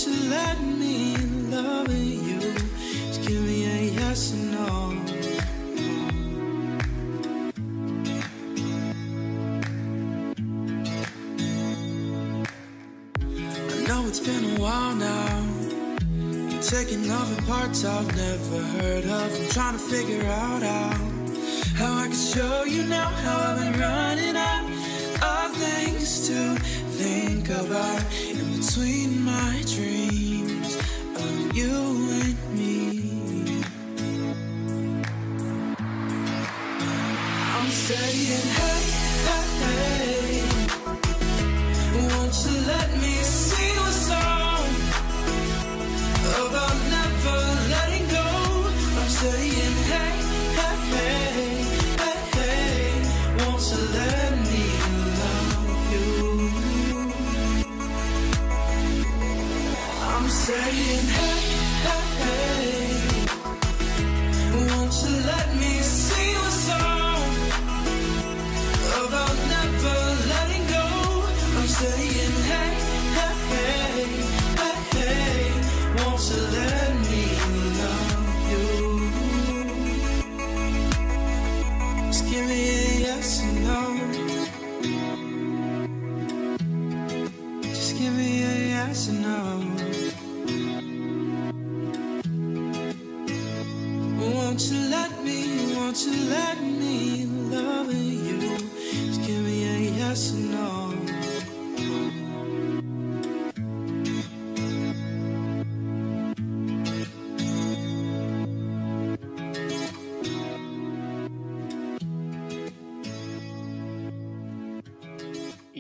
[0.05, 1.17] you let me
[1.49, 2.39] love you?
[2.39, 4.93] Just give me a yes or no.
[13.73, 15.47] I know it's been a while now.
[16.51, 19.41] You're taking love in parts I've never heard of.
[19.41, 20.91] I'm trying to figure out how,
[21.77, 24.65] how I can show you now how I've been running out
[25.23, 26.55] of things to
[27.01, 29.63] think about in between my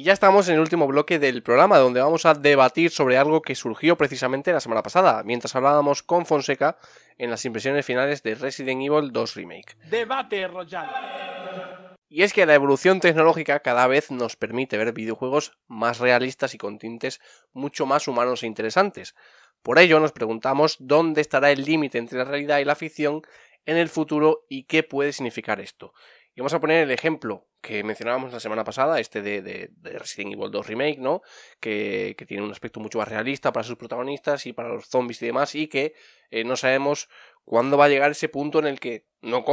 [0.06, 3.56] ya estamos en el último bloque del programa, donde vamos a debatir sobre algo que
[3.56, 6.78] surgió precisamente la semana pasada, mientras hablábamos con Fonseca
[7.18, 9.76] en las impresiones finales de Resident Evil 2 Remake.
[9.90, 11.96] Debate, Royal.
[12.08, 16.58] Y es que la evolución tecnológica cada vez nos permite ver videojuegos más realistas y
[16.58, 17.20] con tintes
[17.52, 19.16] mucho más humanos e interesantes.
[19.60, 23.22] Por ello nos preguntamos dónde estará el límite entre la realidad y la ficción
[23.64, 25.94] en el futuro y qué puede significar esto.
[26.36, 30.52] Y vamos a poner el ejemplo que mencionábamos la semana pasada, este de, Resident Evil
[30.52, 31.22] 2 Remake, ¿no?
[31.58, 35.26] Que, tiene un aspecto mucho más realista para sus protagonistas y para los zombies y
[35.26, 35.94] demás, y que
[36.30, 37.08] eh, no sabemos
[37.44, 39.44] cuándo va a llegar ese punto en el que no,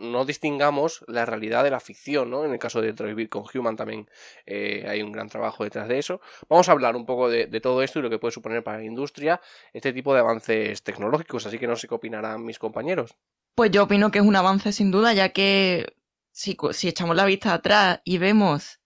[0.00, 2.42] no, distingamos la realidad de la ficción, ¿no?
[2.46, 4.08] En el caso de Detroit con Human también
[4.46, 6.22] eh, hay un gran trabajo detrás de eso.
[6.48, 8.84] Vamos a hablar un poco de, todo esto y lo que puede suponer para la
[8.84, 9.42] industria
[9.74, 13.14] este tipo de avances tecnológicos, así que no sé qué opinarán mis compañeros.
[13.54, 15.96] Pues yo opino que es un avance sin duda, ya que
[16.36, 18.80] si, si echamos la vista atrás y vemos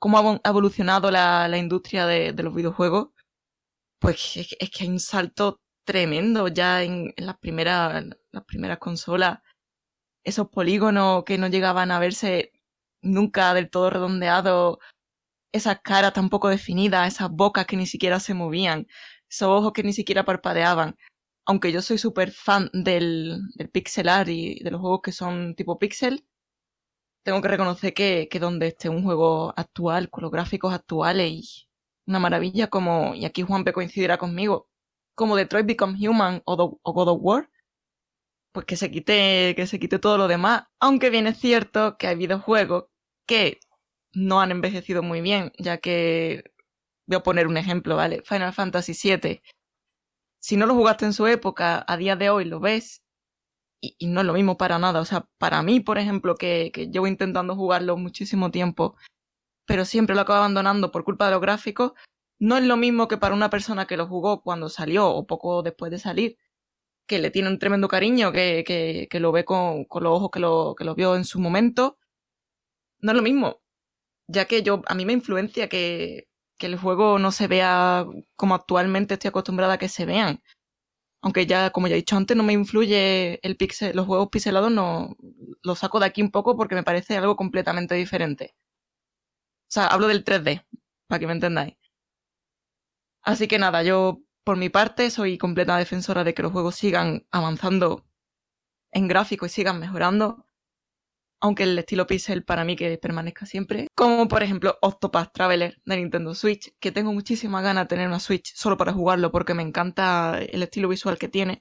[0.00, 3.10] cómo ha evolucionado la, la industria de, los videojuegos,
[4.00, 9.40] pues es, que hay un salto tremendo ya en, las, primeras, las primeras consolas.
[10.24, 12.52] Esos polígonos que no llegaban a verse
[13.02, 14.78] nunca del todo redondeados,
[15.52, 18.88] esas caras tan poco definidas, esas bocas que ni siquiera se movían,
[19.30, 20.96] esos ojos que ni siquiera parpadeaban
[21.44, 25.56] aunque yo soy súper fan del, del pixel art y de los juegos que son
[25.56, 26.24] tipo pixel,
[27.22, 31.68] tengo que reconocer que, que donde esté un juego actual, con los gráficos actuales y
[32.06, 34.68] una maravilla como, y aquí Juanpe coincidirá conmigo,
[35.14, 37.50] como Detroit Become Human o, God of War,
[38.52, 42.08] pues que se quite, que se quite todo lo demás, aunque bien es cierto que
[42.08, 42.86] hay videojuegos
[43.26, 43.60] que
[44.12, 46.52] no han envejecido muy bien, ya que
[47.06, 48.22] voy a poner un ejemplo, ¿vale?
[48.24, 49.42] Final Fantasy VII
[50.42, 53.01] si no lo jugaste en su época, a día de hoy lo ves
[53.82, 55.00] y, no es lo mismo para nada.
[55.00, 58.96] O sea, para mí, por ejemplo, que, que llevo intentando jugarlo muchísimo tiempo,
[59.66, 61.92] pero siempre lo acabo abandonando por culpa de los gráficos,
[62.38, 65.62] no es lo mismo que para una persona que lo jugó cuando salió o poco
[65.62, 66.38] después de salir,
[67.06, 70.30] que le tiene un tremendo cariño, que, que, que lo ve con, con, los ojos
[70.32, 71.98] que lo, que lo vio en su momento.
[73.00, 73.60] No es lo mismo,
[74.28, 76.28] ya que yo, a mí me influencia que,
[76.58, 78.06] que el juego no se vea
[78.36, 80.42] como actualmente estoy acostumbrada a que se vean.
[81.22, 84.70] Aunque ya, como ya he dicho antes, no me influye el pixel, los juegos pixelados,
[84.72, 85.16] no
[85.62, 88.56] los saco de aquí un poco porque me parece algo completamente diferente.
[89.68, 90.64] O sea, hablo del 3D,
[91.08, 91.76] para que me entendáis.
[93.22, 97.26] Así que nada, yo por mi parte soy completa defensora de que los juegos sigan
[97.30, 98.04] avanzando
[98.90, 100.44] en gráfico y sigan mejorando
[101.42, 103.88] aunque el estilo pixel para mí que permanezca siempre.
[103.96, 108.20] Como por ejemplo Octopath Traveler de Nintendo Switch, que tengo muchísimas ganas de tener una
[108.20, 111.60] Switch solo para jugarlo porque me encanta el estilo visual que tiene.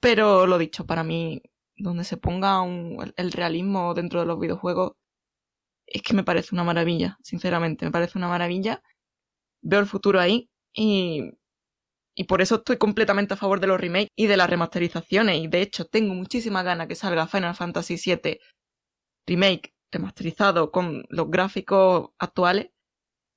[0.00, 1.42] Pero lo dicho, para mí,
[1.76, 2.62] donde se ponga
[3.16, 4.92] el realismo dentro de los videojuegos,
[5.86, 8.82] es que me parece una maravilla, sinceramente, me parece una maravilla.
[9.62, 11.22] Veo el futuro ahí y,
[12.14, 15.40] y por eso estoy completamente a favor de los remakes y de las remasterizaciones.
[15.42, 18.38] Y de hecho, tengo muchísimas ganas que salga Final Fantasy VII
[19.26, 22.70] remake remasterizado con los gráficos actuales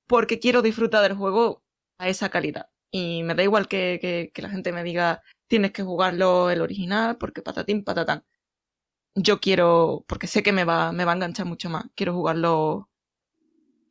[0.07, 1.63] porque quiero disfrutar del juego
[1.97, 2.69] a esa calidad.
[2.91, 7.17] Y me da igual que, que, la gente me diga tienes que jugarlo el original
[7.17, 8.25] porque patatín patatán.
[9.15, 12.89] Yo quiero, porque sé que me va, me va a enganchar mucho más, quiero jugarlo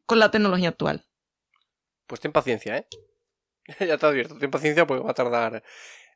[0.07, 1.05] con la tecnología actual.
[2.07, 2.87] Pues ten paciencia, ¿eh?
[3.87, 5.63] ya te advierto, ten paciencia porque va a tardar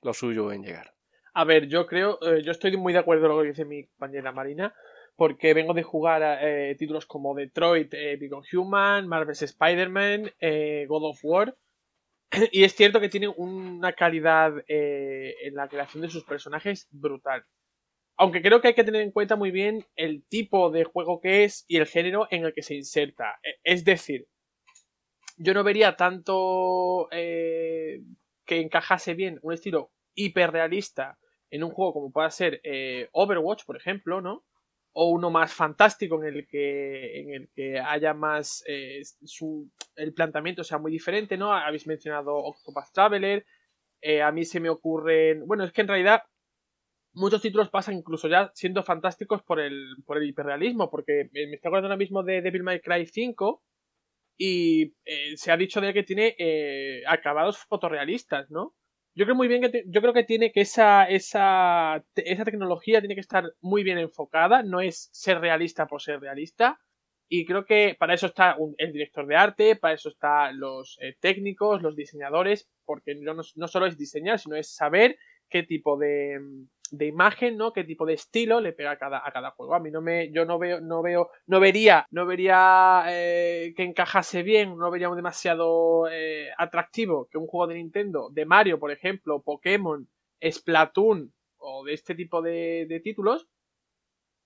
[0.03, 0.95] lo suyo en llegar.
[1.35, 3.87] A ver, yo creo, eh, yo estoy muy de acuerdo con lo que dice mi
[3.87, 4.75] compañera Marina
[5.21, 11.11] porque vengo de jugar eh, títulos como Detroit, eh, Become Human, Marvel's Spider-Man, eh, God
[11.11, 11.55] of War.
[12.53, 17.45] Y es cierto que tiene una calidad eh, en la creación de sus personajes brutal.
[18.17, 21.45] Aunque creo que hay que tener en cuenta muy bien el tipo de juego que
[21.45, 23.39] es y el género en el que se inserta.
[23.43, 24.27] E, es decir,
[25.37, 28.01] yo no vería tanto que
[28.49, 31.19] encajase bien un estilo hiperrealista
[31.51, 32.63] en un juego como pueda ser
[33.13, 34.47] Overwatch, por ejemplo, ¿no?
[34.93, 40.13] O uno más fantástico en el que, en el que haya más eh, su, el
[40.13, 41.53] planteamiento sea muy diferente, ¿no?
[41.53, 43.47] Habéis mencionado Octopath Traveler,
[44.01, 46.23] eh, a mí se me ocurren, bueno, es que en realidad
[47.13, 51.69] muchos títulos pasan incluso ya siendo fantásticos por el, por el hiperrealismo, porque me estoy
[51.69, 53.63] acordando ahora mismo de Devil May Cry 5
[54.39, 56.35] y eh, se ha dicho de que tiene
[57.07, 58.75] acabados fotorrealistas, ¿no?
[59.21, 63.15] Yo creo muy bien que yo creo que tiene que esa, esa, esa tecnología tiene
[63.15, 66.81] que estar muy bien enfocada, no es ser realista por ser realista.
[67.29, 71.17] Y creo que para eso está el director de arte, para eso están los eh,
[71.21, 75.19] técnicos, los diseñadores, porque no, no, solo es diseñar, sino es saber
[75.51, 76.41] qué tipo de,
[76.91, 77.73] de imagen, ¿no?
[77.73, 79.75] Qué tipo de estilo le pega a cada, a cada juego.
[79.75, 83.85] A mí no me, yo no veo, no veo, no vería, no vería eh, que
[83.85, 88.91] encajase bien, no vería demasiado eh, atractivo que un juego de Nintendo, de Mario, por
[88.91, 90.09] ejemplo, Pokémon,
[90.43, 93.47] Splatoon o de este tipo de, de títulos,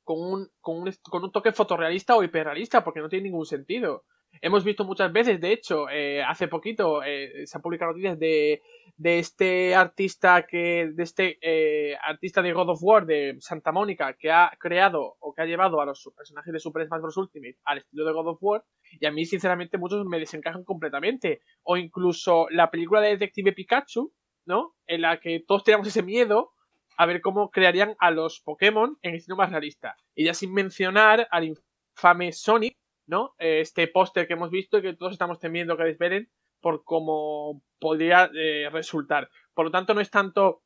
[0.03, 4.05] con un, con, un, con un toque fotorrealista o hiperrealista, porque no tiene ningún sentido.
[4.41, 8.63] Hemos visto muchas veces, de hecho, eh, hace poquito eh, se han publicado noticias de,
[8.97, 14.15] de este artista que, de este eh, artista de God of War de Santa Mónica
[14.15, 17.17] que ha creado o que ha llevado a los personajes de Super Smash Bros.
[17.17, 18.65] Ultimate al estilo de God of War
[19.01, 21.41] y a mí sinceramente muchos me desencajan completamente.
[21.63, 24.13] O incluso la película de Detective Pikachu,
[24.47, 24.75] ¿no?
[24.87, 26.53] En la que todos teníamos ese miedo
[26.97, 29.97] a ver cómo crearían a los Pokémon en estilo más realista.
[30.15, 33.35] Y ya sin mencionar al infame Sonic, ¿no?
[33.39, 36.31] Este póster que hemos visto y que todos estamos temiendo que desvelen
[36.65, 39.29] por cómo podría eh, resultar.
[39.53, 40.63] Por lo tanto, no es tanto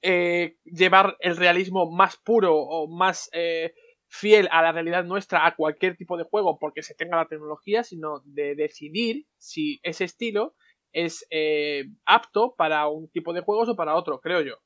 [0.00, 3.74] eh, llevar el realismo más puro o más eh,
[4.08, 7.84] fiel a la realidad nuestra a cualquier tipo de juego porque se tenga la tecnología,
[7.84, 10.54] sino de decidir si ese estilo
[10.92, 11.26] es
[12.06, 14.56] apto para un tipo de juegos o para otro, creo yo.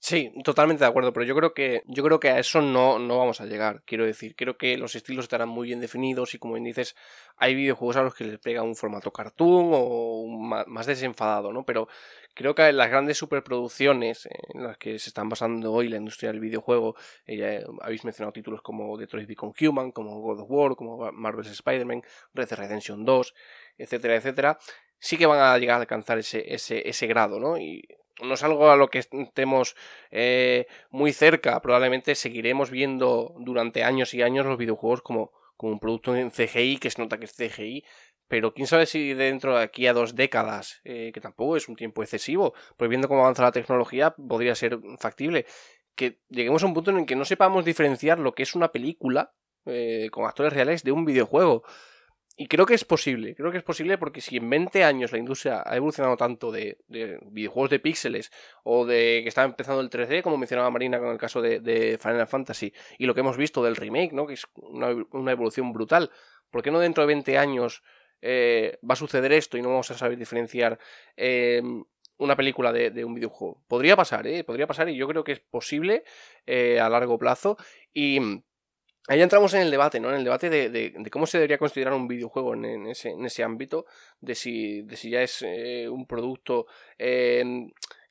[0.00, 3.16] Sí, totalmente de acuerdo, pero yo creo que yo creo que a eso no, no
[3.16, 3.82] vamos a llegar.
[3.86, 6.94] Quiero decir, creo que los estilos estarán muy bien definidos y como bien dices,
[7.38, 10.26] hay videojuegos a los que les pega un formato cartoon o
[10.66, 11.64] más desenfadado, ¿no?
[11.64, 11.88] Pero
[12.34, 16.40] creo que las grandes superproducciones en las que se están basando hoy la industria del
[16.40, 16.96] videojuego,
[17.26, 22.02] eh, habéis mencionado títulos como Detroit Become Human, como God of War, como Marvel's Spider-Man,
[22.34, 23.34] Red Dead Redemption 2,
[23.78, 24.58] etcétera, etcétera,
[25.04, 27.58] sí que van a llegar a alcanzar ese, ese, ese grado, ¿no?
[27.58, 27.86] Y
[28.22, 29.76] no es algo a lo que estemos
[30.10, 31.60] eh, muy cerca.
[31.60, 36.78] Probablemente seguiremos viendo durante años y años los videojuegos como, como un producto en CGI,
[36.78, 37.84] que se nota que es CGI.
[38.28, 41.76] Pero quién sabe si dentro de aquí a dos décadas, eh, que tampoco es un
[41.76, 45.44] tiempo excesivo, pues viendo cómo avanza la tecnología, podría ser factible.
[45.94, 48.72] Que lleguemos a un punto en el que no sepamos diferenciar lo que es una
[48.72, 49.34] película
[49.66, 51.62] eh, con actores reales de un videojuego.
[52.36, 55.18] Y creo que es posible, creo que es posible porque si en 20 años la
[55.18, 58.32] industria ha evolucionado tanto de, videojuegos de píxeles
[58.64, 62.26] o de que está empezando el 3D, como mencionaba Marina con el caso de, Final
[62.26, 64.26] Fantasy, y lo que hemos visto del remake, ¿no?
[64.26, 66.10] que es una, evolución brutal,
[66.50, 67.84] ¿por qué no dentro de 20 años
[68.20, 70.80] eh, va a suceder esto y no vamos a saber diferenciar
[71.14, 71.84] em,
[72.16, 73.62] una película de, un videojuego?
[73.68, 74.42] Podría pasar, ¿eh?
[74.42, 76.02] Podría pasar y yo creo que es posible
[76.46, 77.56] eh, a largo plazo
[77.92, 78.42] y
[79.06, 80.08] Ahí entramos en el debate, ¿no?
[80.08, 83.84] En el debate de, cómo se debería considerar un videojuego en, ese, en ese, ámbito,
[84.20, 86.66] de si, de si ya es eh, un producto
[86.98, 87.44] eh,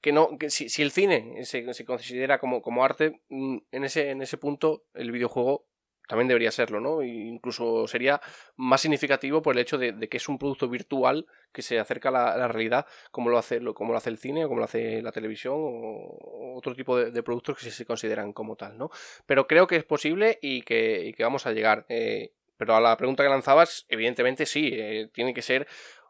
[0.01, 3.83] que no, que si, si el cine se, se considera como, como, arte, mm, en
[3.83, 5.65] ese, en ese punto el videojuego
[6.07, 7.01] también debería serlo, ¿no?
[7.01, 8.21] E incluso sería
[8.55, 12.37] más significativo por el hecho de, que es un producto virtual que se acerca a
[12.37, 15.11] la, realidad como lo, hace, como lo hace el cine o como lo hace la
[15.11, 18.89] televisión o otro tipo de, productos que se consideran como tal, ¿no?
[19.25, 21.85] Pero creo que es posible y que, vamos a llegar.
[21.89, 25.67] Eh, pero a la pregunta que lanzabas, evidentemente sí, eh, tiene que ser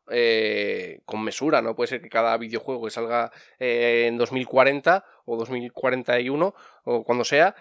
[0.09, 6.53] eh, con mesura, no puede ser que cada videojuego que salga en 2040 o 2041
[6.83, 7.55] o cuando sea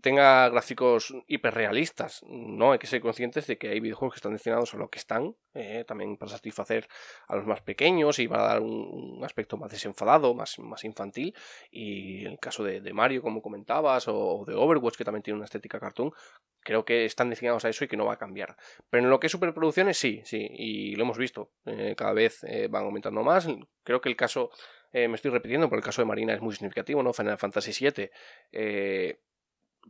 [0.00, 2.22] tenga gráficos hiperrealistas.
[2.28, 4.98] No hay que ser conscientes de que hay videojuegos que están destinados a lo que
[4.98, 6.88] están, eh, también para satisfacer
[7.28, 11.34] a los más pequeños y para dar un, aspecto más desenfadado, más, más infantil.
[11.70, 15.80] Y el caso de, Mario, como comentabas, o, de Overwatch, que también tiene una estética
[15.80, 16.12] cartoon,
[16.60, 18.56] creo que están destinados a eso y que no va a cambiar.
[18.90, 21.50] Pero en lo que es superproducciones, sí, sí, y lo hemos visto.
[21.64, 23.46] Eh, cada vez eh, van aumentando más.
[23.82, 24.50] Creo que el caso
[24.92, 27.12] me estoy repitiendo, pero el caso de Marina es muy significativo, ¿no?
[27.12, 28.10] Final Fantasy VII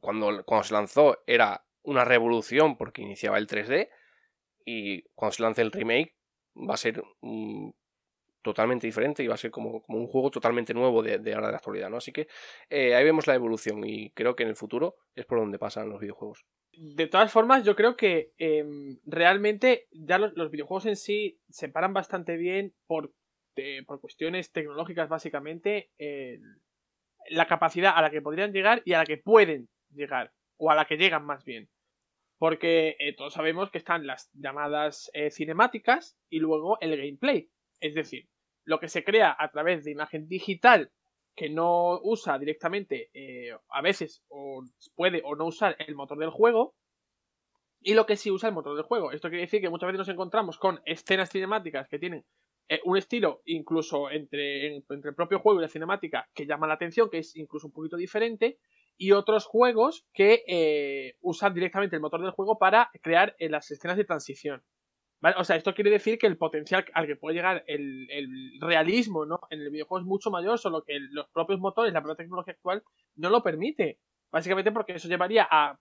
[0.01, 3.89] cuando, cuando se lanzó era una revolución porque iniciaba el 3D
[4.65, 6.17] y cuando se lance el remake
[6.57, 7.71] va a ser mm,
[8.43, 11.49] totalmente diferente y va a ser como, como un juego totalmente nuevo de, de, ahora
[11.49, 11.99] de la actualidad, ¿no?
[11.99, 12.29] Así que
[12.71, 15.89] eh, ahí vemos la evolución y creo que en el futuro es por donde pasan
[15.89, 16.45] los videojuegos.
[16.73, 21.95] De todas formas, yo creo que em, realmente ya los, videojuegos en sí se paran
[21.95, 23.13] bastante bien por,
[23.87, 25.91] por cuestiones tecnológicas, básicamente,
[27.29, 30.75] la capacidad a la que podrían llegar y a la que pueden llegar, o a
[30.75, 31.69] la que llegan más bien.
[32.39, 37.51] Porque eh, todos sabemos que están las llamadas eh, cinemáticas y luego el gameplay.
[37.81, 38.29] Es decir,
[38.65, 40.91] lo que se crea a través de imagen digital
[41.37, 44.65] que no usa directamente, eh, a veces, o
[44.95, 46.75] puede o no usar el motor del juego,
[47.81, 49.13] y lo que sí usa el motor del juego.
[49.13, 52.25] Esto quiere decir que muchas veces nos encontramos con escenas cinemáticas que tienen
[52.85, 57.11] un estilo incluso entre, entre el propio juego y la cinemática que llama la atención,
[57.11, 58.59] que es incluso un poquito diferente,
[58.97, 63.71] y otros juegos que eh, usan directamente el motor del juego para crear eh, las
[63.71, 64.63] escenas de transición.
[65.39, 69.41] O sea, esto quiere decir que el potencial al que puede llegar el, realismo ¿no?
[69.49, 72.83] en el videojuego es mucho mayor, solo que los propios motores, la propia tecnología actual,
[73.17, 74.01] no lo permite.
[74.31, 75.79] Básicamente porque eso llevaría a,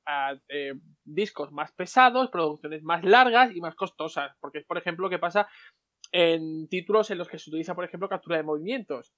[0.47, 0.73] eh,
[1.03, 4.31] discos más pesados, producciones más largas y más costosas.
[4.39, 5.49] Porque es, por ejemplo, lo que pasa
[6.11, 9.13] en títulos en los que se utiliza, por ejemplo, captura de movimientos.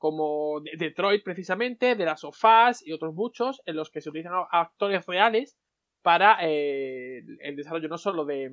[0.00, 5.04] Como Detroit, precisamente, de las sofás y otros muchos, en los que se utilizan actores
[5.04, 5.58] reales
[6.00, 8.50] para eh, el desarrollo no solo de,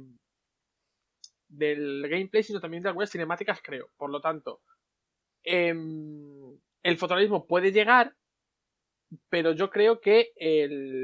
[1.48, 3.90] del gameplay, sino también de algunas cinemáticas, creo.
[3.96, 4.60] Por lo tanto,
[5.42, 8.14] em, el fotorealismo puede llegar,
[9.30, 10.34] pero yo creo que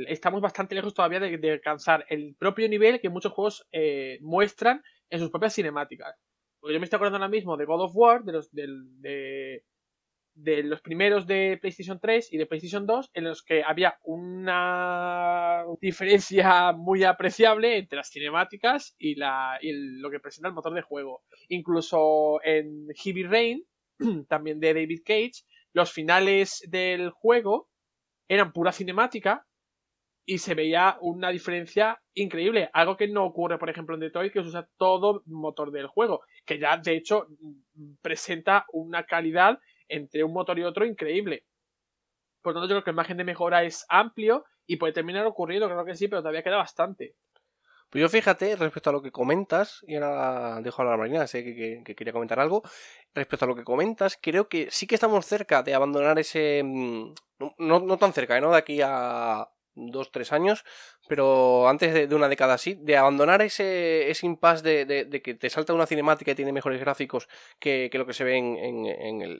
[0.09, 5.19] estamos bastante lejos todavía de, alcanzar el propio nivel que muchos juegos eh, muestran en
[5.19, 6.19] sus propias cinemáticas.
[6.59, 9.63] Porque yo me estoy acordando ahora mismo de God of War, de los, de,
[10.35, 15.63] de los primeros de PlayStation 3 y de PlayStation 2 en los que había una
[15.79, 21.23] diferencia muy apreciable entre las cinemáticas y, la, lo que presenta el motor de juego.
[21.49, 23.63] Incluso en Heavy Rain,
[24.27, 25.43] también de David Cage,
[25.73, 27.69] los finales del juego
[28.27, 29.45] eran pura cinemática
[30.25, 32.69] y se veía una diferencia increíble.
[32.73, 36.21] Algo que no ocurre, por ejemplo, en Detroit, que se usa todo motor del juego,
[36.45, 37.27] que ya de hecho
[38.01, 39.59] presenta una calidad
[39.93, 41.45] entre un motor y otro increíble.
[42.41, 45.25] Por lo tanto, yo creo que el margen de mejora es amplio y puede terminar
[45.25, 47.15] ocurriendo, creo que sí, pero todavía queda bastante.
[47.89, 51.43] Pues yo fíjate, respecto a lo que comentas, y ahora dejo a la Marina, sé
[51.43, 52.63] que, quería comentar algo,
[53.13, 56.63] respecto a lo que comentas, creo que sí que estamos cerca de abandonar ese...
[56.63, 57.13] Mm,
[57.59, 58.41] no, no tan cerca, ¿eh?
[58.41, 58.51] ¿no?
[58.51, 60.63] De aquí a, dos, tres años,
[61.07, 65.73] pero antes de, una década así, de abandonar ese, ese impasse de, que te salta
[65.73, 67.27] una cinemática y tiene mejores gráficos
[67.59, 68.85] que, lo que se ve en,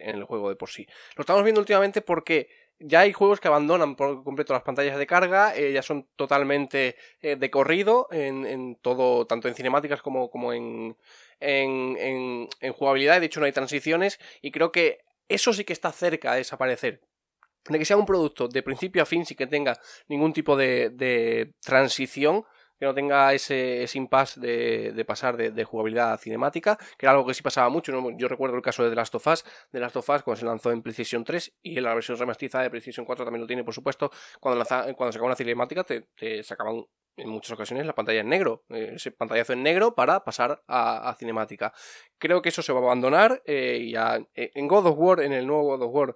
[0.01, 0.87] el, juego de por sí.
[1.15, 2.49] Lo estamos viendo últimamente porque
[2.79, 6.95] ya hay juegos que abandonan por completo las pantallas de carga, eh, ya son totalmente
[7.21, 10.97] eh, de corrido en, todo, tanto en cinemáticas como, como en,
[11.39, 15.91] en, en jugabilidad, de hecho no hay transiciones, y creo que eso sí que está
[15.91, 17.01] cerca de desaparecer
[17.69, 21.53] de que sea un producto de principio a fin sin que tenga ningún tipo de,
[21.61, 22.43] transición,
[22.77, 27.33] que no tenga ese, impasse de, pasar de, jugabilidad a cinemática, que era algo que
[27.33, 27.93] sí pasaba mucho.
[28.17, 30.45] Yo recuerdo el caso de The Last of Us, de Last of Us cuando se
[30.45, 33.63] lanzó en PlayStation 3 y en la versión remasterizada de PlayStation 4 también lo tiene,
[33.63, 34.11] por supuesto.
[34.39, 36.83] Cuando, cuando sacaba una cinemática te, sacaban
[37.15, 41.15] en muchas ocasiones la pantalla en negro, eh, ese pantallazo en negro para pasar a,
[41.17, 41.73] cinemática.
[42.17, 45.33] Creo que eso se va a abandonar eh, y eh, en God of War, en
[45.33, 46.15] el nuevo God of War,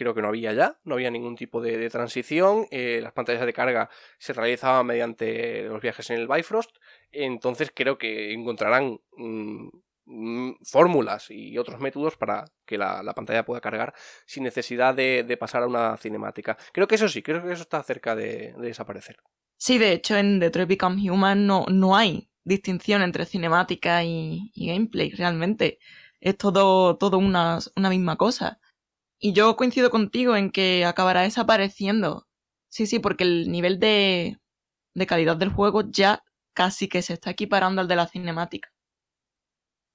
[0.00, 3.52] creo que no había ya, no había ningún tipo de, transición, eh, las pantallas de
[3.52, 6.74] carga se realizaban mediante los viajes en el Bifrost,
[7.12, 9.68] entonces creo que encontrarán mm,
[10.06, 13.92] mm, fórmulas y otros métodos para que la, pantalla pueda cargar
[14.24, 16.56] sin necesidad de, pasar a una cinemática.
[16.72, 19.18] Creo que eso sí, creo que eso está cerca de, desaparecer.
[19.58, 25.10] Sí, de hecho en Detroit Become Human no, no hay distinción entre cinemática y, gameplay,
[25.10, 25.78] realmente.
[26.20, 28.60] Es todo, todo una, una misma cosa.
[29.20, 32.26] Y yo coincido contigo en que acabará desapareciendo.
[32.68, 34.38] Sí, sí, porque el nivel de,
[34.94, 36.24] de calidad del juego ya
[36.54, 38.70] casi que se está equiparando al de la cinemática.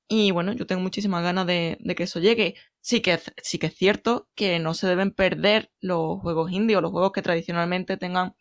[0.08, 2.56] Y bueno, yo tengo muchísimas ganas de, de, que eso llegue.
[2.82, 6.82] Sí que, sí que es cierto que no se deben perder los juegos indie o
[6.82, 8.36] los juegos que tradicionalmente tengan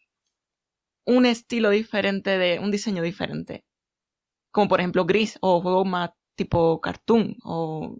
[1.06, 3.64] un estilo diferente de, un diseño diferente.
[4.52, 7.98] Como por ejemplo Gris o juegos más tipo cartoon o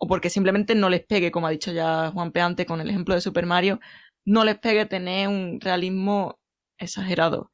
[0.00, 3.14] o porque simplemente no les pegue, como ha dicho ya Juan Peante con el ejemplo
[3.14, 3.80] de Super Mario,
[4.24, 6.38] no les pegue tener un realismo
[6.78, 7.50] exagerado.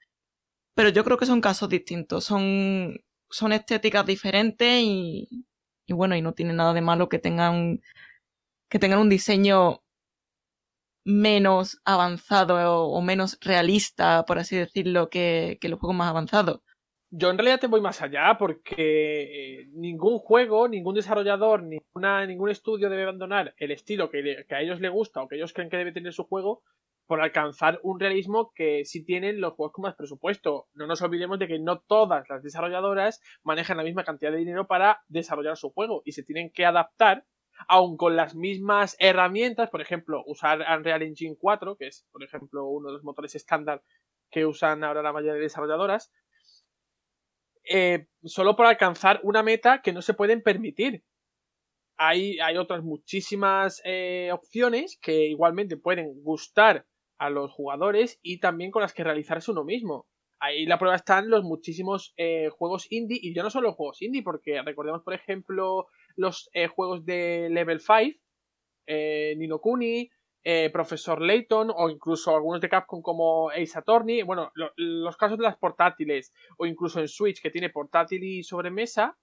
[0.75, 2.97] Pero yo creo que son casos distintos, son,
[3.31, 5.29] son estéticas diferentes y,
[5.89, 7.81] bueno, y no tiene nada de malo que tengan,
[8.71, 9.83] que tengan un diseño
[11.05, 12.57] menos avanzado
[12.89, 16.61] o, menos realista, por así decirlo, que, que los juegos más avanzados.
[17.17, 22.51] Yo en realidad te voy más allá porque eh, ningún juego, ningún desarrollador, ninguna, ningún
[22.51, 25.77] estudio debe abandonar el estilo que, a ellos les gusta o que ellos creen que
[25.77, 26.65] debe tener su juego
[27.07, 30.67] por alcanzar un realismo que sí tienen los juegos con más presupuesto.
[30.75, 34.67] No nos olvidemos de que no todas las desarrolladoras manejan la misma cantidad de dinero
[34.67, 37.27] para desarrollar su juego y se tienen que adaptar
[37.69, 42.67] aun con las mismas herramientas, por ejemplo, usar Unreal Engine 4, que es, por ejemplo,
[42.67, 43.85] uno de los motores estándar
[44.33, 46.11] que usan ahora la mayoría de desarrolladoras,
[47.69, 51.05] eh, solo por alcanzar una meta que no se pueden permitir.
[51.97, 56.87] Hay, hay otras muchísimas eh, opciones que igualmente pueden gustar
[57.19, 60.07] a los jugadores y también con las que realizarse uno mismo.
[60.41, 64.23] Ahí la prueba están los muchísimos eh, juegos indie y yo no solo juegos indie,
[64.23, 65.87] porque recordemos por ejemplo
[66.17, 68.19] los juegos de Level 5,
[69.39, 70.11] Nino Kuni,
[70.47, 74.23] eh, Profesor Layton o incluso algunos de Capcom como Ace Attorney.
[74.23, 79.17] Bueno, los casos de las portátiles o incluso en Switch que tiene portátil y sobremesa.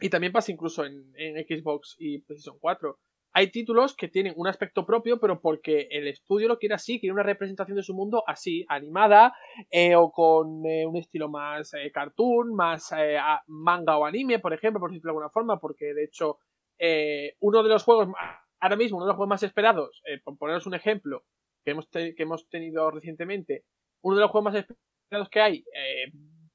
[0.00, 1.12] Y también pasa incluso en,
[1.46, 2.98] Xbox y PlayStation 4
[3.36, 7.12] hay títulos que tienen un aspecto propio, pero porque el estudio lo quiere así, quiere
[7.12, 9.34] una representación de su mundo así, animada,
[9.72, 12.94] eh, o con eh, un estilo más cartoon, más
[13.48, 16.38] manga o anime, por ejemplo, por decirlo de alguna forma, porque de hecho,
[17.40, 18.06] uno de los juegos,
[18.64, 21.24] ahora mismo, uno de los juegos más esperados, por poneros un ejemplo,
[21.64, 23.64] que hemos, que hemos tenido recientemente,
[24.02, 25.64] uno de los juegos más esperados que hay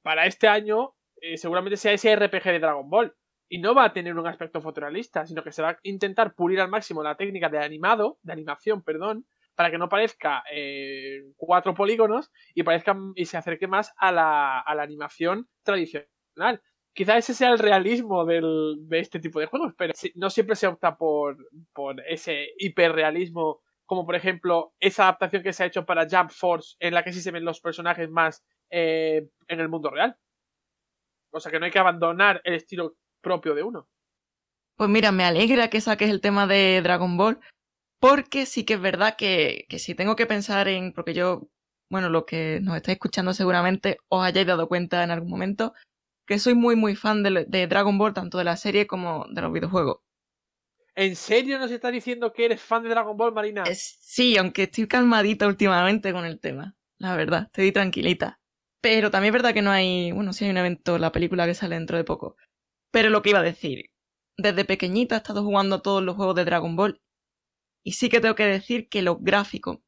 [0.02, 0.94] para este año,
[1.36, 3.14] seguramente sea ese RPG de Dragon Ball
[3.48, 6.60] y no va a tener un aspecto fotorealista, sino que se va a intentar pulir
[6.60, 11.74] al máximo la técnica de animado, de animación, perdón, para que no parezca eh, cuatro
[11.74, 16.62] polígonos y parezca y se acerque más a la, a la animación tradicional.
[16.92, 20.96] Quizá ese sea el realismo de este tipo de juegos, pero no siempre se opta
[20.96, 21.36] por,
[21.72, 26.76] por ese hiperrealismo, como por ejemplo esa adaptación que se ha hecho para Jump Force,
[26.80, 30.16] en la que sí se ven los personajes más eh, en el mundo real.
[31.32, 33.88] O sea que no hay que abandonar el estilo propio de uno.
[34.76, 37.38] Pues mira, me alegra que saques el tema de Dragon Ball,
[38.00, 41.48] porque sí que es verdad que, que si tengo que pensar en, porque yo,
[41.90, 45.74] bueno, lo que nos estáis escuchando seguramente os hayáis dado cuenta en algún momento,
[46.30, 49.42] que soy muy muy fan de, de Dragon Ball, tanto de la serie como de
[49.42, 49.98] los videojuegos.
[50.94, 53.64] ¿En serio nos estás diciendo que eres fan de Dragon Ball, Marina?
[53.74, 56.76] sí, aunque estoy calmadita últimamente con el tema.
[56.98, 58.38] La verdad, estoy tranquilita.
[58.80, 61.54] Pero también es verdad que no hay, bueno, sí hay un evento, la película que
[61.54, 62.36] sale dentro de poco.
[62.92, 63.90] Pero lo que iba a decir,
[64.36, 67.02] desde pequeñita he estado jugando todos los juegos de Dragon Ball
[67.82, 69.78] y sí que tengo que decir que los gráficos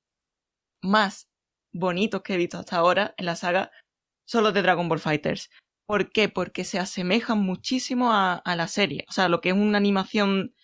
[0.83, 1.31] más
[1.73, 3.71] bonitos que he visto hasta ahora en la saga
[4.25, 5.49] son los de Dragon Ball Fighters.
[5.87, 6.29] ¿Por qué?
[6.29, 9.05] Porque se asemejan muchísimo a, a la serie.
[9.09, 10.55] O sea, lo que es una animación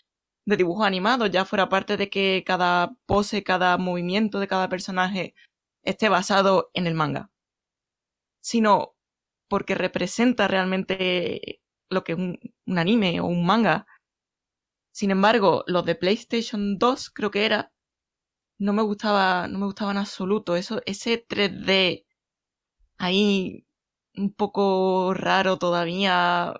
[0.47, 5.35] de dibujo animado, ya fuera parte de que cada pose, cada movimiento de cada personaje
[5.83, 7.31] esté basado en el manga.
[8.41, 8.95] Sino
[9.49, 12.39] porque representa realmente lo que es un,
[12.79, 13.87] anime o un manga.
[14.93, 17.73] Sin embargo, los de PlayStation 2 creo que era,
[18.59, 20.57] no me gustaba, no me gustaba en absoluto.
[20.57, 22.07] Eso, ese 3D
[22.99, 23.67] ahí
[24.19, 26.55] un poco raro todavía,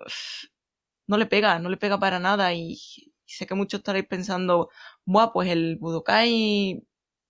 [1.07, 2.79] no le pega, no le pega para nada y,
[3.25, 4.69] sé que muchos estaréis pensando,
[5.05, 6.83] buah, pues el Budokai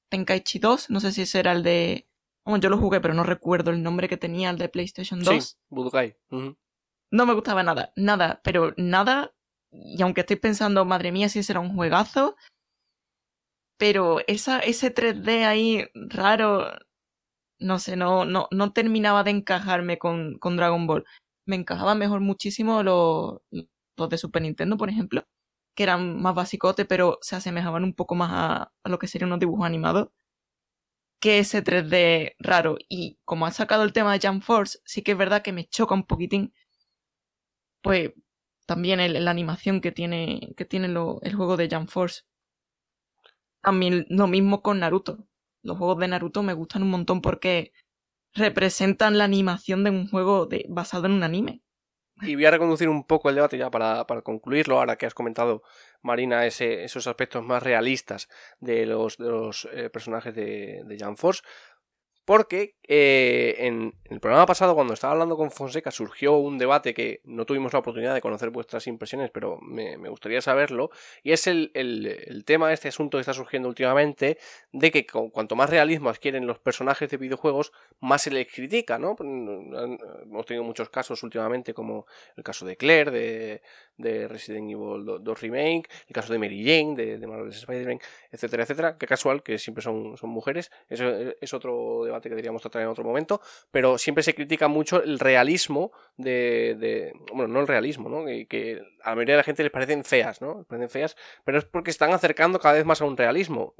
[0.10, 2.08] Tenkaichi 2, no sé si ese era el de...
[2.46, 5.44] Bueno, yo lo jugué, pero no recuerdo el nombre que tenía el de PlayStation 2.
[5.44, 6.18] Sí, Budokai.
[7.12, 9.34] No me gustaba nada, nada, pero nada.
[9.72, 12.36] Y aunque estoy pensando, madre mía, si será un juegazo.
[13.78, 16.66] Pero esa, ese 3D ahí raro,
[17.60, 21.06] no sé, no, no, no terminaba de encajarme con, con Dragon Ball.
[21.46, 23.40] Me encajaba mejor muchísimo los,
[23.98, 25.26] los de Super Nintendo, por ejemplo,
[25.76, 29.30] que eran más basicotes, pero se asemejaban un poco más a, a lo que serían
[29.30, 30.10] unos dibujos animados
[31.22, 32.78] que ese 3D raro.
[32.90, 35.68] Y como ha sacado el tema de Jump Force, sí que es verdad que me
[35.68, 36.54] choca un poquitín
[37.82, 38.12] pues
[38.66, 42.22] también la animación que tiene, que tiene el juego de Jump Force.
[43.62, 45.26] También lo mismo con Naruto.
[45.62, 47.72] Los juegos de Naruto me gustan un montón porque
[48.34, 51.62] representan la animación de un juego basado en un anime.
[52.22, 55.14] Y voy a reconducir un poco el debate ya para, para concluirlo, ahora que has
[55.14, 55.64] comentado,
[56.02, 58.28] Marina, esos aspectos más realistas
[58.60, 61.42] de los, de los eh, personajes de, de Jump Force.
[62.26, 67.22] Porque eh, en, el programa pasado, cuando estaba hablando con Fonseca, surgió un debate que
[67.24, 70.90] no tuvimos la oportunidad de conocer vuestras impresiones, pero me, gustaría saberlo.
[71.22, 74.40] Y es el, el, tema de este asunto que está surgiendo últimamente,
[74.72, 79.16] de que cuanto más realismo adquieren los personajes de videojuegos, más se les critica, ¿no?
[79.20, 82.08] Hemos tenido muchos casos últimamente, como
[82.38, 83.62] el caso de Claire, de,
[83.98, 88.00] de Resident Evil 2 Remake, el caso de Mary Jane, de, de Marvel's Spider-Man,
[88.32, 88.98] etcétera, etcétera.
[88.98, 90.72] Qué casual, que siempre son, son mujeres.
[90.90, 91.08] Eso
[91.40, 93.42] es otro debate que deberíamos tratar en otro momento.
[93.72, 97.14] Pero siempre se critica mucho el realismo de.
[97.34, 98.26] bueno, no el realismo, ¿no?
[98.26, 100.60] Que, que, a la mayoría de la gente les parecen feas, ¿no?
[100.60, 103.74] Les parecen feas, pero es porque están acercando cada vez más a un realismo.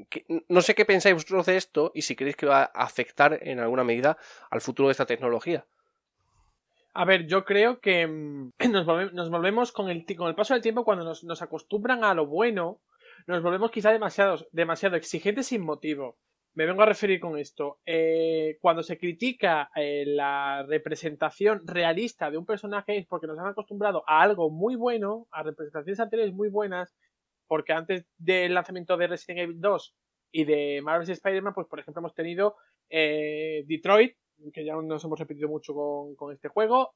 [0.48, 3.60] no sé qué pensáis vosotros de esto y si creéis que va a afectar en
[3.60, 4.16] alguna medida
[4.50, 5.64] al futuro de esta tecnología.
[6.92, 10.84] A ver, yo creo que mm, nos, volvemos con el, con el paso del tiempo
[10.84, 12.80] cuando nos, acostumbran a lo bueno,
[13.26, 16.16] nos volvemos quizá demasiado, demasiado exigentes sin motivo.
[16.54, 17.78] Me vengo a referir con esto.
[17.86, 23.46] Eh, cuando se critica eh, la representación realista de un personaje es porque nos han
[23.46, 26.94] acostumbrado a algo muy bueno, a representaciones anteriores muy buenas,
[27.46, 29.94] porque antes del lanzamiento de Resident Evil 2
[30.32, 32.56] y de Marvel's Spider-Man, pues por ejemplo hemos tenido
[32.88, 34.16] eh, Detroit,
[34.52, 35.72] que ya nos hemos repetido mucho
[36.16, 36.94] con, este juego.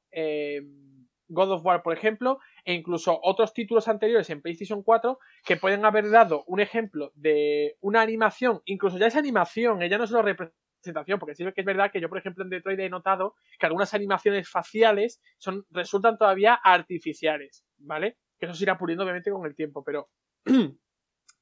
[1.29, 5.85] God of War, por ejemplo, e incluso otros títulos anteriores en PlayStation 4 que pueden
[5.85, 10.23] haber dado un ejemplo de una animación, incluso ya esa animación, ella no es solo
[10.23, 13.67] representación, porque sí que es verdad que yo, por ejemplo, en Detroit he notado que
[13.67, 18.19] algunas animaciones faciales son, resultan todavía artificiales, ¿vale?
[18.39, 20.11] Que eso se irá puliendo obviamente con el tiempo, pero...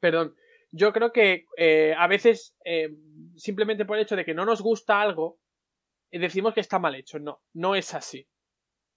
[0.01, 0.35] Perdón.
[0.73, 2.89] Yo creo que eh, a veces, eh,
[3.37, 5.39] simplemente por el hecho de que no nos gusta algo,
[6.11, 7.19] eh, decimos que está mal hecho.
[7.19, 8.27] No, no es así.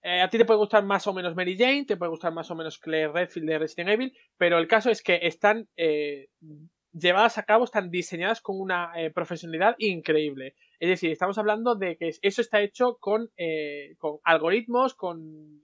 [0.06, 2.48] Eh, a ti te puede gustar más o menos Mary Jane, te puede gustar más
[2.52, 6.28] o menos Claire Redfield de Resident Evil, pero el caso es que están eh,
[6.92, 10.54] llevadas a cabo, están diseñadas con una profesionalidad increíble.
[10.78, 13.30] Es decir, estamos hablando de que eso está hecho con,
[13.98, 15.60] con algoritmos, con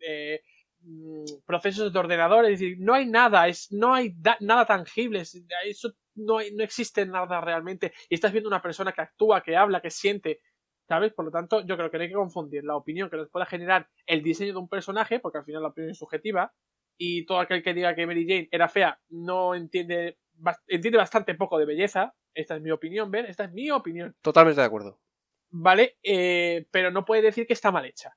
[0.81, 5.95] mm, procesos de ordenador, es decir, no hay nada, es, no hay nada tangible, eso
[6.17, 9.91] no, no existe nada realmente, y estás viendo una persona que actúa, que habla, que
[9.91, 10.41] siente,
[10.93, 11.15] ¿Sabes?
[11.15, 13.47] Por lo tanto, yo creo que no hay que confundir la opinión que nos pueda
[13.47, 16.53] generar el diseño de un personaje, porque al final la opinión es subjetiva,
[16.99, 20.19] y todo aquel que diga que Mary Jane era fea no entiende,
[20.67, 22.15] entiende bastante poco de belleza.
[22.35, 23.25] Esta es mi opinión, ¿ven?
[23.25, 24.15] Esta es mi opinión.
[24.21, 25.01] Totalmente de acuerdo.
[25.49, 28.15] Vale, eh, pero no puede decir que está mal hecha.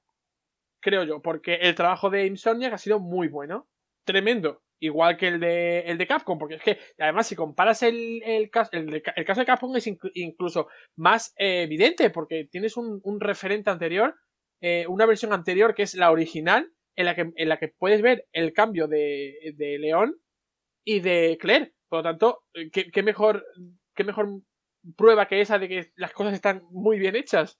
[0.81, 3.69] Creo yo, porque el trabajo de Insomniac ha sido muy bueno.
[4.03, 8.21] Tremendo igual que el de, el de Capcom, porque es que además si comparas el,
[8.23, 13.69] el, caso, el, caso de Capcom es incluso más eh, evidente, porque tienes un, referente
[13.69, 14.15] anterior,
[14.61, 18.01] eh, una versión anterior que es la original, en la que, en la que puedes
[18.01, 20.15] ver el cambio de, de León
[20.85, 21.73] y de Claire.
[21.89, 23.45] Por lo tanto, eh, ¿qué, qué, mejor,
[23.95, 24.41] qué mejor
[24.95, 27.59] prueba que esa de que las cosas están muy bien hechas.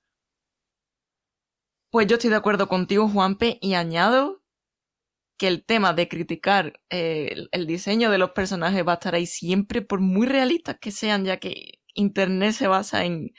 [1.92, 4.44] Pues yo estoy de acuerdo contigo, Juanpe, y añado
[5.38, 9.26] que el tema de criticar eh, el, diseño de los personajes va a estar ahí
[9.26, 13.34] siempre, por muy realistas que sean, ya que Internet se basa en,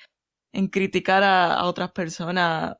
[0.53, 2.77] en criticar a, otras personas,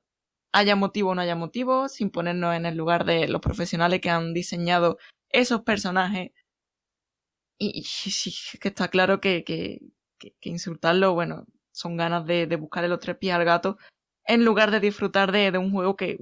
[0.53, 4.11] haya motivo o no haya motivo, sin ponernos en el lugar de los profesionales que
[4.11, 4.99] han diseñado
[5.31, 6.33] esos personajes.
[7.59, 9.81] Y, sí, que está claro que, que,
[10.19, 13.79] que, insultarlo, bueno, son ganas de, de buscarle los tres pies al gato,
[14.27, 16.19] en lugar de disfrutar de, de un juego que,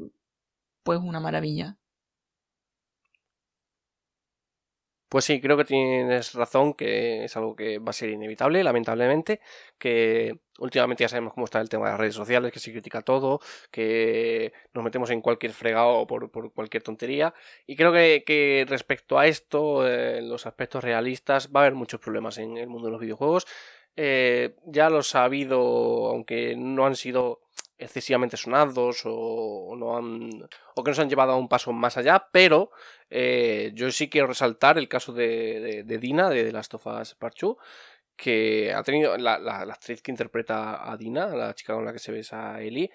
[0.85, 1.79] pues, una maravilla.
[5.15, 9.41] Pues sí, creo que tienes razón, que es algo que va a ser inevitable, lamentablemente,
[9.79, 13.01] que últimamente ya sabemos cómo está el tema de las redes sociales, que se critica
[13.01, 13.39] todo,
[13.71, 17.33] que nos metemos en cualquier fregado por, cualquier tontería,
[17.65, 22.39] y creo que, respecto a esto, eh, los aspectos realistas, va a haber muchos problemas
[22.39, 23.47] en el mundo de los videojuegos.
[23.95, 27.44] Eh, ya los ha habido, aunque no han sido
[27.79, 30.31] excesivamente sonados o, no han,
[30.75, 32.71] o que nos han llevado a un paso más allá, pero
[33.11, 37.37] eh, yo sí quiero resaltar el caso de, Dina, de The Last of Us Part
[38.17, 42.13] que ha tenido la, actriz que interpreta a Dina, la chica con la que se
[42.13, 42.91] besa Ellie,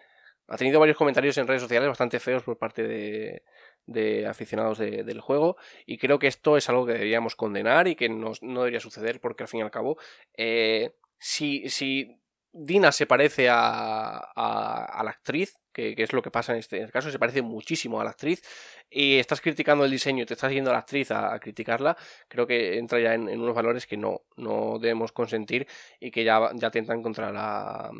[0.48, 3.44] ha tenido varios comentarios en redes sociales bastante feos por parte de,
[3.86, 8.08] de aficionados del juego y creo que esto es algo que deberíamos condenar y que
[8.10, 9.98] no debería suceder porque al fin y al cabo
[10.38, 12.19] eh, si, si
[12.52, 17.12] Dina se parece a, a, la actriz, que, es lo que pasa en este, caso,
[17.12, 18.42] se parece muchísimo a la actriz,
[18.90, 21.96] y estás criticando el diseño y te estás yendo a la actriz a, criticarla,
[22.28, 25.68] creo que entra ya en, unos valores que no, no debemos consentir
[26.00, 27.92] y que ya, ya atentan contra la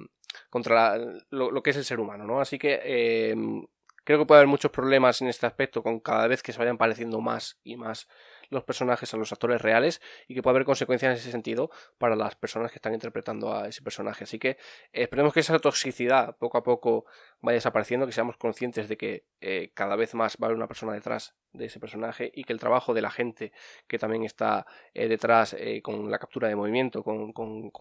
[0.50, 0.98] contra
[1.30, 2.40] lo, que es el ser humano, ¿no?
[2.40, 3.66] Así que em,
[4.04, 6.78] creo que puede haber muchos problemas en este aspecto con cada vez que se vayan
[6.78, 8.08] pareciendo más y más
[8.50, 12.16] los personajes a los actores reales y que puede haber consecuencias en ese sentido para
[12.16, 14.24] las personas que están interpretando a ese personaje.
[14.24, 14.58] Así que
[14.92, 17.06] esperemos que esa toxicidad poco a poco
[17.42, 20.68] vaya desapareciendo, que seamos conscientes de que eh, cada vez más va a haber una
[20.68, 23.52] persona detrás de ese personaje y que el trabajo de la gente
[23.88, 27.34] que también está eh, detrás eh, con la captura de movimiento, con,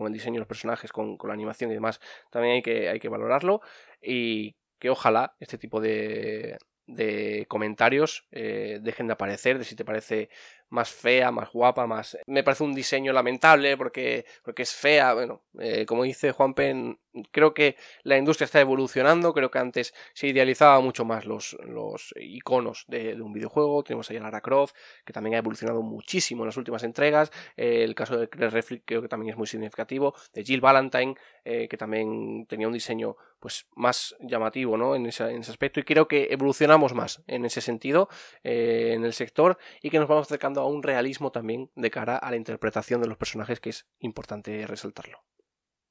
[0.06, 2.00] el diseño de los personajes, con, con, la animación y demás,
[2.30, 3.60] también hay que, hay que valorarlo
[4.00, 6.56] y que ojalá este tipo de,
[6.88, 10.30] de comentarios eh, dejen de aparecer, de si te parece
[10.70, 12.18] más fea, más guapa, más...
[12.26, 16.98] Me parece un diseño lamentable porque, porque es fea, bueno, eh, como dice Juan Pen,
[17.32, 22.14] creo que la industria está evolucionando, creo que antes se idealizaba mucho más los, los
[22.16, 24.74] iconos de, un videojuego, tenemos ahí a Lara Croft,
[25.04, 28.82] que también ha evolucionado muchísimo en las últimas entregas, eh, el caso de Claire Reflick
[28.84, 31.14] creo que también es muy significativo, de Jill Valentine,
[31.44, 34.94] que también tenía un diseño pues más llamativo ¿no?
[34.94, 38.10] en, ese, en ese aspecto y creo que evolucionamos más en ese sentido
[38.42, 42.30] en el sector y que nos vamos acercando a un realismo también de cara a
[42.30, 45.24] la interpretación de los personajes que es importante resaltarlo.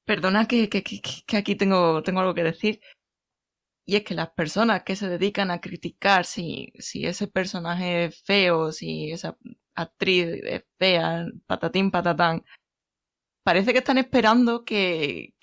[0.04, 0.68] Perdona que,
[1.36, 2.80] aquí tengo, algo que decir.
[3.86, 8.72] Y es que las personas que se dedican a criticar si, ese personaje es feo,
[8.72, 9.36] si esa
[9.74, 12.44] actriz es fea, patatín, patatán,
[13.44, 15.34] parece que están esperando que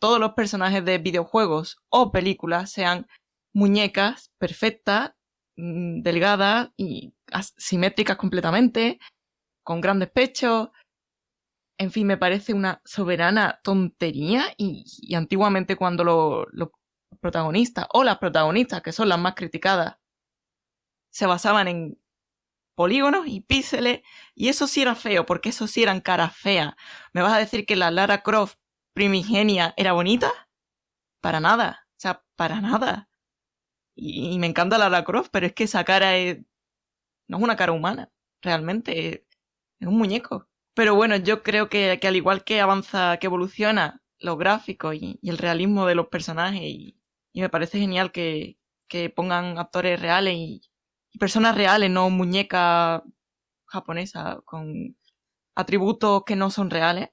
[0.00, 3.06] todos los personajes de videojuegos o películas sean
[3.54, 5.12] muñecas perfectas
[5.56, 7.14] mm, delgadas y
[7.56, 8.98] simétricas completamente,
[9.62, 10.70] con grandes pechos.
[11.78, 16.68] En fin, me parece una soberana tontería y, antiguamente cuando los
[17.20, 19.96] protagonistas o las protagonistas, que son las más criticadas,
[21.10, 21.98] se basaban en
[22.74, 24.02] polígonos y píxeles,
[24.34, 26.74] y eso sí era feo, porque eso sí eran caras feas.
[27.12, 28.56] ¿Me vas a decir que la Lara Croft
[28.94, 30.30] primigenia era bonita?
[31.20, 33.08] Para nada, o sea, para nada.
[33.96, 36.38] Y, me encanta Lara Croft, pero es que esa cara es...
[37.28, 38.10] no es una cara humana,
[38.42, 39.26] realmente,
[39.80, 40.48] es, un muñeco.
[40.74, 45.38] Pero bueno, yo creo que, al igual que avanza, que evoluciona los gráficos y, el
[45.38, 47.00] realismo de los personajes, y,
[47.34, 48.58] me parece genial que,
[48.88, 50.62] que pongan actores reales y,
[51.18, 53.02] personas reales, no muñecas
[53.66, 54.96] japonesas con
[55.54, 57.10] atributos que no son reales.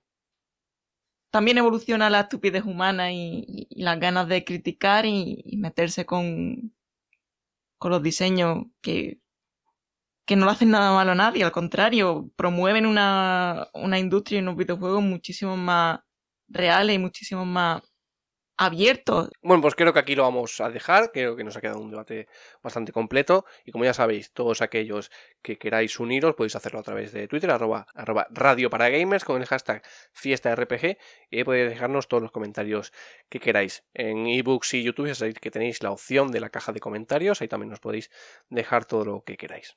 [1.31, 6.73] También evoluciona la estupidez humana y, las ganas de criticar y, meterse con,
[7.77, 9.21] con los diseños que,
[10.25, 14.41] que no le hacen nada malo a nadie, al contrario, promueven una, una industria y
[14.41, 15.99] unos videojuegos muchísimo más
[16.47, 17.81] reales y muchísimo más
[18.61, 19.27] abierto.
[19.41, 21.89] Bueno, pues creo que aquí lo vamos a dejar, creo que nos ha quedado un
[21.89, 22.27] debate
[22.61, 25.09] bastante completo y como ya sabéis, todos aquellos
[25.41, 27.87] que queráis uniros podéis hacerlo a través de Twitter, arroba,
[28.29, 29.81] radio para gamers con el hashtag
[30.13, 30.97] fiesta RPG
[31.31, 32.93] y podéis dejarnos todos los comentarios
[33.29, 33.83] que queráis.
[33.95, 37.41] En ebooks y YouTube ya sabéis que tenéis la opción de la caja de comentarios,
[37.41, 38.11] ahí también nos podéis
[38.49, 39.75] dejar todo lo que queráis.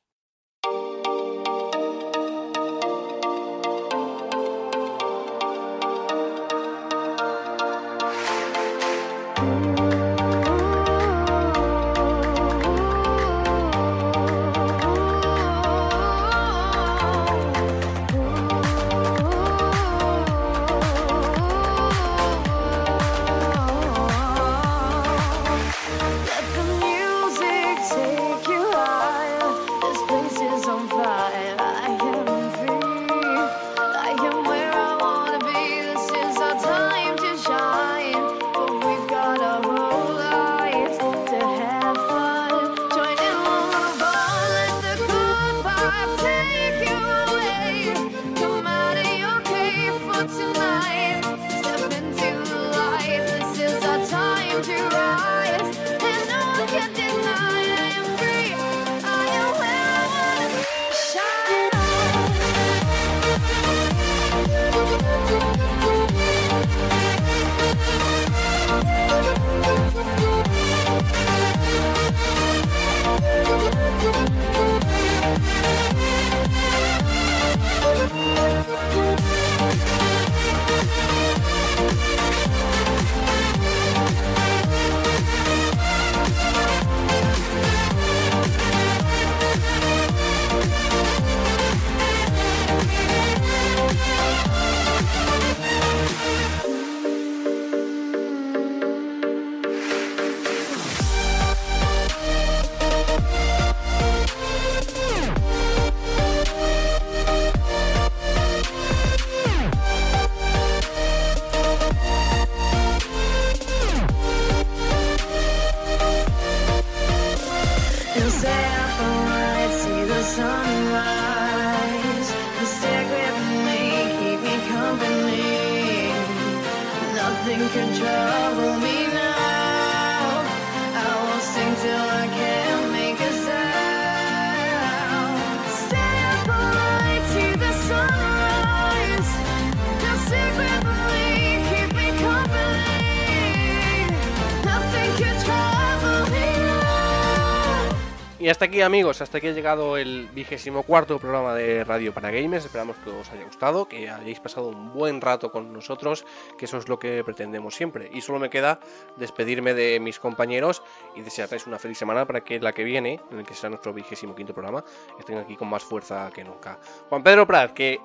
[148.64, 152.64] Hasta aquí amigos, hasta aquí ha llegado el vigésimo cuarto programa de Radio para Gamers.
[152.64, 156.24] Esperamos que os haya gustado, que hayáis pasado un buen rato con nosotros,
[156.56, 158.08] que eso es lo que pretendemos siempre.
[158.10, 158.80] Y solo me queda
[159.18, 160.82] despedirme de mis compañeros
[161.14, 163.92] y desearles una feliz semana para que la que viene, en el que será nuestro
[163.92, 164.82] vigésimo quinto programa,
[165.18, 166.78] estén aquí con más fuerza que nunca.
[167.10, 168.00] Juan Pedro Prat, que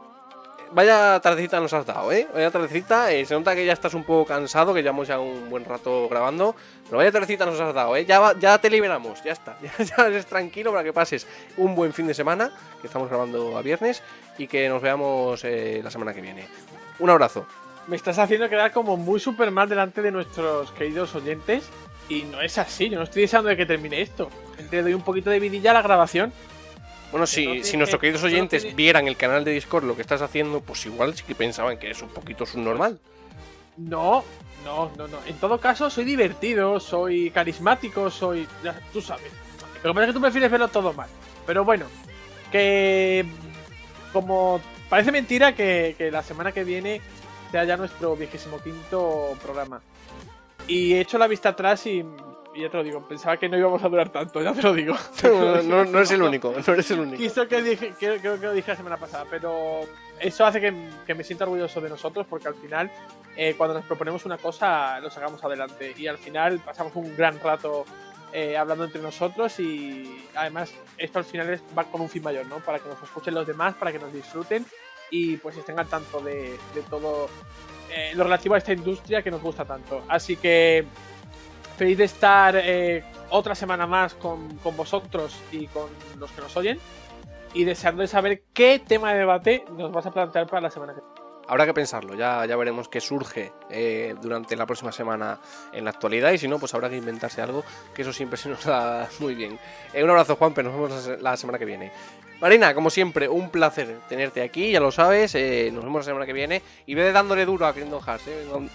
[0.72, 2.28] vaya tardecita nos has dado, ¿eh?
[2.34, 5.50] Vaya tardecita, eh, se nota que ya estás un poco cansado, que llevamos ya un
[5.50, 6.56] buen rato grabando,
[6.86, 8.06] pero vaya tardecita nos has dado, ¿eh?
[8.06, 11.28] Ya, ya te liberamos, ya está, ya, eres tranquilo para que pases
[11.58, 12.52] un buen fin de semana,
[12.82, 14.04] que estamos grabando a viernes,
[14.38, 16.48] y que nos veamos eh, la semana que viene.
[17.00, 17.46] Un abrazo.
[17.88, 21.70] Me estás haciendo quedar como muy super mal delante de nuestros queridos oyentes,
[22.10, 24.30] y no es así, yo no estoy deseando de que termine esto.
[24.70, 26.34] Te doy un poquito de vidilla a la grabación.
[27.11, 30.61] Bueno, si, si nuestros queridos oyentes vieran el canal de Discord lo que estás haciendo,
[30.61, 32.99] pues igual sí que pensaban que es un poquito subnormal.
[33.77, 34.23] No,
[34.64, 35.18] no, no, no.
[35.26, 38.48] En todo caso, soy divertido, soy carismático, soy.
[38.64, 39.31] Ya, tú sabes.
[39.84, 41.10] Lo que pasa es que tú prefieres verlo todo mal.
[41.48, 41.86] Pero bueno,
[42.52, 43.26] que
[44.14, 47.02] como parece mentira que, que la semana que viene
[47.52, 49.81] sea ya nuestro vigésimo quinto programa.
[50.68, 52.06] Y he hecho la vista atrás y
[52.61, 54.95] ya te lo digo, pensaba que no íbamos a durar tanto, ya te lo digo.
[55.23, 57.18] No, no, no eres el único, no eres el único.
[57.18, 59.81] Quiso que dije, creo, creo que lo dije la semana pasada, pero
[60.19, 60.73] eso hace que,
[61.06, 62.91] que me sienta orgulloso de nosotros porque al final,
[63.36, 67.40] eh, cuando nos proponemos una cosa, lo sacamos adelante y al final pasamos un gran
[67.40, 67.86] rato
[68.31, 72.57] eh, hablando entre nosotros y además esto al final va con un fin mayor, ¿no?
[72.57, 74.65] Para que nos escuchen los demás, para que nos disfruten
[75.11, 77.27] y pues estén al tanto de, de todo
[77.91, 80.03] eh, lo relativo a esta industria que nos gusta tanto.
[80.07, 80.86] Así que
[81.80, 86.57] feliz de estar eh, otra semana más con, con vosotros y con los que nos
[86.57, 86.77] oyen
[87.53, 90.93] y deseando de saber qué tema de debate nos vas a plantear para la semana
[90.93, 91.19] que viene.
[91.49, 95.39] Habrá que pensarlo, ya, ya veremos qué surge eh, durante la próxima semana
[95.73, 97.63] en la actualidad y si no, pues habrá que inventarse algo,
[97.95, 99.57] que eso siempre se nos da muy bien.
[99.91, 101.91] Eh, un abrazo Juan, pero nos vemos la se- la semana que viene.
[102.39, 106.26] Marina, como siempre, un placer tenerte aquí, ya lo sabes, eh, nos vemos la semana
[106.27, 108.26] que viene y ve dándole duro a Kingdom Hearts,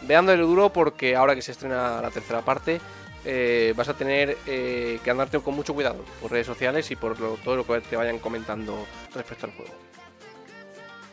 [0.02, 2.80] ve dándole duro porque ahora que se estrena la tercera parte
[3.74, 7.64] vas a tener que andarte con mucho cuidado por redes sociales y por todo lo
[7.66, 8.84] que te vayan comentando
[9.14, 9.72] respecto al juego.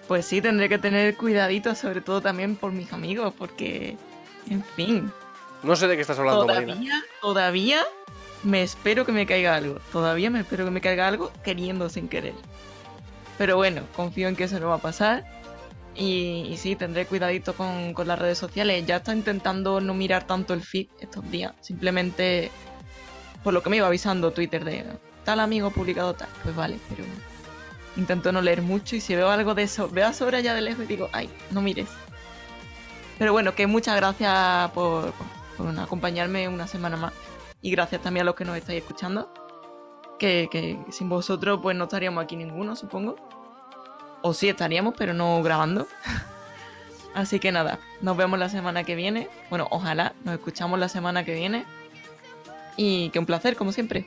[0.08, 3.98] Pues sí, tendré que tener cuidadito, sobre todo también por mis amigos, porque,
[4.50, 5.12] en fin,
[5.64, 6.74] No sé de qué estás hablando, Marina.
[6.74, 7.82] todavía, todavía
[8.44, 9.80] me espero que me caiga algo.
[9.92, 12.34] Todavía me espero que me caiga algo queriendo sin querer.
[13.38, 15.26] Pero bueno, confío en que eso no va a pasar.
[15.96, 18.86] Y, y sí, tendré cuidadito con, con las redes sociales.
[18.86, 21.54] Ya está intentando no mirar tanto el feed estos días.
[21.62, 22.52] Simplemente
[23.44, 24.86] por lo que me iba avisando Twitter de
[25.26, 26.30] tal amigo publicado tal.
[26.44, 27.04] Pues vale, pero
[27.98, 28.96] intento no leer mucho.
[28.96, 31.30] Y si veo algo de eso, veo a sobra ya de lejos y digo, ay,
[31.52, 31.90] no mires.
[33.18, 35.14] Pero bueno, que muchas gracias por,
[35.58, 37.14] por acompañarme una semana más.
[37.62, 39.32] Y gracias también a los que nos estáis escuchando.
[40.18, 43.16] Que, que sin vosotros pues no estaríamos aquí ninguno, supongo.
[44.22, 45.88] O sí estaríamos, pero no grabando.
[47.14, 49.28] Así que nada, nos vemos la semana que viene.
[49.50, 51.66] Bueno, ojalá nos escuchamos la semana que viene.
[52.78, 54.06] Y que un placer, como siempre.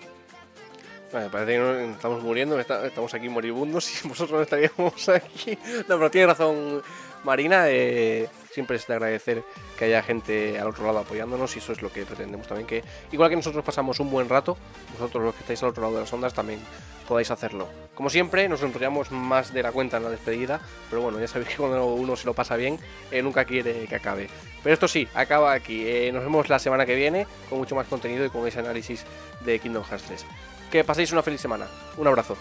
[1.11, 5.59] Parece que estamos muriendo, estamos aquí moribundos y vosotros no estaríamos aquí.
[5.89, 6.83] No, pero tiene razón
[7.25, 9.43] Marina, eh, siempre es de agradecer
[9.79, 12.85] que haya gente al otro lado apoyándonos y eso es lo que pretendemos también, que
[13.13, 14.57] igual que nosotros pasamos un buen rato,
[14.93, 16.61] vosotros los que estáis al otro lado de las ondas también
[17.09, 17.69] podáis hacerlo.
[17.95, 20.61] Como siempre, nos enrollamos más de la cuenta en la despedida,
[20.91, 22.79] pero bueno, ya sabéis que cuando uno se lo pasa bien,
[23.11, 24.29] eh, nunca quiere que acabe.
[24.63, 25.87] Pero esto sí, acaba aquí.
[25.87, 29.05] Eh, nos vemos la semana que viene con mucho más contenido y con ese análisis
[29.45, 30.27] de Kingdom Hearts 3.
[30.75, 31.69] Que paséis una feliz semana.
[31.97, 32.37] Un abrazo.